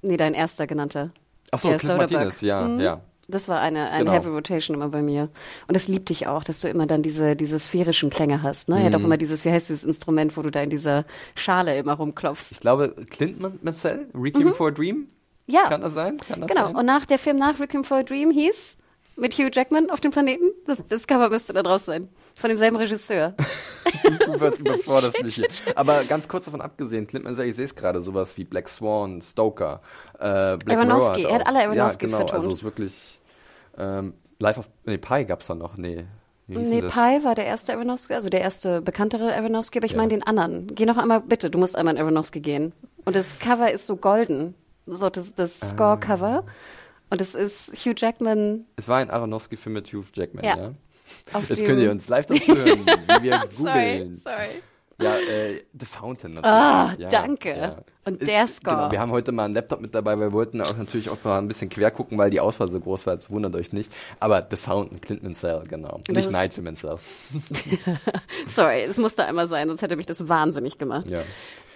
[0.02, 1.12] Nee, dein erster genannter.
[1.52, 1.96] Achso, Der Cliff.
[1.98, 2.80] Martinez, ja, Mhm.
[2.80, 3.02] ja.
[3.30, 4.12] Das war eine, eine Genau.
[4.18, 5.24] Heavy Rotation immer bei mir.
[5.68, 8.68] Und das liebte ich auch, dass du immer dann diese, diese sphärischen Klänge hast.
[8.68, 8.76] Ne?
[8.76, 8.86] Er Mhm.
[8.88, 11.94] hat auch immer dieses, wie heißt dieses Instrument, wo du da in dieser Schale immer
[11.94, 12.52] rumklopfst.
[12.52, 14.96] Ich glaube, Clinton Mansell, Requiem for a Dream?
[14.98, 15.08] Mhm.
[15.46, 16.18] Ja, Kann das sein?
[16.18, 16.66] Kann das genau.
[16.68, 16.76] sein?
[16.76, 18.78] Und nach der Film nach Requiem for a Dream hieß
[19.16, 20.52] mit Hugh Jackman auf dem Planeten.
[20.66, 22.10] Das, das Cover müsste da drauf sein.
[22.40, 23.36] Von demselben Regisseur.
[24.26, 25.48] du über- überforderst mich hier.
[25.76, 29.22] Aber ganz kurz davon abgesehen, Clint Mansell, ich sehe es gerade, sowas wie Black Swan,
[29.22, 29.82] Stoker,
[30.20, 32.34] äh, Black Mirror er hat alle Aronofskys ja, genau, vertont.
[32.34, 33.20] Also es ist wirklich
[33.78, 36.06] ähm, Life of nee, Pi gab's da noch, nee.
[36.48, 36.82] Nee?
[36.82, 39.98] Pi war der erste Aronofsky, also der erste bekanntere Aronofsky, aber ich Ja.
[39.98, 40.68] meine den anderen.
[40.76, 42.74] Geh noch einmal, bitte, du musst einmal in Aronofsky gehen.
[43.06, 44.54] Und das Cover ist so golden.
[44.86, 46.44] so das, das Score-Cover.
[47.14, 48.66] Und es ist Hugh Jackman.
[48.76, 50.58] Es war ein Aronofsky-Film mit Hugh Jackman, ja.
[50.58, 51.40] Ja.
[51.48, 54.22] Jetzt könnt ihr uns live dazu hören, wie wir Sorry, googeln.
[54.24, 54.64] sorry.
[55.04, 56.56] Ja, äh, The Fountain natürlich.
[56.56, 57.84] Ah, ja, danke.
[58.06, 58.76] Und der Score.
[58.76, 61.18] Genau, wir haben heute mal einen Laptop mit dabei, weil wir wollten auch natürlich auch
[61.24, 63.92] mal ein bisschen quer gucken, weil die Auswahl so groß war, jetzt wundert euch nicht.
[64.20, 66.02] Aber The Fountain, Clinton Mansell, genau.
[66.06, 66.98] das Nicht Nigel Mansell.
[68.56, 71.10] Sorry, es musste einmal sein, sonst hätte mich das wahnsinnig gemacht.
[71.10, 71.22] Ja.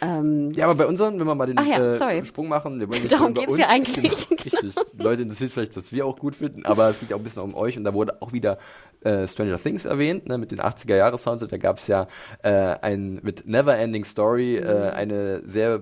[0.01, 2.25] Ähm, Ja, aber bei unseren, wenn wir mal den ja, äh.
[2.25, 4.28] Sprung machen, wir wollen Darum über geht's ja eigentlich.
[4.30, 4.75] Genau, richtig.
[4.97, 7.41] Leute interessiert vielleicht, dass wir auch gut finden, aber es geht ja auch ein bisschen
[7.43, 8.59] um euch und da wurde auch wieder
[9.07, 11.49] äh, Stranger Things erwähnt, ne, mit den 80er Jahre Soundtrack.
[11.49, 12.07] Da gab es ja
[12.43, 14.67] äh, ein mit Never Ending Story Mhm.
[14.67, 15.81] äh, eine sehr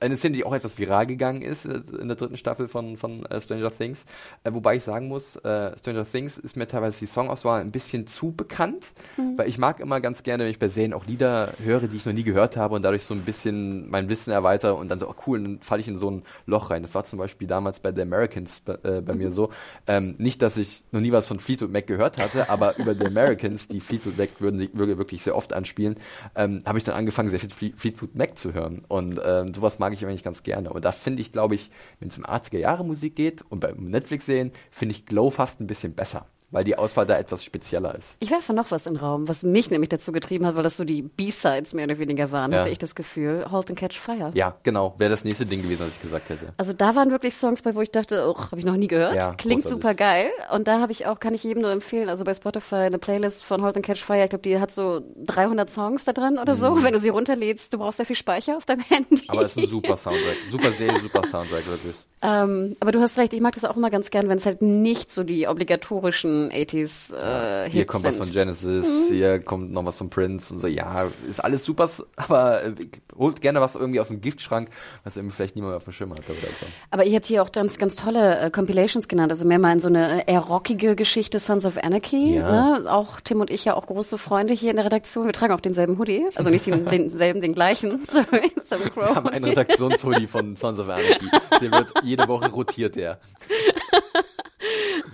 [0.00, 3.24] eine Szene, die auch etwas viral gegangen ist äh, in der dritten Staffel von, von
[3.26, 4.04] äh, Stranger Things.
[4.44, 8.06] Äh, wobei ich sagen muss, äh, Stranger Things ist mir teilweise die Songauswahl ein bisschen
[8.06, 8.92] zu bekannt,
[9.36, 12.06] weil ich mag immer ganz gerne, wenn ich bei Serien auch Lieder höre, die ich
[12.06, 15.08] noch nie gehört habe und dadurch so ein bisschen mein Wissen erweitere und dann so,
[15.08, 16.82] oh cool, dann falle ich in so ein Loch rein.
[16.82, 19.50] Das war zum Beispiel damals bei The Americans bei, äh, bei mir so.
[19.86, 23.06] Ähm, nicht, dass ich noch nie was von Fleetwood Mac gehört hatte, aber über The
[23.06, 25.96] Americans, die Fleetwood Mac würden sich würde wirklich sehr oft anspielen,
[26.34, 28.82] ähm, habe ich dann angefangen, sehr viel Fle- Fleetwood Mac zu hören.
[28.88, 30.70] Und ähm, sowas mag ich eigentlich ganz gerne.
[30.70, 31.70] Und da finde ich, glaube ich,
[32.00, 35.60] wenn es um 80er Jahre Musik geht und bei Netflix sehen, finde ich Glow fast
[35.60, 38.16] ein bisschen besser, weil die Auswahl da etwas spezieller ist.
[38.20, 40.76] Ich werfe noch was in den Raum, was mich nämlich dazu getrieben hat, weil das
[40.76, 42.60] so die B-Sides mehr oder weniger waren, Ja.
[42.60, 43.44] hatte ich das Gefühl.
[43.50, 44.30] Halt and Catch Fire.
[44.34, 46.52] Ja, genau, wäre das nächste Ding gewesen, was ich gesagt hätte.
[46.56, 49.14] Also da waren wirklich Songs bei, wo ich dachte, oh, habe ich noch nie gehört.
[49.16, 50.30] Ja, Klingt super geil.
[50.54, 53.44] Und da habe ich auch, kann ich jedem nur empfehlen, also bei Spotify eine Playlist
[53.44, 54.22] von Halt and Catch Fire.
[54.24, 56.82] Ich glaube, die hat so 300 Songs da drin oder so.
[56.82, 59.16] Wenn du sie runterlädst, du brauchst sehr viel Speicher auf deinem Handy.
[59.16, 59.28] Mhm.
[59.28, 60.36] Aber es ist ein super Soundtrack.
[60.50, 61.94] Super Serie, super Soundtrack, wirklich.
[62.20, 64.60] Ähm, aber du hast recht, ich mag das auch immer ganz gern, wenn es halt
[64.60, 68.24] nicht so die obligatorischen 80s äh, Hits Hier kommt was sind.
[68.24, 70.66] von Genesis, hier kommt noch was von Prince und so.
[70.66, 72.74] Ja, ist alles super, aber äh,
[73.16, 74.70] holt gerne was irgendwie aus dem Giftschrank,
[75.04, 76.20] was irgendwie vielleicht niemand mehr auf dem Schirm hat.
[76.20, 76.66] Oder so.
[76.90, 79.80] Aber ihr habt hier auch ganz, ganz tolle äh, Compilations genannt, also mehr mal in
[79.80, 82.36] so eine äh, eher rockige Geschichte, Sons of Anarchy.
[82.36, 82.78] Ja.
[82.78, 82.90] Ne?
[82.90, 85.26] Auch Tim und ich ja auch große Freunde hier in der Redaktion.
[85.26, 88.02] Wir tragen auch denselben Hoodie, also nicht den, denselben, den gleichen.
[88.10, 88.52] Sorry,
[88.94, 91.28] Wir haben einen Redaktionshoodie von Sons of Anarchy.
[91.60, 93.18] Der wird jede Woche rotiert, der.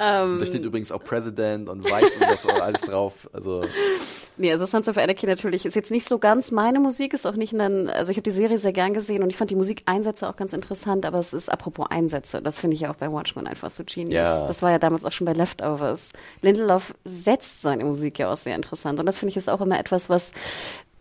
[0.01, 0.39] Ähm.
[0.41, 3.29] da steht übrigens auch President und Vice und das auch alles drauf.
[3.33, 3.63] Also
[4.37, 7.37] Nee, also Sons of Anarchy natürlich ist jetzt nicht so ganz meine Musik, ist auch
[7.37, 9.55] nicht in den, also ich habe die Serie sehr gern gesehen und ich fand die
[9.55, 13.13] Musikeinsätze auch ganz interessant, aber es ist apropos Einsätze, das finde ich ja auch bei
[13.13, 14.15] Watchmen einfach so genius.
[14.15, 14.47] Ja.
[14.47, 16.11] Das war ja damals auch schon bei Leftovers.
[16.43, 19.79] Lindelof setzt seine Musik ja auch sehr interessant und das finde ich ist auch immer
[19.79, 20.33] etwas, was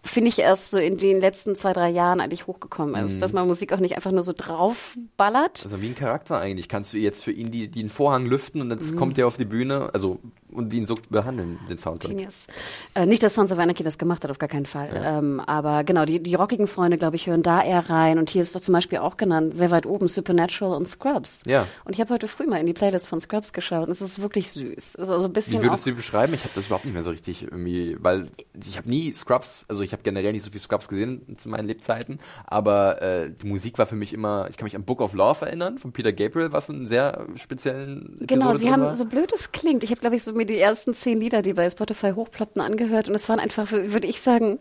[0.06, 3.48] finde ich erst so in den letzten zwei, drei Jahren eigentlich hochgekommen ist, dass man
[3.48, 5.62] Musik auch nicht einfach nur so draufballert.
[5.64, 6.68] Also wie ein Charakter eigentlich.
[6.70, 8.74] Kannst du jetzt für ihn die, den Vorhang lüften und Mhm.
[8.74, 10.20] jetzt kommt er auf die Bühne, also
[10.52, 12.12] und ihn so behandeln, den Soundtrack.
[12.12, 12.46] Genius.
[12.94, 14.90] Äh, nicht, dass Sons of Anarchy das gemacht hat, auf gar keinen Fall.
[15.04, 18.20] Ähm, aber genau, die, die rockigen Freunde, glaube ich, hören da eher rein.
[18.20, 21.42] Und hier ist doch zum Beispiel auch genannt, sehr weit oben, Supernatural und Scrubs.
[21.48, 21.66] Ja.
[21.86, 24.22] Und ich habe heute früh mal in die Playlist von Scrubs geschaut und es ist
[24.22, 24.98] wirklich süß.
[24.98, 26.34] Also so ein Wie bisschen auch, würdest du die beschreiben?
[26.36, 28.28] Ich habe das überhaupt nicht mehr so richtig irgendwie, weil
[28.64, 31.68] ich habe nie Scrubs, also ich habe generell nicht so viel Scrubs gesehen zu meinen
[31.68, 35.14] Lebzeiten, aber äh, die Musik war für mich immer, ich kann mich an Book of
[35.14, 38.96] Love erinnern von Peter Gabriel, was einen sehr speziellen Episode Genau, sie haben, war.
[38.96, 41.54] so blöd es klingt, ich habe, glaube ich, so mir die ersten zehn Lieder, die
[41.54, 44.60] bei Spotify hochploppten, angehört und es waren einfach, würde ich sagen,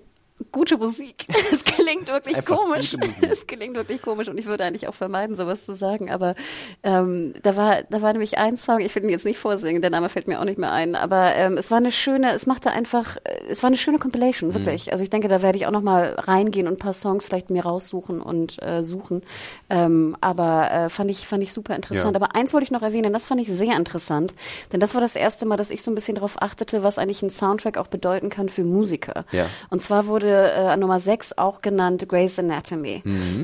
[0.51, 1.27] gute Musik.
[1.93, 2.97] Es klingt wirklich Einfach komisch.
[3.31, 6.11] Es klingt wirklich komisch und ich würde eigentlich auch vermeiden, sowas zu sagen.
[6.11, 6.35] Aber
[6.83, 9.91] ähm, da war, da war nämlich ein Song, ich will ihn jetzt nicht vorsingen, der
[9.91, 12.71] Name fällt mir auch nicht mehr ein, aber ähm, es war eine schöne, es machte
[12.71, 14.55] einfach, äh, es war eine schöne Compilation, Mhm.
[14.55, 14.93] wirklich.
[14.93, 17.51] Also ich denke, da werde ich auch noch mal reingehen und ein paar Songs vielleicht
[17.51, 19.23] mir raussuchen und äh, suchen.
[19.69, 22.15] Ähm, aber äh, fand ich, fand ich super interessant.
[22.17, 22.21] Ja.
[22.23, 24.33] Aber eins wollte ich noch erwähnen, das fand ich sehr interessant,
[24.73, 27.23] denn das war das erste Mal, dass ich so ein bisschen darauf achtete, was eigentlich
[27.23, 29.25] ein Soundtrack auch bedeuten kann für Musiker.
[29.33, 29.47] Ja.
[29.71, 33.03] Und zwar wurde äh, an Nummer 6 auch genannt Grey's Anatomy.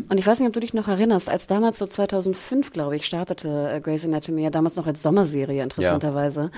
[0.08, 3.06] Und ich weiß nicht, ob du dich noch erinnerst, als damals so 2005, glaube ich,
[3.06, 6.50] startete äh, Grey's Anatomy, ja damals noch als Sommerserie interessanterweise,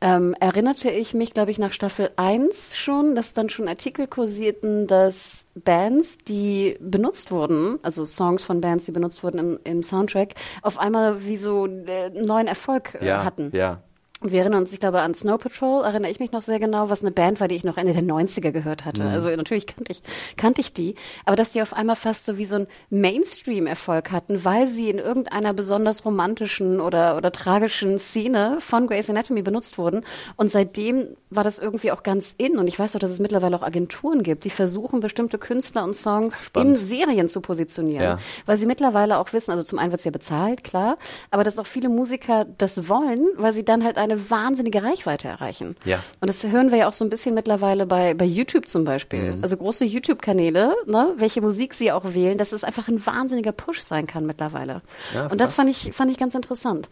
[0.00, 4.86] ähm, erinnerte ich mich, glaube ich, nach Staffel 1 schon, dass dann schon Artikel kursierten,
[4.86, 10.34] dass Bands, die benutzt wurden, also Songs von Bands, die benutzt wurden im, im Soundtrack,
[10.62, 13.50] auf einmal wie so äh, neuen Erfolg äh, ja, hatten.
[13.54, 13.82] ja.
[14.20, 17.02] Wir erinnern uns, ich glaube, an Snow Patrol, erinnere ich mich noch sehr genau, was
[17.02, 19.02] eine Band war, die ich noch Ende der 90er gehört hatte.
[19.02, 19.08] Mhm.
[19.10, 20.02] Also natürlich kannte ich,
[20.36, 24.44] kannte ich die, aber dass die auf einmal fast so wie so ein Mainstream-Erfolg hatten,
[24.44, 30.04] weil sie in irgendeiner besonders romantischen oder, oder tragischen Szene von Grey's Anatomy benutzt wurden.
[30.34, 32.58] Und seitdem war das irgendwie auch ganz in.
[32.58, 35.94] Und ich weiß auch, dass es mittlerweile auch Agenturen gibt, die versuchen, bestimmte Künstler und
[35.94, 36.78] Songs Spannend.
[36.78, 38.02] in Serien zu positionieren.
[38.02, 38.18] Ja.
[38.46, 40.98] Weil sie mittlerweile auch wissen, also zum einen wird es ja bezahlt, klar,
[41.30, 45.28] aber dass auch viele Musiker das wollen, weil sie dann halt einen eine wahnsinnige Reichweite
[45.28, 45.76] erreichen.
[45.84, 46.02] Ja.
[46.20, 49.34] Und das hören wir ja auch so ein bisschen mittlerweile bei, bei YouTube zum Beispiel.
[49.36, 49.42] Mhm.
[49.42, 53.80] Also große YouTube-Kanäle, ne, welche Musik sie auch wählen, dass es einfach ein wahnsinniger Push
[53.82, 54.82] sein kann mittlerweile.
[55.14, 56.88] Ja, ist und das fand ich, fand ich ganz interessant.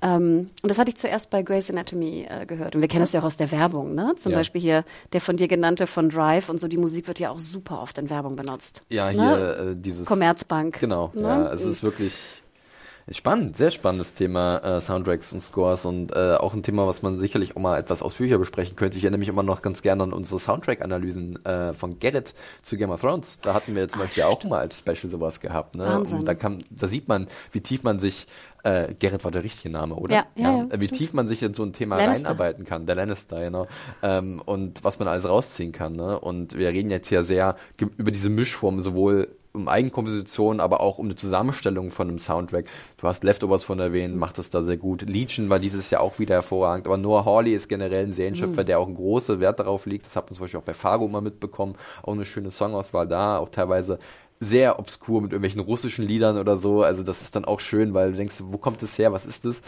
[0.00, 2.74] Ähm, und das hatte ich zuerst bei Grey's Anatomy äh, gehört.
[2.76, 4.14] Und wir kennen das ja auch aus der Werbung, ne?
[4.16, 4.38] Zum Ja.
[4.38, 7.40] Beispiel hier der von dir genannte von Drive und so, die Musik wird ja auch
[7.40, 8.82] super oft in Werbung benutzt.
[8.90, 9.12] Ja, ne?
[9.12, 10.06] hier äh, dieses.
[10.06, 10.78] Commerzbank.
[10.78, 11.22] Genau, Ne?
[11.22, 12.12] ja, es ist wirklich
[13.12, 17.18] spannend, sehr spannendes Thema äh, Soundtracks und Scores und äh, auch ein Thema, was man
[17.18, 18.98] sicherlich auch mal etwas ausführlicher besprechen könnte.
[18.98, 22.90] Ich erinnere mich immer noch ganz gerne an unsere Soundtrack-Analysen äh, von Gerrit zu Game
[22.90, 23.40] of Thrones.
[23.40, 25.76] Da hatten wir zum Beispiel auch mal als Special sowas gehabt.
[25.76, 25.84] Ne?
[25.84, 26.20] Wahnsinn.
[26.20, 28.26] Und da, kann, da sieht man, wie tief man sich
[28.64, 30.14] äh, Gerrit war der richtige Name, oder?
[30.14, 32.30] Ja, ja, ja, wie tief man sich in so ein Thema Lannister.
[32.30, 32.86] reinarbeiten kann.
[32.86, 33.66] Der Lannister, genau.
[34.02, 35.94] Ähm, und was man alles rausziehen kann.
[35.94, 36.18] Ne?
[36.18, 37.56] Und wir reden jetzt ja sehr
[37.96, 42.66] über diese Mischform, sowohl um Eigenkomposition, aber auch um eine Zusammenstellung von einem Soundtrack.
[42.96, 45.02] Du hast Leftovers von erwähnt, macht das da sehr gut.
[45.02, 48.78] Legion war dieses Jahr auch wieder hervorragend, aber Noah Hawley ist generell ein Serienschöpfer, der
[48.78, 50.06] auch einen großen Wert darauf legt.
[50.06, 51.74] Das hat man zum Beispiel auch bei Fargo mal mitbekommen.
[52.02, 53.98] Auch eine schöne Songauswahl da, auch teilweise
[54.40, 56.82] sehr obskur mit irgendwelchen russischen Liedern oder so.
[56.82, 59.44] Also das ist dann auch schön, weil du denkst, wo kommt das her, was ist
[59.44, 59.60] das?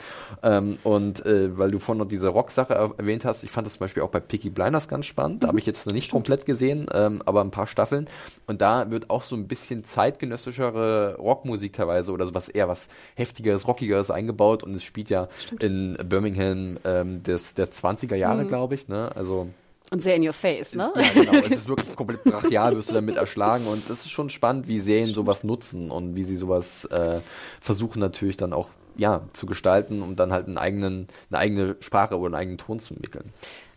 [0.43, 3.75] Ähm, und äh, weil du vorhin noch diese Rock-Sache er- erwähnt hast, ich fand das
[3.75, 5.43] zum Beispiel auch bei Peaky Blinders ganz spannend.
[5.43, 8.07] Da habe ich jetzt noch nicht komplett gesehen, ähm, aber ein paar Staffeln.
[8.47, 13.67] Und da wird auch so ein bisschen zeitgenössischere Rockmusik teilweise oder sowas eher was heftigeres,
[13.67, 14.63] rockigeres eingebaut.
[14.63, 15.29] Und es spielt ja
[15.61, 18.89] in Birmingham ähm, des, der 20er Jahre, glaube ich.
[18.89, 19.11] Ne?
[19.15, 19.49] Also
[19.91, 20.93] Und sehr in your face, ne?
[20.95, 21.33] ja, genau.
[21.39, 23.67] Es ist wirklich komplett brachial, wirst du damit erschlagen.
[23.67, 27.21] Und das ist schon spannend, wie Serien sowas nutzen und wie sie sowas äh,
[27.61, 32.17] versuchen natürlich dann auch ja, zu gestalten, um dann halt einen eigenen, eine eigene Sprache
[32.17, 33.33] oder einen eigenen Ton zu entwickeln.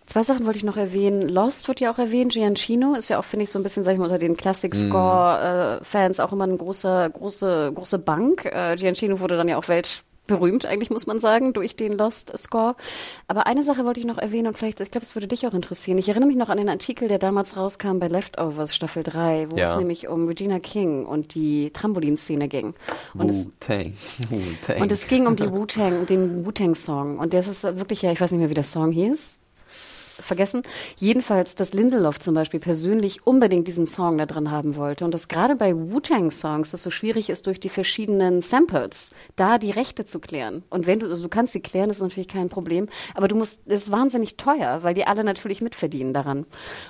[0.06, 1.30] Zwei Sachen wollte ich noch erwähnen.
[1.30, 2.34] Lost wird ja auch erwähnt.
[2.34, 4.76] Giancino ist ja auch, finde ich, so ein bisschen, sag ich mal, unter den Classic
[4.76, 8.46] Score äh, Fans auch immer eine große, große, große Bank.
[8.46, 9.68] Äh, Giancino wurde dann ja auch
[10.28, 12.76] weltberühmt, eigentlich muss man sagen, durch den Lost Score.
[13.28, 15.54] Aber eine Sache wollte ich noch erwähnen und vielleicht, ich glaube, es würde dich auch
[15.54, 15.98] interessieren.
[15.98, 19.58] Ich erinnere mich noch an den Artikel, der damals rauskam bei Leftovers Staffel 3, wo
[19.58, 19.72] Ja.
[19.72, 22.74] es nämlich um Regina King und die Trampolinszene ging.
[23.14, 23.48] Und es,
[24.80, 27.20] und es ging um die Wu-Tang, den Wu-Tang-Song.
[27.20, 29.40] Und das ist wirklich ja, ich weiß nicht mehr, wie der Song hieß.
[30.20, 30.62] Vergessen.
[30.98, 35.06] Jedenfalls, dass Lindelof zum Beispiel persönlich unbedingt diesen Song da drin haben wollte.
[35.06, 39.72] Und dass gerade bei Wu-Tang-Songs es so schwierig ist, durch die verschiedenen Samples da die
[39.72, 40.64] Rechte zu klären.
[40.70, 42.88] Und wenn du, also du kannst sie klären, ist natürlich kein Problem.
[43.16, 46.46] Aber du musst, das ist wahnsinnig teuer, weil die alle natürlich mitverdienen daran.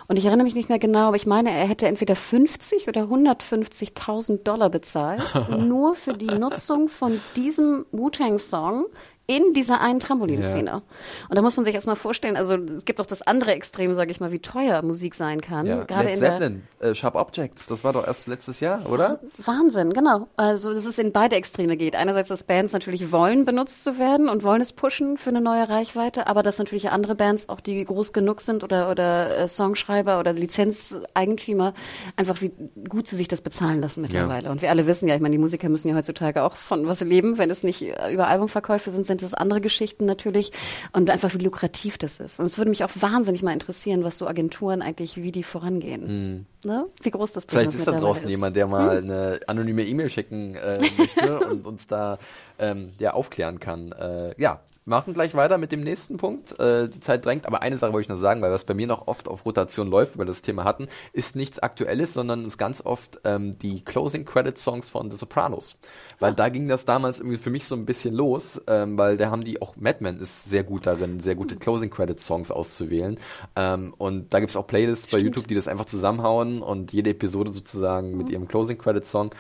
[0.08, 3.04] Und ich erinnere mich nicht mehr genau, aber ich meine, er hätte entweder 50 oder
[3.04, 8.86] 150.000 Dollar bezahlt, nur für die Nutzung von diesem Wu-Tang-Song
[9.26, 10.82] in dieser einen Trampolinszene.
[11.30, 14.12] Und da muss man sich erstmal vorstellen, also es gibt auch das andere Extrem, sage
[14.12, 15.66] ich mal, wie teuer Musik sein kann.
[15.66, 15.84] ja.
[15.86, 19.22] Gerade Led in der Zeppelin, äh, Sharp Objects, das war doch erst letztes Jahr, oder?
[19.38, 20.28] Wahnsinn, genau.
[20.36, 21.96] Also dass es in beide Extreme geht.
[21.96, 25.70] Einerseits, dass Bands natürlich wollen, benutzt zu werden und wollen es pushen für eine neue
[25.70, 30.20] Reichweite, aber dass natürlich andere Bands, auch die groß genug sind oder, oder äh, Songschreiber
[30.20, 31.74] oder Lizenzeigentümer,
[32.18, 32.52] einfach wie
[32.90, 34.52] gut sie sich das bezahlen lassen mittlerweile.
[34.52, 37.00] Und wir alle wissen ja, ich meine, die Musiker müssen ja heutzutage auch von was
[37.00, 37.38] leben.
[37.38, 40.52] Wenn es nicht äh, über Albumverkäufe sind, sind es andere Geschichten natürlich.
[40.92, 42.40] Und einfach wie lukrativ das ist.
[42.40, 46.46] Und es würde mich auch wahnsinnig mal interessieren, was so Agenturen eigentlich, wie die vorangehen.
[46.66, 46.86] Ne?
[47.02, 47.50] Wie groß das Mhm.
[47.50, 48.30] Vielleicht Business ist da draußen ist.
[48.30, 52.18] jemand, der mal eine anonyme E-Mail schicken äh, möchte und uns da
[52.60, 53.92] ähm, ja, aufklären kann.
[53.92, 56.60] Äh, ja, machen gleich weiter mit dem nächsten Punkt.
[56.60, 58.88] Äh, die Zeit drängt, aber eine Sache wollte ich noch sagen, weil was bei mir
[58.88, 62.58] noch oft auf Rotation läuft, weil wir das Thema hatten, ist nichts Aktuelles, sondern ist
[62.58, 65.78] ganz oft ähm, die Closing Credit Songs von The Sopranos.
[66.20, 69.30] Weil da ging das damals irgendwie für mich so ein bisschen los, ähm, weil da
[69.30, 73.20] haben die auch Madman ist sehr gut darin, sehr gute Closing Credit Songs auszuwählen.
[73.56, 77.52] Ähm, und da gibt's auch Playlists bei YouTube, die das einfach zusammenhauen und jede Episode
[77.52, 79.32] sozusagen mit ihrem Closing Credit Song.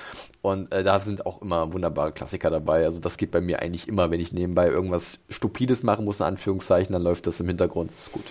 [0.41, 2.83] Und äh, da sind auch immer wunderbare Klassiker dabei.
[2.83, 6.25] Also das geht bei mir eigentlich immer, wenn ich nebenbei irgendwas Stupides machen muss, in
[6.25, 7.91] Anführungszeichen, dann läuft das im Hintergrund.
[7.91, 8.25] Das ist gut.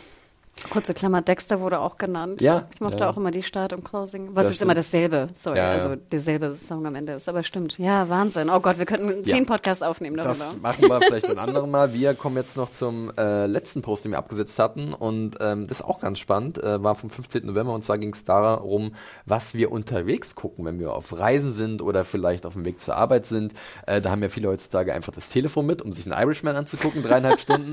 [0.71, 2.41] Kurze Klammer, Dexter wurde auch genannt.
[2.41, 3.11] Ja, Ich mochte ja.
[3.11, 4.31] auch immer die Start und Closing.
[4.35, 5.71] Was Das ist immer dasselbe, sorry, Ja, ja.
[5.73, 7.29] also derselbe Song am Ende ist.
[7.29, 7.79] Aber stimmt.
[7.79, 8.49] Ja, Wahnsinn.
[8.49, 9.45] Oh Gott, wir könnten zehn.
[9.47, 10.35] Podcasts aufnehmen darüber.
[10.35, 11.93] Das machen wir vielleicht ein anderes Mal.
[11.95, 14.95] Wir kommen jetzt noch zum äh, letzten Post, den wir abgesetzt hatten.
[14.95, 16.63] Und ähm, das ist auch ganz spannend.
[16.63, 17.45] Äh, war vom 15.
[17.45, 18.95] November und zwar ging es darum,
[19.27, 22.95] was wir unterwegs gucken, wenn wir auf Reisen sind oder vielleicht auf dem Weg zur
[22.97, 23.53] Arbeit sind.
[23.87, 27.03] Äh, da haben ja viele heutzutage einfach das Telefon mit, um sich einen Irishman anzugucken,
[27.03, 27.73] dreieinhalb Stunden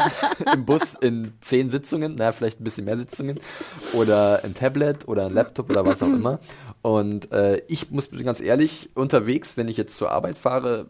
[0.52, 3.40] im Bus in zehn Sitzungen, naja, vielleicht ein bisschen mehr Sitzungen.
[3.94, 6.40] Oder ein Tablet oder ein Laptop oder was auch immer.
[6.82, 10.90] Und äh, ich muss ganz ehrlich, unterwegs, wenn ich jetzt zur Arbeit fahre,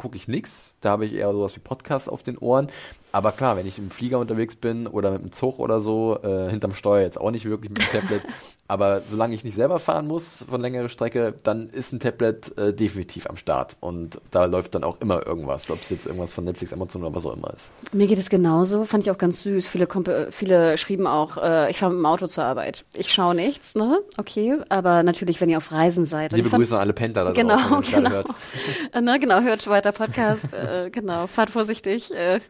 [0.00, 0.72] gucke ich nix.
[0.80, 2.68] Da habe ich eher sowas wie Podcasts auf den Ohren.
[3.12, 6.48] Aber klar, wenn ich im Flieger unterwegs bin oder mit dem Zug oder so, äh,
[6.50, 8.22] hinterm Steuer jetzt auch nicht wirklich mit dem Tablet.
[8.68, 12.72] Aber solange ich nicht selber fahren muss von längerer Strecke, dann ist ein Tablet äh,
[12.72, 13.76] definitiv am Start.
[13.80, 17.12] Und da läuft dann auch immer irgendwas, ob es jetzt irgendwas von Netflix, Amazon oder
[17.12, 17.68] was auch immer ist.
[17.92, 19.66] Mir geht es genauso, fand ich auch ganz süß.
[19.66, 22.84] Viele, Komp- viele schrieben auch, äh, ich fahre mit dem Auto zur Arbeit.
[22.94, 23.98] Ich schaue nichts, ne?
[24.18, 26.30] Okay, aber natürlich, wenn ihr auf Reisen seid.
[26.30, 28.10] Liebe Grüße an alle Pendler da Genau, draußen, genau.
[28.10, 28.28] hört.
[28.92, 30.52] Äh, ne, genau, hört weiter Podcast.
[30.52, 32.40] äh, genau, fahrt vorsichtig, äh,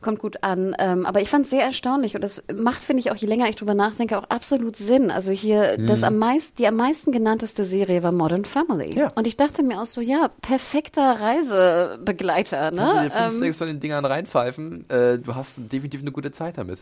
[0.00, 0.74] kommt gut an.
[0.78, 3.48] Ähm, aber ich fand es sehr erstaunlich und das macht, finde ich, auch je länger
[3.48, 5.10] ich drüber nachdenke, auch absolut Sinn.
[5.10, 8.92] Also hier, das am meisten, die am meisten genannteste Serie war Modern Family.
[8.92, 8.98] Mhm.
[8.98, 9.08] Ja.
[9.14, 12.70] Und ich dachte mir auch so, ja, perfekter Reisebegleiter.
[12.70, 13.02] Ne?
[13.04, 16.58] dir fünf, Ähm, sechs von den Dingern reinpfeifen, äh, du hast definitiv eine gute Zeit
[16.58, 16.80] damit.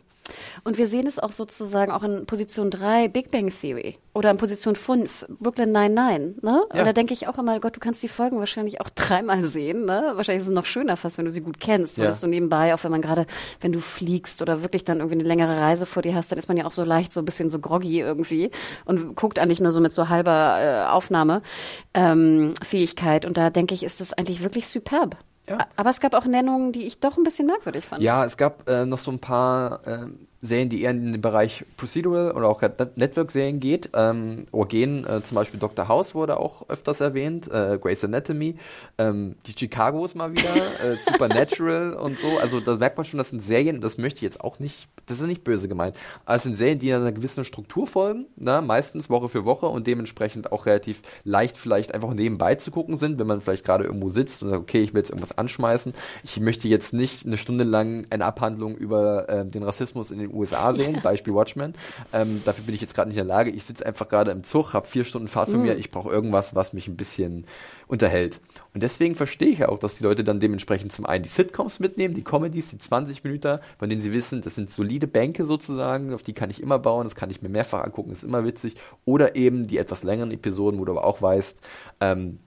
[0.65, 4.37] Und wir sehen es auch sozusagen auch in Position 3 Big Bang Theory oder in
[4.37, 6.43] Position 5 Brooklyn 99.
[6.43, 6.63] Ne?
[6.73, 6.81] Ja.
[6.81, 9.85] Und da denke ich auch immer, Gott, du kannst die Folgen wahrscheinlich auch dreimal sehen.
[9.85, 10.02] Ne?
[10.17, 12.13] Wahrscheinlich ist es noch schöner fast, wenn du sie gut kennst, weil Ja.
[12.13, 13.27] so nebenbei, auch wenn man gerade,
[13.61, 16.49] wenn du fliegst oder wirklich dann irgendwie eine längere Reise vor dir hast, dann ist
[16.49, 18.51] man ja auch so leicht so ein bisschen so groggy irgendwie
[18.85, 23.25] und guckt eigentlich nur so mit so halber äh, Aufnahmefähigkeit.
[23.25, 25.17] Ähm, und da denke ich, ist das eigentlich wirklich superb.
[25.49, 25.59] Ja.
[25.77, 28.03] Aber es gab auch Nennungen, die ich doch ein bisschen merkwürdig fand.
[28.03, 31.64] Ja, es gab äh, noch so ein paar ähm, Serien, die eher in den Bereich
[31.76, 33.90] Procedural oder auch Net- Network-Serien geht.
[33.95, 35.86] Ähm, oder gehen, äh, zum Beispiel Dr.
[35.86, 38.57] House wurde auch öfters erwähnt, äh, Grey's Anatomy,
[38.99, 42.38] ähm, die Chicagos mal wieder, äh, Supernatural und so.
[42.38, 45.20] Also da merkt man schon, das sind Serien, das möchte ich jetzt auch nicht, das
[45.20, 48.61] ist nicht böse gemeint, aber es sind Serien, die einer gewissen Struktur folgen, ne?
[48.62, 53.20] meistens Woche für Woche und dementsprechend auch relativ leicht vielleicht einfach nebenbei zu gucken sind,
[53.20, 55.93] wenn man vielleicht gerade irgendwo sitzt und sagt, okay, ich will jetzt irgendwas anschmeißen.
[56.24, 60.32] Ich möchte jetzt nicht eine Stunde lang eine Abhandlung über äh, den Rassismus in den
[60.33, 61.75] USA sehen, Beispiel Watchmen.
[62.13, 63.51] Ähm, dafür bin ich jetzt gerade nicht in der Lage.
[63.51, 65.77] Ich sitze einfach gerade im Zug, habe vier Stunden Fahrt von mir.
[65.77, 67.47] Ich brauche irgendwas, was mich ein bisschen
[67.87, 68.41] unterhält.
[68.75, 71.79] Und deswegen verstehe ich ja auch, dass die Leute dann dementsprechend zum einen die Sitcoms
[71.79, 76.15] mitnehmen, die Comedies, die 20 Minuten, von denen sie wissen, das sind solide Bänke sozusagen,
[76.15, 78.77] auf die kann ich immer bauen, das kann ich mir mehrfach angucken, ist immer witzig.
[79.05, 81.59] Oder eben die etwas längeren Episoden, wo du aber auch weißt,
[82.01, 82.39] ähm,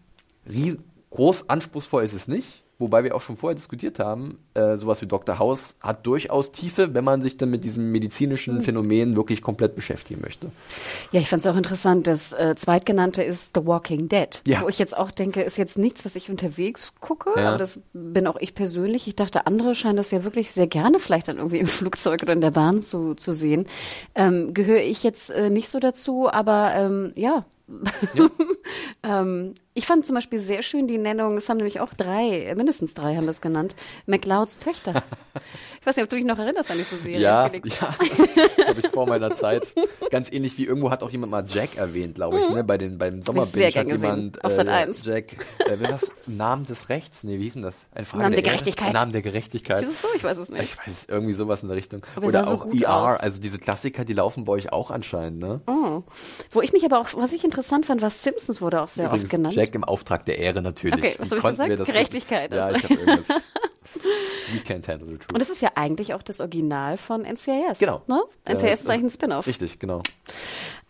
[0.50, 0.78] ries
[1.12, 2.65] groß anspruchsvoll ist es nicht.
[2.78, 5.40] Wobei wir auch schon vorher diskutiert haben, äh, sowas wie Dr.
[5.40, 10.20] House hat durchaus Tiefe, wenn man sich dann mit diesem medizinischen Phänomen wirklich komplett beschäftigen
[10.22, 10.52] möchte.
[11.14, 12.06] Ja, ich fand es auch interessant.
[12.06, 14.62] Das äh, zweitgenannte ist The Walking Dead, Ja.
[14.62, 17.50] wo ich jetzt auch denke, ist jetzt nichts, was ich unterwegs gucke, Ja.
[17.50, 19.08] aber das bin auch ich persönlich.
[19.08, 22.34] Ich dachte, andere scheinen das ja wirklich sehr gerne vielleicht dann irgendwie im Flugzeug oder
[22.34, 23.68] in der Bahn zu, zu sehen.
[24.16, 27.46] Ähm, Gehöre ich jetzt äh, nicht so dazu, aber ähm, ja.
[29.04, 32.94] ähm, ich fand zum Beispiel sehr schön die Nennung, es haben nämlich auch drei, mindestens
[32.94, 33.76] drei haben das genannt,
[34.06, 35.04] McLeods Töchter.
[35.86, 37.70] ich weiß nicht, ob du dich noch erinnerst an diese Serie, Ja, Felix.
[37.80, 37.96] ja,
[38.66, 39.68] glaube ich vor meiner Zeit.
[40.10, 42.64] Ganz ähnlich wie irgendwo hat auch jemand mal Jack erwähnt, glaube ich, ne?
[42.64, 44.68] Bei den beim Sommerbinge hat jemand Auf Sat.
[44.68, 45.06] 1.
[45.06, 46.12] Jack, äh, wer was?
[46.26, 47.24] Namen des Rechts?
[47.24, 47.86] Nee, wie hieß denn das?
[48.04, 48.44] Frage Namen der Ehre?
[48.44, 48.94] Gerechtigkeit.
[48.94, 49.84] Namen der Gerechtigkeit.
[49.84, 50.08] Ist es so?
[50.16, 50.64] Ich weiß es nicht.
[50.64, 52.02] Ich weiß, irgendwie sowas in der Richtung.
[52.16, 53.20] Aber er Oder so auch gut ER, aus.
[53.20, 55.62] also diese Klassiker, die laufen bei euch auch anscheinend, ne?
[55.68, 56.02] Oh.
[56.50, 59.26] Wo ich mich aber auch, was ich interessant fand, war Simpsons wurde auch sehr Übrigens,
[59.26, 59.56] oft genannt.
[59.56, 60.96] Jack im Auftrag der Ehre natürlich.
[60.98, 61.80] Okay, was Wie hab ich gesagt?
[61.80, 63.26] das Gerechtigkeit, Ja, ich habe irgendwas.
[64.54, 65.34] We can't handle the truth.
[65.34, 67.80] Und das ist ja eigentlich auch das Original von NCIS.
[67.80, 68.02] Genau.
[68.08, 68.22] Ne?
[68.46, 69.48] Äh, NCIS ist eigentlich ein Spin-off.
[69.48, 70.02] Richtig, genau.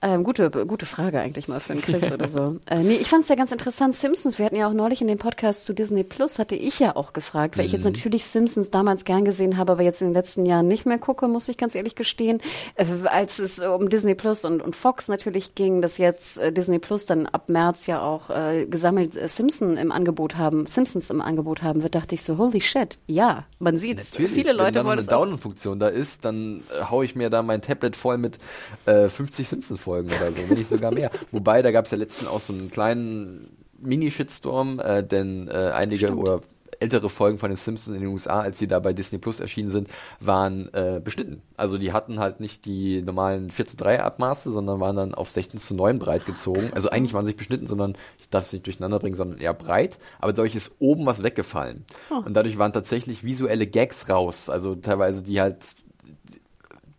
[0.06, 2.58] Ähm, gute, gute Frage eigentlich mal für einen Chris oder so.
[2.68, 3.96] Äh, nee, ich fand es ja ganz interessant.
[3.96, 6.96] Simpsons, wir hatten ja auch neulich in dem Podcast zu Disney Plus, hatte ich ja
[6.96, 7.78] auch gefragt, weil ich Mhm.
[7.78, 11.00] jetzt natürlich Simpsons damals gern gesehen habe, aber jetzt in den letzten Jahren nicht mehr
[11.00, 12.40] gucke, muss ich ganz ehrlich gestehen.
[12.76, 16.78] Äh, als es um Disney Plus und, und Fox natürlich ging, dass jetzt äh, Disney
[16.80, 21.22] Plus dann ab März ja auch äh, gesammelt äh, Simpson im Angebot haben, Simpsons im
[21.22, 23.76] Angebot haben wird, dachte ich so, holy shit, ja, man.
[23.76, 25.20] Natürlich, Viele wenn Leute dann wollen eine es auch.
[25.22, 28.38] Download-Funktion da ist, dann äh, hau ich mir da mein Tablet voll mit
[28.86, 29.48] äh, 50
[29.96, 31.12] Simpsons-Folgen oder so, wenn nicht sogar mehr.
[31.32, 33.50] Wobei, da gab es ja letztens auch so einen kleinen
[33.80, 36.42] Mini-Shitstorm, äh, denn äh, einige oder
[36.80, 39.70] ältere Folgen von den Simpsons in den USA, als die da bei Disney Plus erschienen
[39.70, 39.88] sind,
[40.20, 41.42] waren äh, beschnitten.
[41.56, 45.32] Also die hatten halt nicht die normalen 4 zu 3 Abmaße, sondern waren dann auf
[45.32, 46.72] 16 zu 9 breit gezogen.
[46.76, 49.54] Also eigentlich waren sie nicht beschnitten, sondern ich darf es nicht durcheinander bringen, sondern eher
[49.54, 50.00] breit.
[50.20, 51.86] Aber dadurch ist oben was weggefallen.
[52.10, 54.50] Und dadurch waren tatsächlich visuelle Gags raus.
[54.50, 55.76] Also teilweise die halt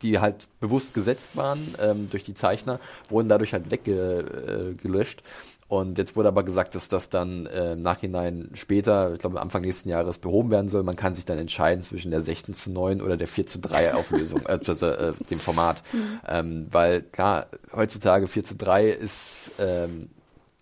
[0.06, 4.26] die halt bewusst gesetzt waren ähm, durch die Zeichner, wurden dadurch halt weggelöscht.
[4.46, 5.22] Äh, gelöscht.
[5.68, 9.62] und jetzt wurde aber gesagt, dass das dann äh, im Nachhinein später, ich glaube Anfang
[9.62, 10.82] nächsten Jahres behoben werden soll.
[10.82, 13.94] Man kann sich dann entscheiden zwischen der 16 zu 9 oder der 4 zu 3
[13.94, 15.82] Auflösung, äh, also, äh, dem Format.
[16.26, 20.10] Ähm, weil klar, heutzutage 4 zu 3 ist ähm,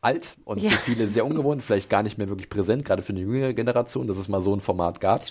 [0.04, 0.70] alt und Ja.
[0.70, 4.06] für viele sehr ungewohnt, vielleicht gar nicht mehr wirklich präsent, gerade für eine jüngere Generation,
[4.06, 5.22] dass es mal so ein Format gab.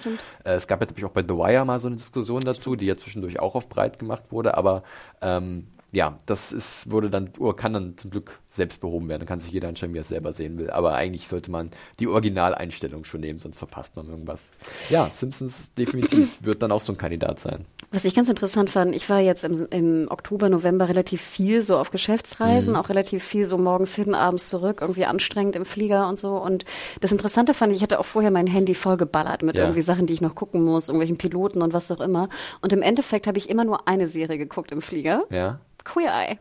[0.44, 2.86] Äh, es gab ja natürlich auch bei The Wire mal so eine Diskussion dazu, die
[2.88, 4.84] ja zwischendurch auch auf breit gemacht wurde, aber
[5.22, 9.20] ähm, ja, das ist, wurde dann, oder kann dann zum Glück selbst behoben werden.
[9.20, 10.72] Dann kann sich jeder entscheiden, wie er es selber sehen will.
[10.72, 11.70] Aber eigentlich sollte man
[12.00, 14.50] die Originaleinstellung schon nehmen, sonst verpasst man irgendwas.
[14.90, 17.66] Ja, Simpsons definitiv wird dann auch so ein Kandidat sein.
[17.94, 21.78] Was ich ganz interessant fand, ich war jetzt im, im Oktober, November relativ viel so
[21.78, 26.18] auf Geschäftsreisen, auch relativ viel so morgens hin, abends zurück, irgendwie anstrengend im Flieger und
[26.18, 26.30] so.
[26.30, 26.66] Und
[27.02, 29.62] das Interessante fand ich, ich hatte auch vorher mein Handy vollgeballert mit Ja.
[29.66, 32.30] irgendwie Sachen, die ich noch gucken muss, irgendwelchen Piloten und was auch immer.
[32.62, 35.26] Und im Endeffekt habe ich immer nur eine Serie geguckt im Flieger.
[35.30, 35.60] Ja.
[35.84, 36.40] Queer Eye.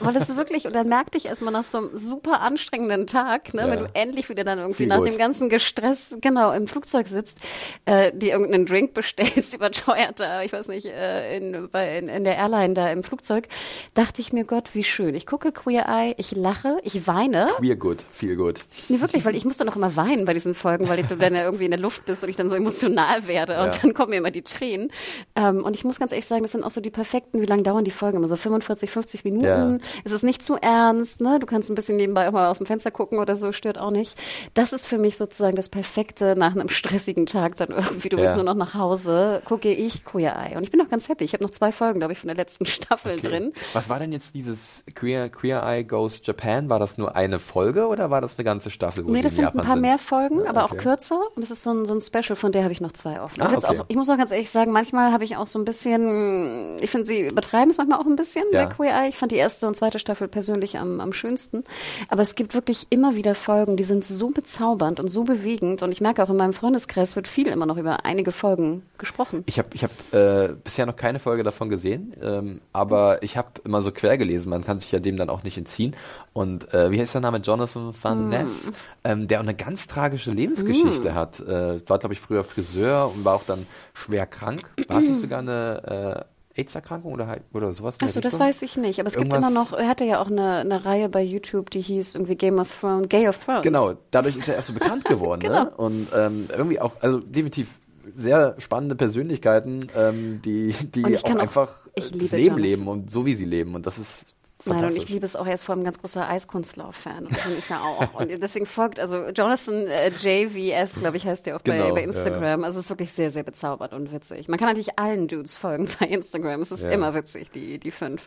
[0.00, 3.62] Weil das wirklich, und dann merkte ich erstmal nach so einem super anstrengenden Tag, ne,
[3.62, 3.70] Ja.
[3.70, 5.08] wenn du endlich wieder dann irgendwie Viel nach gut.
[5.08, 7.38] dem ganzen Gestress, genau, im Flugzeug sitzt,
[7.84, 12.36] äh, dir irgendeinen Drink bestellst, überteuerter, ich weiß nicht, äh, in, bei, in, in der
[12.36, 13.46] Airline da im Flugzeug,
[13.94, 15.14] dachte ich mir, Gott, wie schön.
[15.14, 17.48] Ich gucke Queer Eye, ich lache, ich weine.
[17.58, 18.60] Queer good, viel gut.
[18.88, 21.34] Nee, wirklich, weil ich muss dann auch immer weinen bei diesen Folgen, weil du dann
[21.34, 23.80] ja irgendwie in der Luft bist und ich dann so emotional werde und Ja.
[23.82, 24.90] dann kommen mir immer die Tränen.
[25.36, 27.62] Ähm, und ich muss ganz ehrlich sagen, das sind auch so die perfekten, wie lange
[27.62, 28.16] dauern die Folgen?
[28.16, 29.44] Immer so 45, 50 Minuten.
[29.44, 29.78] Ja.
[30.02, 31.38] Es ist nicht zu ernst, ne?
[31.38, 33.90] Du kannst ein bisschen nebenbei auch mal aus dem Fenster gucken oder so, stört auch
[33.92, 34.18] nicht.
[34.54, 38.08] Das ist für mich sozusagen das Perfekte nach einem stressigen Tag dann irgendwie.
[38.08, 40.56] Du willst nur noch nach Hause, gucke ich Queer Eye.
[40.56, 41.22] Und ich bin auch ganz happy.
[41.24, 43.52] Ich habe noch zwei Folgen, glaube ich, von der letzten Staffel drin.
[43.74, 46.70] Was war denn jetzt dieses Queer, Queer Eye Goes Japan?
[46.70, 49.04] War das nur eine Folge oder war das eine ganze Staffel?
[49.06, 49.82] Wo Nee, das in sind Japan ein paar sind?
[49.82, 50.82] mehr Folgen, Ja, aber auch okay.
[50.82, 51.20] kürzer.
[51.36, 53.42] Und das ist so ein, so ein Special, von der habe ich noch zwei offen.
[53.42, 53.66] Ah, okay.
[53.80, 56.90] auch, ich muss auch ganz ehrlich sagen, manchmal habe ich auch so ein bisschen, ich
[56.90, 58.64] finde, sie übertreiben es manchmal auch ein bisschen Ja.
[58.66, 59.08] bei Queer Eye.
[59.08, 61.64] Ich fand die erste und zweite Staffel persönlich am, am schönsten.
[62.08, 65.82] Aber es gibt wirklich immer wieder Folgen, die sind so bezaubernd und so bewegend.
[65.82, 69.44] Und ich merke auch in meinem Freundeskreis wird viel immer noch über einige Folgen gesprochen.
[69.46, 73.48] Ich habe ich hab, äh, bisher noch keine Folge davon gesehen, ähm, aber ich habe
[73.64, 74.50] immer so quer gelesen.
[74.50, 75.94] Man kann sich ja dem dann auch nicht entziehen.
[76.32, 77.38] Und äh, wie heißt der Name?
[77.38, 77.94] Jonathan Mm.
[78.02, 78.72] Van Ness,
[79.04, 81.40] ähm, der auch eine ganz tragische Lebensgeschichte hat.
[81.40, 84.62] Äh, war, glaube ich, früher Friseur und war auch dann schwer krank.
[84.88, 87.96] War es nicht sogar eine äh, AIDS-Erkrankung oder, halt- oder sowas?
[88.00, 89.00] Achso, das weiß ich nicht.
[89.00, 91.70] Aber es gibt Irgendwas- immer noch, er hatte ja auch eine, eine Reihe bei YouTube,
[91.70, 93.62] die hieß irgendwie Game of Thrones, Gay of Thrones.
[93.62, 95.40] Genau, dadurch ist er erst so bekannt geworden.
[95.40, 95.64] Genau.
[95.64, 95.70] ne?
[95.76, 97.68] Und ähm, irgendwie auch, also definitiv
[98.14, 102.58] sehr spannende Persönlichkeiten, ähm, die, die auch auch- einfach ich das Leben Jonathan.
[102.62, 103.74] leben und so wie sie leben.
[103.74, 104.26] Und das ist
[104.66, 107.26] Nein, und ich liebe es auch, er ist vor allem ein ganz großer Eiskunstlauf-Fan.
[107.26, 108.14] Und bin ich ja auch.
[108.20, 112.00] Und deswegen folgt, also Jonathan äh, JVS, glaube ich, heißt der auch bei, Genau, bei
[112.00, 112.06] ja.
[112.06, 112.64] Instagram.
[112.64, 114.48] Also es ist wirklich sehr, sehr bezaubert und witzig.
[114.48, 116.62] Man kann natürlich allen Dudes folgen bei Instagram.
[116.62, 116.90] Es ist Ja.
[116.90, 118.26] immer witzig, die, die fünf.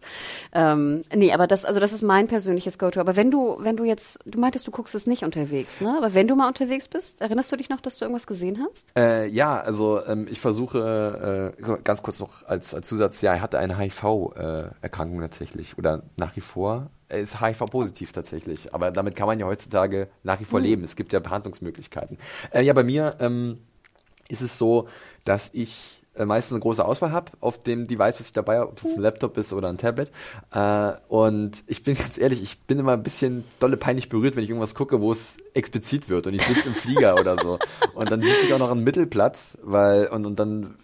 [0.53, 2.99] Ähm, nee, aber das, also das ist mein persönliches Go-To.
[2.99, 5.95] Aber wenn du, wenn du jetzt, du meintest, du guckst es nicht unterwegs, ne?
[5.97, 8.91] Aber wenn du mal unterwegs bist, erinnerst du dich noch, dass du irgendwas gesehen hast?
[8.97, 13.41] Äh, ja, also ähm, ich versuche äh, ganz kurz noch als, als Zusatz, ja, er
[13.41, 16.89] hatte eine HIV-Erkrankung tatsächlich oder nach wie vor.
[17.09, 20.83] Er ist HIV-positiv tatsächlich, aber damit kann man ja heutzutage nach wie vor leben.
[20.83, 22.17] Es gibt ja Behandlungsmöglichkeiten.
[22.51, 23.59] Äh, ja, bei mir ähm,
[24.27, 24.89] ist es so,
[25.23, 28.71] dass ich äh, meistens eine große Auswahl habe auf dem Device, was ich dabei habe,
[28.71, 30.11] ob es ein Laptop ist oder ein Tablet.
[30.51, 34.43] Äh, und ich bin ganz ehrlich, ich bin immer ein bisschen dolle peinlich berührt, wenn
[34.43, 37.57] ich irgendwas gucke, wo es explizit wird und ich sitze im Flieger oder so.
[37.95, 40.75] Und dann sitze ich auch noch am Mittelplatz, weil, und, und dann,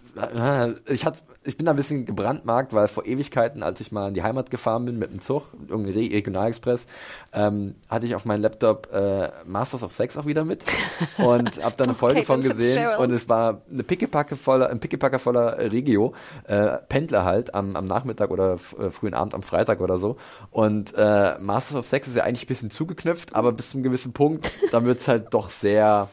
[0.87, 4.13] ich hatte, ich bin da ein bisschen gebrandmarkt, weil vor Ewigkeiten, als ich mal in
[4.13, 6.85] die Heimat gefahren bin mit dem Zug, irgendein Re Regionalexpress,
[7.33, 10.63] ähm, hatte ich auf meinem Laptop äh, Masters of Sex auch wieder mit
[11.17, 14.79] und habe da eine Folge Caitlin von gesehen und es war eine Pickepacke voller, ein
[14.79, 16.13] Pickepacker voller äh, Regio,
[16.45, 20.17] äh, Pendler halt am, am Nachmittag oder äh, frühen Abend am Freitag oder so.
[20.51, 23.83] Und äh, Masters of Sex ist ja eigentlich ein bisschen zugeknüpft, aber bis zu einem
[23.83, 26.09] gewissen Punkt, dann wird's halt doch sehr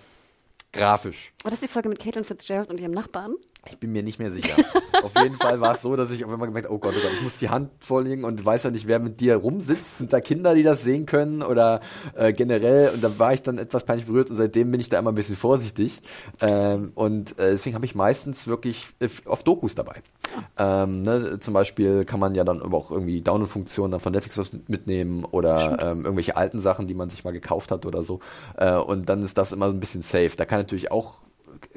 [0.72, 1.32] grafisch.
[1.42, 3.34] War das die Folge mit Caitlin Fitzgerald und ihrem Nachbarn?
[3.68, 4.56] Ich bin mir nicht mehr sicher.
[5.02, 7.02] auf jeden Fall war es so, dass ich auf einmal gemerkt habe, oh Gott, oh
[7.02, 9.98] Gott, ich muss die Hand vorlegen und weiß ja nicht, wer mit dir rumsitzt.
[9.98, 11.80] Sind da Kinder, die das sehen können oder
[12.14, 12.90] äh, generell?
[12.94, 15.14] Und da war ich dann etwas peinlich berührt und seitdem bin ich da immer ein
[15.14, 16.00] bisschen vorsichtig.
[16.40, 20.02] Ähm, und äh, deswegen habe ich meistens wirklich äh, oft Dokus dabei.
[20.56, 24.56] Ähm, ne, zum Beispiel kann man ja dann aber auch irgendwie Download-Funktionen dann von Netflix
[24.68, 28.20] mitnehmen oder ähm, irgendwelche alten Sachen, die man sich mal gekauft hat oder so.
[28.56, 30.32] Äh, und dann ist das immer so ein bisschen safe.
[30.36, 31.14] Da kann natürlich auch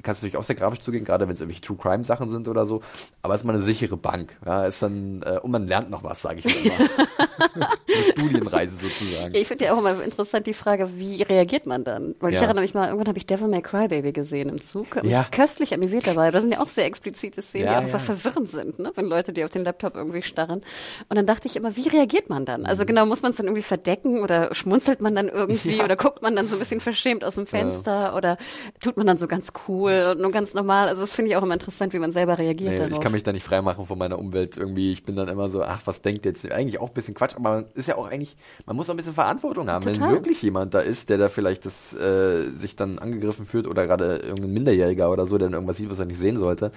[0.01, 2.47] kannst du natürlich auch sehr grafisch zugehen, gerade wenn es irgendwelche True Crime Sachen sind
[2.47, 2.81] oder so.
[3.21, 4.35] Aber es ist mal eine sichere Bank.
[4.45, 6.73] Ja, ist dann, äh, und man lernt noch was, sage ich immer.
[7.55, 9.35] eine Studienreise sozusagen.
[9.35, 12.15] Ich finde ja auch immer interessant die Frage, wie reagiert man dann?
[12.19, 12.45] Weil ich Ja.
[12.45, 15.01] erinnere mich mal, irgendwann habe ich Devil May Cry Baby gesehen im Zug.
[15.03, 15.27] Mich Ja.
[15.31, 16.31] köstlich amüsiert dabei.
[16.31, 18.91] Da sind ja auch sehr explizite Szenen, Ja, die einfach verwirrend sind, ne?
[18.95, 20.61] wenn Leute die auf den Laptop irgendwie starren.
[21.09, 22.61] Und dann dachte ich immer, wie reagiert man dann?
[22.61, 22.67] Mhm.
[22.67, 26.21] Also genau, muss man es dann irgendwie verdecken oder schmunzelt man dann irgendwie oder guckt
[26.21, 28.37] man dann so ein bisschen verschämt aus dem Fenster oder
[28.79, 30.87] tut man dann so ganz cool und nur ganz normal?
[30.87, 32.91] Also das finde ich auch immer interessant, wie man selber reagiert Nee, darauf.
[32.93, 34.91] ich kann mich da nicht freimachen von meiner Umwelt irgendwie.
[34.91, 36.49] Ich bin dann immer so, ach, was denkt jetzt?
[36.51, 38.35] Eigentlich auch ein bisschen Quatsch, aber man ist ja auch eigentlich,
[38.65, 39.85] man muss auch ein bisschen Verantwortung haben.
[39.85, 40.11] Wenn Total.
[40.11, 44.17] wirklich jemand da ist, der da vielleicht das, äh, sich dann angegriffen fühlt oder gerade
[44.17, 46.71] irgendein Minderjähriger oder so, der dann irgendwas sieht, was er nicht sehen sollte,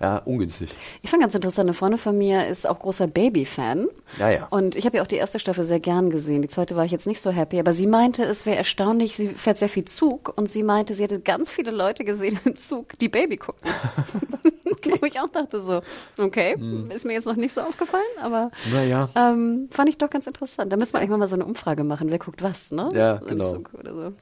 [0.00, 0.74] ja, ungünstig.
[1.02, 3.88] Ich fand ganz interessant, eine Freundin von mir ist auch großer Baby-Fan.
[4.18, 4.46] Ja, ja.
[4.50, 6.42] Und ich habe ja auch die erste Staffel sehr gern gesehen.
[6.42, 7.58] Die zweite war ich jetzt nicht so happy.
[7.58, 11.02] Aber sie meinte, es wäre erstaunlich, sie fährt sehr viel Zug und sie meinte, sie
[11.02, 13.70] hätte ganz viele Leute gesehen im Zug, die Baby gucken.
[15.00, 15.80] Wo ich auch dachte so,
[16.22, 16.56] okay,
[16.94, 19.08] ist mir jetzt noch nicht so aufgefallen, aber Naja.
[19.14, 20.72] ähm, fand ich doch ganz interessant.
[20.72, 22.88] Da müssen wir eigentlich mal so eine Umfrage machen, wer guckt was, ne?
[22.94, 23.52] Ja, Im genau.
[23.52, 24.12] Zug oder so.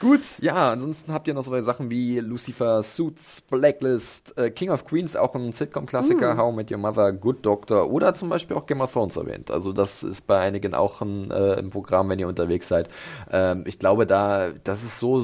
[0.00, 4.86] Gut, ja, ansonsten habt ihr noch so Sachen wie Lucifer, Suits, Blacklist, äh, King of
[4.86, 8.64] Queens, auch ein Sitcom-Klassiker, How I Met Your Mother, Good Doctor oder zum Beispiel auch
[8.64, 9.50] Game of Thrones erwähnt.
[9.50, 12.88] Also das ist bei einigen auch ein, äh, im Programm, wenn ihr unterwegs seid.
[13.30, 15.22] Ähm, ich glaube, da, das ist so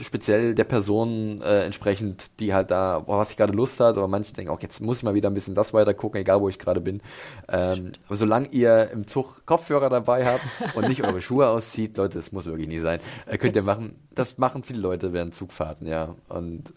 [0.00, 4.08] speziell der Person äh, entsprechend, die halt da, boah, was ich gerade Lust hat, aber
[4.08, 6.48] manche denken auch, jetzt muss ich mal wieder ein bisschen das weiter gucken, egal wo
[6.48, 7.00] ich gerade bin.
[7.48, 10.42] Ähm, aber solange ihr im Zug Kopfhörer dabei habt
[10.74, 13.94] und nicht eure Schuhe auszieht, Leute, das muss wirklich nie sein, äh, könnt ihr machen.
[14.16, 16.16] Das machen viele Leute während Zugfahrten, ja.
[16.28, 16.72] Und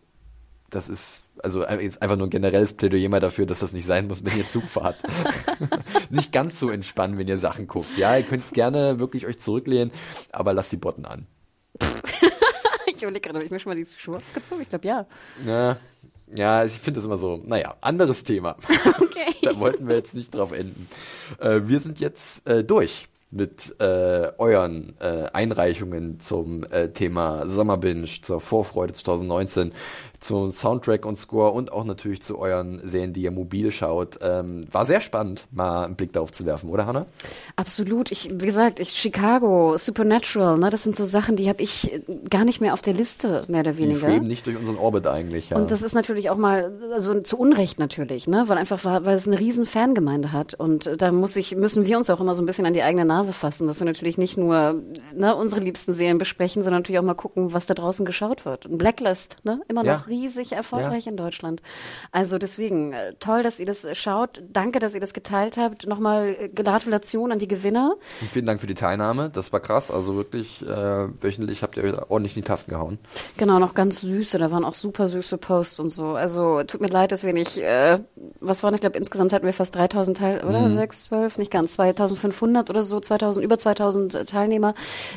[0.69, 3.85] das ist also ein- jetzt einfach nur ein generelles Plädoyer mal dafür, dass das nicht
[3.85, 4.97] sein muss, wenn ihr Zug fahrt.
[6.11, 7.97] nicht ganz so entspannen, wenn ihr Sachen guckt.
[7.97, 9.91] Ja, ihr könnt gerne wirklich euch zurücklehnen,
[10.31, 11.25] aber lasst die Botten an.
[12.91, 14.61] Ich überlege gerade, habe ich mir schon mal die Schuhe ausgezogen?
[14.61, 15.05] Ich glaube, ja.
[15.45, 15.77] Ja,
[16.35, 18.57] ja ich finde das immer so, naja, anderes Thema.
[18.99, 19.35] Okay.
[19.41, 20.87] da wollten wir jetzt nicht drauf enden.
[21.39, 28.05] Äh, wir sind jetzt äh, durch mit äh, euren äh, Einreichungen zum äh, Thema Sommerbinge,
[28.05, 29.71] zur Vorfreude 2019,
[30.19, 34.19] zum Soundtrack und Score und auch natürlich zu euren Serien, die ihr mobil schaut.
[34.21, 37.05] Ähm, war sehr spannend, mal einen Blick darauf zu werfen, oder Hanna?
[37.55, 38.11] Absolut.
[38.11, 42.01] Ich, wie gesagt, ich, Chicago, Supernatural, ne, das sind so Sachen, die habe ich äh,
[42.29, 44.01] gar nicht mehr auf der Liste, mehr oder Die weniger.
[44.01, 45.49] schweben nicht durch unseren Orbit eigentlich.
[45.51, 45.57] Ja.
[45.57, 49.27] Und das ist natürlich auch mal, also zu Unrecht natürlich, ne, weil einfach, weil es
[49.27, 50.53] eine riesen Fangemeinde hat.
[50.53, 52.83] Und äh, da muss ich, müssen wir uns auch immer so ein bisschen an die
[52.83, 54.81] eigene Nase fassen, dass wir natürlich nicht nur
[55.15, 58.65] ne, unsere liebsten Serien besprechen, sondern natürlich auch mal gucken, was da draußen geschaut wird.
[58.65, 59.93] Und Blacklist, ne, immer Ja.
[60.09, 61.61] Riesig erfolgreich in Deutschland.
[62.11, 64.41] Also deswegen, äh, toll, dass ihr das äh, schaut.
[64.51, 65.87] Danke, dass ihr das geteilt habt.
[65.87, 67.95] Nochmal äh, Gratulation an die Gewinner.
[68.21, 69.29] Und vielen Dank für die Teilnahme.
[69.29, 69.91] Das war krass.
[69.91, 72.99] Also wirklich, äh, wöchentlich habt ihr euch ordentlich in die Tasten gehauen.
[73.37, 74.37] Genau, noch ganz süße.
[74.37, 76.15] Da waren auch super süße Posts und so.
[76.15, 77.99] Also tut mir leid, dass wir nicht, äh,
[78.39, 80.61] was waren, ich glaube, insgesamt hatten wir fast 3000 Teil, oder?
[80.61, 80.75] Mhm.
[80.75, 84.73] 6, 12, nicht ganz, 2500 oder so, 2000, über 2000 Teilnehmer.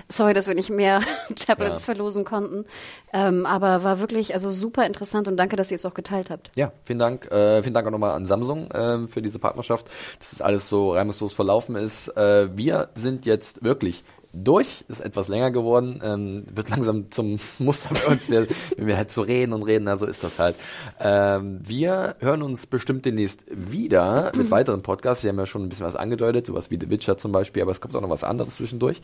[0.09, 1.01] Sorry, dass wir nicht mehr
[1.47, 1.95] Tablets Ja.
[1.95, 2.65] verlosen konnten.
[3.13, 6.51] Ähm, aber war wirklich, also super interessant und danke, dass ihr es auch geteilt habt.
[6.57, 7.31] Ja, vielen Dank.
[7.31, 9.87] Äh, vielen Dank auch nochmal an Samsung ähm, für diese Partnerschaft,
[10.19, 12.09] dass das alles so reibungslos verlaufen ist.
[12.17, 17.91] Äh, wir sind jetzt wirklich durch, ist etwas länger geworden, ähm, wird langsam zum Muster
[17.95, 18.47] bei uns, wir,
[18.77, 20.57] wenn wir halt so reden und reden, na so ist das halt.
[21.01, 25.23] Ähm, wir hören uns bestimmt demnächst wieder mit weiteren Podcasts.
[25.25, 27.73] Wir haben ja schon ein bisschen was angedeutet, sowas wie The Witcher zum Beispiel, aber
[27.73, 29.01] es kommt auch noch was anderes zwischendurch.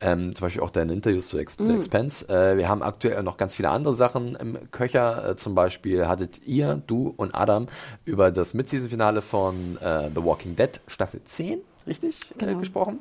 [0.00, 1.76] Ähm, zum Beispiel auch deine Interviews zu Ex Mhm.
[1.76, 2.28] Expense.
[2.28, 5.30] Äh, wir haben aktuell noch ganz viele andere Sachen im Köcher.
[5.30, 7.66] Äh, zum Beispiel hattet ihr, du und Adam
[8.04, 12.58] über das Mid-Season-Finale von äh, The Walking Dead Staffel 10, richtig, äh, Genau.
[12.58, 12.98] gesprochen.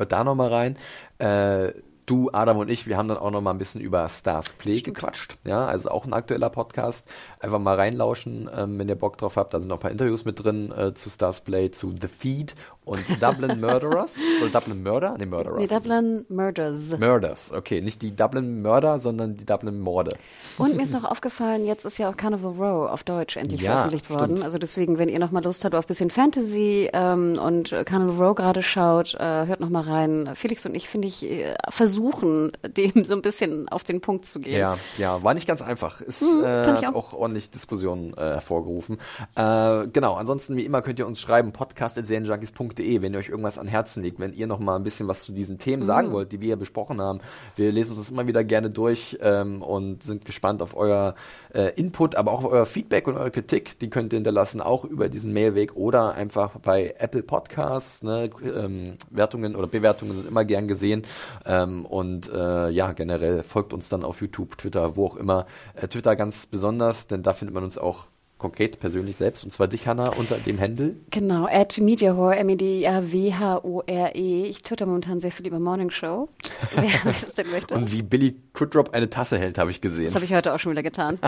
[0.00, 0.78] Hört da nochmal rein.
[1.18, 1.74] Äh,
[2.06, 4.80] du, Adam und ich, wir haben dann auch noch mal ein bisschen über Stars Play
[4.80, 5.36] gequatscht.
[5.46, 7.06] Ja, also auch ein aktueller Podcast.
[7.38, 9.52] Einfach mal reinlauschen, ähm, wenn ihr Bock drauf habt.
[9.52, 12.54] Da sind noch ein paar Interviews mit drin äh, zu Stars Play, zu The Feed
[12.90, 14.16] und Dublin Murderers.
[14.42, 15.14] Oder Dublin Murder?
[15.18, 15.58] Nee, Murderers.
[15.58, 16.98] Nee, Dublin Murders.
[16.98, 17.80] Murders, okay.
[17.80, 20.10] Nicht die Dublin Mörder, sondern die Dublin Morde.
[20.58, 23.72] Und mir ist noch aufgefallen, jetzt ist ja auch Carnival Row auf Deutsch endlich Ja,
[23.72, 24.20] veröffentlicht stimmt.
[24.20, 24.42] worden.
[24.42, 28.26] Also deswegen, wenn ihr noch mal Lust habt auf ein bisschen Fantasy ähm, und Carnival
[28.26, 30.30] Row gerade schaut, äh, hört noch mal rein.
[30.34, 34.40] Felix und ich, finde ich, äh, versuchen, dem so ein bisschen auf den Punkt zu
[34.40, 34.58] gehen.
[34.58, 36.00] Ja, ja, war nicht ganz einfach.
[36.00, 36.94] Ist Mhm, äh, auch.
[36.94, 38.98] auch ordentlich Diskussionen äh, hervorgerufen.
[39.36, 43.68] Äh, genau, ansonsten wie immer könnt ihr uns schreiben, podcast.serienjunkies.de, wenn ihr euch irgendwas an
[43.68, 45.86] Herzen liegt, wenn ihr noch mal ein bisschen was zu diesen Themen Mhm.
[45.86, 47.20] sagen wollt, die wir hier besprochen haben.
[47.56, 51.14] Wir lesen uns das immer wieder gerne durch ähm, und sind gespannt auf euer
[51.54, 53.78] äh, Input, aber auch auf euer Feedback und eure Kritik.
[53.78, 58.02] Die könnt ihr hinterlassen, auch über diesen Mailweg oder einfach bei Apple Podcasts.
[58.02, 58.30] Ne?
[58.42, 61.02] Ähm, Wertungen oder Bewertungen sind immer gern gesehen.
[61.44, 65.46] Ähm, und äh, ja, generell folgt uns dann auf YouTube, Twitter, wo auch immer.
[65.74, 68.06] Äh, Twitter ganz besonders, denn da findet man uns auch
[68.40, 69.44] konkret persönlich selbst.
[69.44, 70.96] Und zwar dich, Hanna, unter dem Händel.
[71.10, 74.44] Genau, at Mediahore, M-E-D-A-W-H-O-R-E.
[74.46, 76.28] Ich twitter momentan sehr viel über Morning Show.
[76.74, 77.74] Wer das denn möchte.
[77.74, 80.06] Und wie Billy Kudrop eine Tasse hält, habe ich gesehen.
[80.06, 81.18] Das habe ich heute auch schon wieder getan.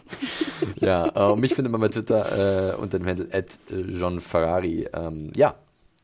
[0.80, 4.20] ja, äh, und mich findet man bei Twitter äh, unter dem Handle at äh, John
[4.20, 4.88] Ferrari.
[4.92, 5.54] Ähm, ja,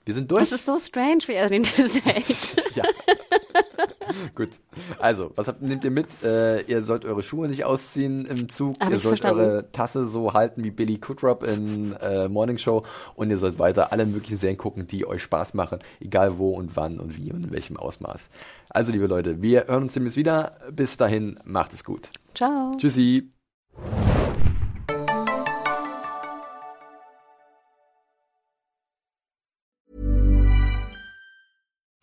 [0.05, 0.41] wir sind durch.
[0.41, 2.77] Das ist so strange, wie er den hält.
[2.77, 2.85] ja.
[4.35, 4.51] Gut.
[4.99, 6.23] Also, was habt, nehmt ihr mit?
[6.23, 8.77] Äh, ihr sollt eure Schuhe nicht ausziehen im Zug.
[8.81, 9.41] Hab ihr sollt verstanden.
[9.41, 12.85] eure Tasse so halten wie Billy Kudrop in äh, Morning Show.
[13.15, 15.79] Und ihr sollt weiter alle möglichen Serien gucken, die euch Spaß machen.
[16.01, 18.29] Egal wo und wann und wie und in welchem Ausmaß.
[18.71, 20.59] Also, liebe Leute, wir hören uns demnächst wieder.
[20.73, 22.11] Bis dahin, macht es gut.
[22.35, 22.73] Ciao.
[22.77, 23.31] Tschüssi.